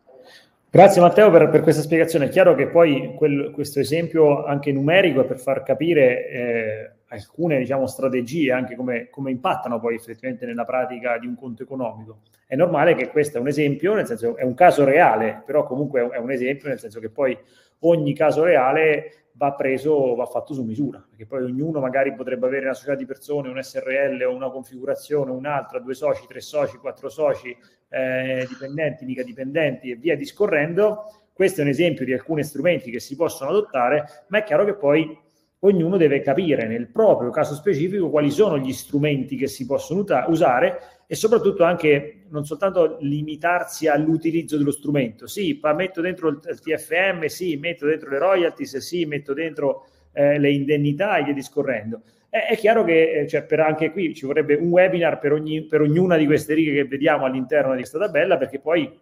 Grazie 0.68 1.00
Matteo 1.00 1.30
per, 1.30 1.48
per, 1.48 1.62
questa 1.62 1.80
spiegazione. 1.80 2.26
È 2.26 2.28
chiaro 2.28 2.54
che 2.54 2.66
poi 2.66 3.14
quel, 3.16 3.50
questo 3.52 3.80
esempio 3.80 4.44
anche 4.44 4.72
numerico 4.72 5.22
è 5.22 5.24
per 5.24 5.38
far 5.38 5.62
capire 5.62 6.28
eh, 6.28 6.90
alcune 7.08 7.58
diciamo, 7.58 7.86
strategie, 7.86 8.52
anche 8.52 8.74
come, 8.74 9.08
come, 9.10 9.30
impattano 9.30 9.78
poi 9.78 9.94
effettivamente 9.94 10.46
nella 10.46 10.64
pratica 10.64 11.18
di 11.18 11.26
un 11.26 11.36
conto 11.36 11.62
economico. 11.62 12.20
È 12.46 12.56
normale 12.56 12.94
che 12.94 13.08
questo 13.08 13.38
è 13.38 13.40
un 13.40 13.48
esempio, 13.48 13.94
nel 13.94 14.06
senso 14.06 14.36
è 14.36 14.42
un 14.42 14.54
caso 14.54 14.84
reale, 14.84 15.42
però 15.44 15.64
comunque 15.64 16.08
è 16.10 16.18
un 16.18 16.30
esempio, 16.30 16.68
nel 16.68 16.78
senso 16.78 17.00
che 17.00 17.10
poi 17.10 17.36
ogni 17.80 18.14
caso 18.14 18.42
reale 18.42 19.26
va 19.32 19.52
preso, 19.52 20.14
va 20.14 20.26
fatto 20.26 20.54
su 20.54 20.64
misura, 20.64 21.04
perché 21.08 21.26
poi 21.26 21.42
ognuno 21.42 21.78
magari 21.80 22.14
potrebbe 22.14 22.46
avere 22.46 22.64
una 22.64 22.74
società 22.74 22.94
di 22.94 23.04
persone, 23.04 23.50
un 23.50 23.62
SRL 23.62 24.22
o 24.22 24.34
una 24.34 24.50
configurazione, 24.50 25.30
un'altra, 25.30 25.78
due 25.78 25.94
soci, 25.94 26.26
tre 26.26 26.40
soci, 26.40 26.78
quattro 26.78 27.08
soci, 27.08 27.54
eh, 27.90 28.46
dipendenti, 28.48 29.04
mica 29.04 29.22
dipendenti 29.22 29.90
e 29.90 29.96
via 29.96 30.16
discorrendo. 30.16 31.24
Questo 31.32 31.60
è 31.60 31.64
un 31.64 31.68
esempio 31.68 32.06
di 32.06 32.14
alcuni 32.14 32.42
strumenti 32.42 32.90
che 32.90 32.98
si 32.98 33.14
possono 33.14 33.50
adottare, 33.50 34.24
ma 34.28 34.38
è 34.38 34.42
chiaro 34.42 34.64
che 34.64 34.74
poi 34.74 35.24
ognuno 35.60 35.96
deve 35.96 36.20
capire 36.20 36.66
nel 36.66 36.88
proprio 36.88 37.30
caso 37.30 37.54
specifico 37.54 38.10
quali 38.10 38.30
sono 38.30 38.58
gli 38.58 38.72
strumenti 38.72 39.36
che 39.36 39.46
si 39.46 39.64
possono 39.66 40.04
usare 40.28 40.80
e 41.06 41.14
soprattutto 41.14 41.64
anche 41.64 42.24
non 42.28 42.44
soltanto 42.44 42.98
limitarsi 43.00 43.86
all'utilizzo 43.86 44.56
dello 44.56 44.72
strumento. 44.72 45.26
Sì, 45.26 45.60
metto 45.74 46.00
dentro 46.00 46.28
il 46.28 46.40
TFM, 46.40 47.26
sì, 47.26 47.56
metto 47.56 47.86
dentro 47.86 48.10
le 48.10 48.18
royalties, 48.18 48.76
sì, 48.78 49.04
metto 49.06 49.32
dentro 49.32 49.86
eh, 50.12 50.38
le 50.38 50.50
indennità 50.50 51.16
e 51.16 51.24
via 51.24 51.32
discorrendo. 51.32 52.02
È, 52.28 52.46
è 52.50 52.56
chiaro 52.56 52.84
che 52.84 53.20
eh, 53.20 53.28
cioè, 53.28 53.44
per 53.44 53.60
anche 53.60 53.92
qui 53.92 54.14
ci 54.14 54.26
vorrebbe 54.26 54.54
un 54.54 54.68
webinar 54.68 55.18
per, 55.18 55.32
ogni, 55.32 55.62
per 55.62 55.80
ognuna 55.80 56.16
di 56.16 56.26
queste 56.26 56.54
righe 56.54 56.72
che 56.72 56.84
vediamo 56.84 57.24
all'interno 57.24 57.70
di 57.70 57.78
questa 57.78 57.98
tabella, 57.98 58.36
perché 58.36 58.58
poi 58.58 58.92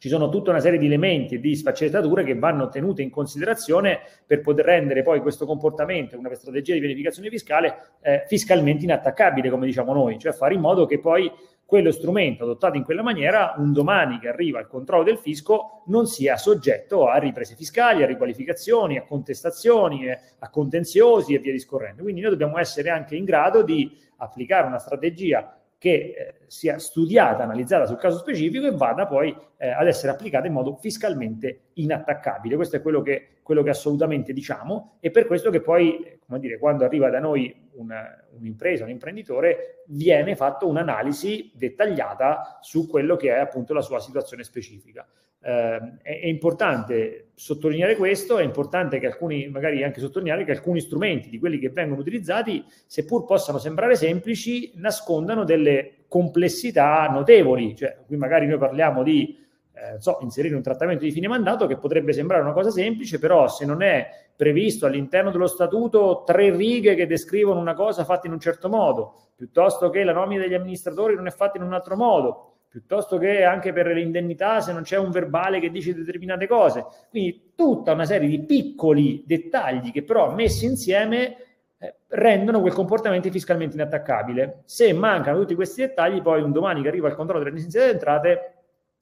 ci 0.00 0.08
sono 0.08 0.30
tutta 0.30 0.48
una 0.48 0.60
serie 0.60 0.78
di 0.78 0.86
elementi 0.86 1.34
e 1.34 1.40
di 1.40 1.54
sfaccettature 1.54 2.24
che 2.24 2.34
vanno 2.34 2.70
tenute 2.70 3.02
in 3.02 3.10
considerazione 3.10 4.00
per 4.26 4.40
poter 4.40 4.64
rendere 4.64 5.02
poi 5.02 5.20
questo 5.20 5.44
comportamento, 5.44 6.18
una 6.18 6.34
strategia 6.34 6.72
di 6.72 6.80
pianificazione 6.80 7.28
fiscale, 7.28 7.76
eh, 8.00 8.24
fiscalmente 8.26 8.84
inattaccabile, 8.84 9.50
come 9.50 9.66
diciamo 9.66 9.92
noi, 9.92 10.18
cioè 10.18 10.32
fare 10.32 10.54
in 10.54 10.60
modo 10.60 10.86
che 10.86 11.00
poi 11.00 11.30
quello 11.66 11.92
strumento 11.92 12.44
adottato 12.44 12.78
in 12.78 12.82
quella 12.82 13.02
maniera, 13.02 13.54
un 13.58 13.74
domani 13.74 14.18
che 14.18 14.28
arriva 14.28 14.58
al 14.58 14.68
controllo 14.68 15.04
del 15.04 15.18
fisco, 15.18 15.82
non 15.88 16.06
sia 16.06 16.38
soggetto 16.38 17.06
a 17.06 17.18
riprese 17.18 17.54
fiscali, 17.54 18.02
a 18.02 18.06
riqualificazioni, 18.06 18.96
a 18.96 19.04
contestazioni, 19.04 20.06
eh, 20.06 20.18
a 20.38 20.48
contenziosi 20.48 21.34
e 21.34 21.40
via 21.40 21.52
discorrendo. 21.52 22.02
Quindi 22.02 22.22
noi 22.22 22.30
dobbiamo 22.30 22.56
essere 22.56 22.88
anche 22.88 23.16
in 23.16 23.24
grado 23.24 23.62
di 23.62 23.94
applicare 24.16 24.66
una 24.66 24.78
strategia 24.78 25.59
che 25.80 26.14
eh, 26.14 26.34
sia 26.46 26.78
studiata, 26.78 27.42
analizzata 27.42 27.86
sul 27.86 27.96
caso 27.96 28.18
specifico 28.18 28.66
e 28.66 28.70
vada 28.72 29.06
poi 29.06 29.34
eh, 29.56 29.70
ad 29.70 29.86
essere 29.86 30.12
applicata 30.12 30.46
in 30.46 30.52
modo 30.52 30.76
fiscalmente 30.76 31.70
inattaccabile. 31.72 32.54
Questo 32.56 32.76
è 32.76 32.82
quello 32.82 33.00
che, 33.00 33.38
quello 33.42 33.62
che 33.62 33.70
assolutamente 33.70 34.34
diciamo 34.34 34.98
e 35.00 35.10
per 35.10 35.26
questo 35.26 35.48
che 35.48 35.62
poi, 35.62 36.18
come 36.26 36.38
dire, 36.38 36.58
quando 36.58 36.84
arriva 36.84 37.08
da 37.08 37.18
noi 37.18 37.70
una, 37.76 38.14
un'impresa, 38.36 38.84
un 38.84 38.90
imprenditore, 38.90 39.84
viene 39.86 40.36
fatta 40.36 40.66
un'analisi 40.66 41.50
dettagliata 41.54 42.58
su 42.60 42.86
quello 42.86 43.16
che 43.16 43.34
è 43.34 43.38
appunto 43.38 43.72
la 43.72 43.80
sua 43.80 44.00
situazione 44.00 44.44
specifica. 44.44 45.08
Eh, 45.42 45.98
è, 46.02 46.20
è, 46.20 46.26
importante 46.26 47.30
sottolineare 47.34 47.96
questo, 47.96 48.36
è 48.36 48.44
importante 48.44 48.98
che 48.98 49.06
alcuni, 49.06 49.48
magari 49.48 49.82
anche 49.82 50.00
sottolineare 50.00 50.44
che 50.44 50.50
alcuni 50.50 50.80
strumenti 50.80 51.30
di 51.30 51.38
quelli 51.38 51.58
che 51.58 51.70
vengono 51.70 52.00
utilizzati, 52.00 52.62
seppur 52.86 53.24
possano 53.24 53.56
sembrare 53.56 53.96
semplici, 53.96 54.72
nascondano 54.74 55.44
delle 55.44 56.04
complessità 56.08 57.06
notevoli. 57.08 57.74
Cioè, 57.74 57.98
qui 58.06 58.16
magari 58.16 58.46
noi 58.46 58.58
parliamo 58.58 59.02
di 59.02 59.38
eh, 59.72 59.98
so, 59.98 60.18
inserire 60.20 60.54
un 60.54 60.62
trattamento 60.62 61.04
di 61.04 61.10
fine 61.10 61.26
mandato 61.26 61.66
che 61.66 61.78
potrebbe 61.78 62.12
sembrare 62.12 62.42
una 62.42 62.52
cosa 62.52 62.70
semplice, 62.70 63.18
però 63.18 63.48
se 63.48 63.64
non 63.64 63.80
è 63.80 64.08
previsto 64.36 64.84
all'interno 64.84 65.30
dello 65.30 65.46
statuto 65.46 66.22
tre 66.26 66.54
righe 66.54 66.94
che 66.94 67.06
descrivono 67.06 67.60
una 67.60 67.74
cosa 67.74 68.04
fatta 68.04 68.26
in 68.26 68.34
un 68.34 68.40
certo 68.40 68.68
modo, 68.68 69.30
piuttosto 69.36 69.88
che 69.88 70.04
la 70.04 70.12
nomina 70.12 70.42
degli 70.42 70.54
amministratori 70.54 71.14
non 71.14 71.26
è 71.26 71.30
fatta 71.30 71.56
in 71.56 71.64
un 71.64 71.72
altro 71.72 71.96
modo, 71.96 72.49
piuttosto 72.70 73.18
che 73.18 73.42
anche 73.42 73.72
per 73.72 73.88
le 73.88 74.00
indennità 74.00 74.60
se 74.60 74.72
non 74.72 74.82
c'è 74.82 74.96
un 74.96 75.10
verbale 75.10 75.58
che 75.58 75.70
dice 75.70 75.92
determinate 75.92 76.46
cose. 76.46 76.86
Quindi 77.10 77.52
tutta 77.56 77.92
una 77.92 78.04
serie 78.04 78.28
di 78.28 78.44
piccoli 78.44 79.24
dettagli 79.26 79.90
che 79.90 80.04
però 80.04 80.32
messi 80.32 80.66
insieme 80.66 81.36
eh, 81.78 81.94
rendono 82.08 82.60
quel 82.60 82.72
comportamento 82.72 83.28
fiscalmente 83.28 83.74
inattaccabile. 83.74 84.62
Se 84.66 84.92
mancano 84.92 85.40
tutti 85.40 85.56
questi 85.56 85.80
dettagli, 85.80 86.22
poi 86.22 86.42
un 86.42 86.52
domani 86.52 86.80
che 86.80 86.88
arriva 86.88 87.08
il 87.08 87.16
controllo 87.16 87.42
delle 87.42 87.56
licenze 87.56 87.84
di 87.84 87.90
entrate 87.90 88.54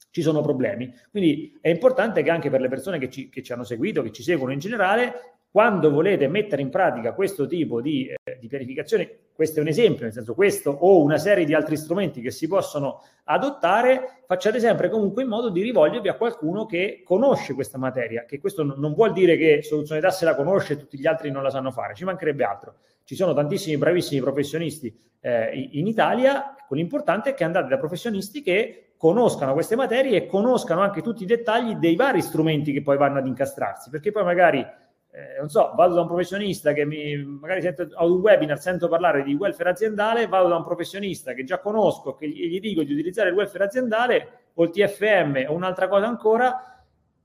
ci 0.09 0.23
sono 0.23 0.41
problemi. 0.41 0.91
Quindi 1.11 1.55
è 1.61 1.69
importante 1.69 2.23
che 2.23 2.31
anche 2.31 2.49
per 2.49 2.61
le 2.61 2.69
persone 2.69 2.97
che 2.97 3.09
ci, 3.09 3.29
che 3.29 3.43
ci 3.43 3.53
hanno 3.53 3.63
seguito, 3.63 4.01
che 4.01 4.11
ci 4.11 4.23
seguono 4.23 4.51
in 4.51 4.59
generale, 4.59 5.38
quando 5.51 5.89
volete 5.89 6.27
mettere 6.27 6.61
in 6.61 6.69
pratica 6.69 7.13
questo 7.13 7.47
tipo 7.47 7.81
di, 7.81 8.07
eh, 8.07 8.37
di, 8.39 8.47
pianificazione, 8.47 9.09
questo 9.33 9.59
è 9.59 9.61
un 9.61 9.67
esempio, 9.67 10.03
nel 10.03 10.13
senso 10.13 10.35
questo 10.35 10.69
o 10.69 11.01
una 11.01 11.17
serie 11.17 11.45
di 11.45 11.53
altri 11.53 11.75
strumenti 11.75 12.21
che 12.21 12.29
si 12.29 12.47
possono 12.47 13.01
adottare, 13.23 14.21
facciate 14.27 14.59
sempre 14.59 14.89
comunque 14.89 15.23
in 15.23 15.29
modo 15.29 15.49
di 15.49 15.61
rivolgervi 15.61 16.07
a 16.07 16.15
qualcuno 16.15 16.65
che 16.65 17.01
conosce 17.03 17.53
questa 17.53 17.77
materia, 17.77 18.25
che 18.25 18.39
questo 18.39 18.63
non 18.63 18.93
vuol 18.93 19.11
dire 19.11 19.37
che 19.37 19.61
Soluzione 19.63 20.01
Tasse 20.01 20.25
la 20.25 20.35
conosce 20.35 20.73
e 20.73 20.77
tutti 20.77 20.99
gli 20.99 21.07
altri 21.07 21.31
non 21.31 21.41
la 21.41 21.49
sanno 21.49 21.71
fare, 21.71 21.95
ci 21.95 22.03
mancherebbe 22.03 22.43
altro. 22.43 22.75
Ci 23.03 23.15
sono 23.15 23.33
tantissimi 23.33 23.75
bravissimi 23.77 24.21
professionisti 24.21 24.95
eh, 25.21 25.69
in 25.71 25.87
Italia, 25.87 26.55
l'importante 26.69 27.31
è 27.31 27.33
che 27.33 27.43
andate 27.43 27.67
da 27.67 27.77
professionisti 27.79 28.43
che 28.43 28.93
conoscano 28.97 29.53
queste 29.53 29.75
materie 29.75 30.17
e 30.17 30.25
conoscano 30.27 30.81
anche 30.81 31.01
tutti 31.01 31.23
i 31.23 31.25
dettagli 31.25 31.75
dei 31.75 31.95
vari 31.95 32.21
strumenti 32.21 32.71
che 32.71 32.83
poi 32.83 32.97
vanno 32.97 33.17
ad 33.17 33.25
incastrarsi, 33.25 33.89
perché 33.89 34.11
poi 34.11 34.23
magari 34.23 34.63
eh, 35.11 35.39
non 35.39 35.49
so, 35.49 35.73
vado 35.75 35.95
da 35.95 36.01
un 36.01 36.07
professionista 36.07 36.71
che 36.71 36.85
mi 36.85 37.15
magari 37.23 37.61
sento 37.61 37.87
ad 37.93 38.09
un 38.09 38.19
webinar, 38.19 38.59
sento 38.59 38.87
parlare 38.87 39.23
di 39.23 39.33
welfare 39.33 39.71
aziendale, 39.71 40.27
vado 40.27 40.49
da 40.49 40.55
un 40.55 40.63
professionista 40.63 41.33
che 41.33 41.43
già 41.43 41.59
conosco, 41.59 42.13
che 42.13 42.27
gli, 42.27 42.47
gli 42.47 42.59
dico 42.59 42.83
di 42.83 42.93
utilizzare 42.93 43.29
il 43.29 43.35
welfare 43.35 43.63
aziendale 43.63 44.29
o 44.53 44.63
il 44.63 44.69
TFM 44.69 45.45
o 45.47 45.53
un'altra 45.53 45.87
cosa 45.87 46.05
ancora, 46.05 46.79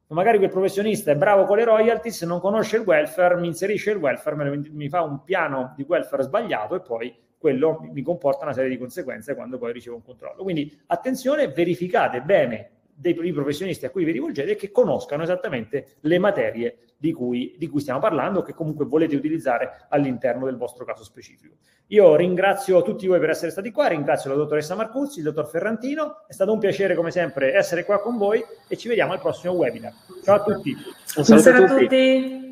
magari 0.09 0.39
quel 0.39 0.51
professionista 0.51 1.11
è 1.11 1.17
bravo 1.17 1.45
con 1.45 1.57
le 1.59 1.65
royalties, 1.65 2.23
non 2.23 2.41
conosce 2.41 2.77
il 2.77 2.85
welfare, 2.87 3.37
mi 3.37 3.49
inserisce 3.49 3.91
il 3.91 3.99
welfare, 3.99 4.57
mi 4.71 4.89
fa 4.89 5.03
un 5.03 5.23
piano 5.23 5.75
di 5.77 5.85
welfare 5.87 6.23
sbagliato 6.23 6.77
e 6.77 6.81
poi 6.81 7.15
quello 7.37 7.87
mi 7.93 8.01
comporta 8.01 8.45
una 8.45 8.55
serie 8.55 8.71
di 8.71 8.79
conseguenze 8.79 9.35
quando 9.35 9.59
poi 9.59 9.73
ricevo 9.73 9.97
un 9.97 10.03
controllo. 10.03 10.43
Quindi 10.43 10.81
attenzione, 10.87 11.49
verificate 11.49 12.23
bene 12.23 12.71
dei 12.95 13.15
professionisti 13.33 13.85
a 13.85 13.91
cui 13.91 14.05
vi 14.05 14.13
rivolgete 14.13 14.55
che 14.55 14.71
conoscano 14.71 15.25
esattamente 15.25 15.97
le 16.01 16.19
materie 16.19 16.79
di 17.05 17.13
cui, 17.13 17.55
di 17.59 17.69
cui 17.69 17.81
stiamo 17.81 18.01
parlando, 18.01 18.41
che 18.41 18.55
comunque 18.55 18.87
volete 18.87 19.15
utilizzare 19.15 19.85
all'interno 19.91 20.47
del 20.47 20.57
vostro 20.57 20.87
caso 20.87 21.05
specifico. 21.05 21.57
Io 21.89 22.17
ringrazio 22.17 22.81
tutti 22.81 23.07
voi 23.07 23.21
per 23.21 23.29
essere 23.29 23.51
stati 23.51 23.71
qua, 23.71 23.89
ringrazio 23.89 24.31
la 24.31 24.37
dottoressa 24.37 24.75
Marcuzzi, 24.75 25.19
il 25.19 25.25
dottor 25.25 25.47
Ferrantino, 25.47 26.27
è 26.27 26.33
stato 26.33 26.51
un 26.55 26.59
piacere 26.59 26.95
come 26.95 27.11
sempre 27.11 27.53
essere 27.53 27.85
qua 27.85 28.01
con 28.01 28.17
voi 28.17 28.43
e 28.67 28.77
ci 28.79 28.89
vediamo 28.89 29.13
al 29.13 29.21
prossimo 29.21 29.53
webinar. 29.53 29.93
Ciao 30.23 30.37
a 30.37 30.43
tutti. 30.43 30.75
Un 31.17 31.25
saluto, 31.25 31.75
a 31.75 31.79
tutti. 31.79 32.43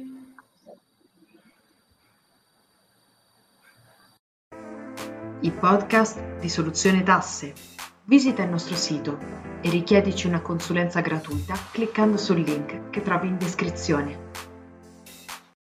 I 5.40 5.50
podcast 5.50 6.38
di 6.40 6.50
Soluzione 6.50 7.03
Tasse. 7.03 7.55
Visita 8.05 8.42
il 8.42 8.50
nostro 8.50 8.74
sito 8.74 9.16
e 9.62 9.70
richiedici 9.70 10.26
una 10.26 10.42
consulenza 10.42 11.00
gratuita 11.00 11.55
cliccando 11.72 12.18
sul 12.18 12.40
link 12.40 12.90
che 12.90 13.00
trovi 13.00 13.28
in 13.28 13.38
descrizione. 13.38 14.31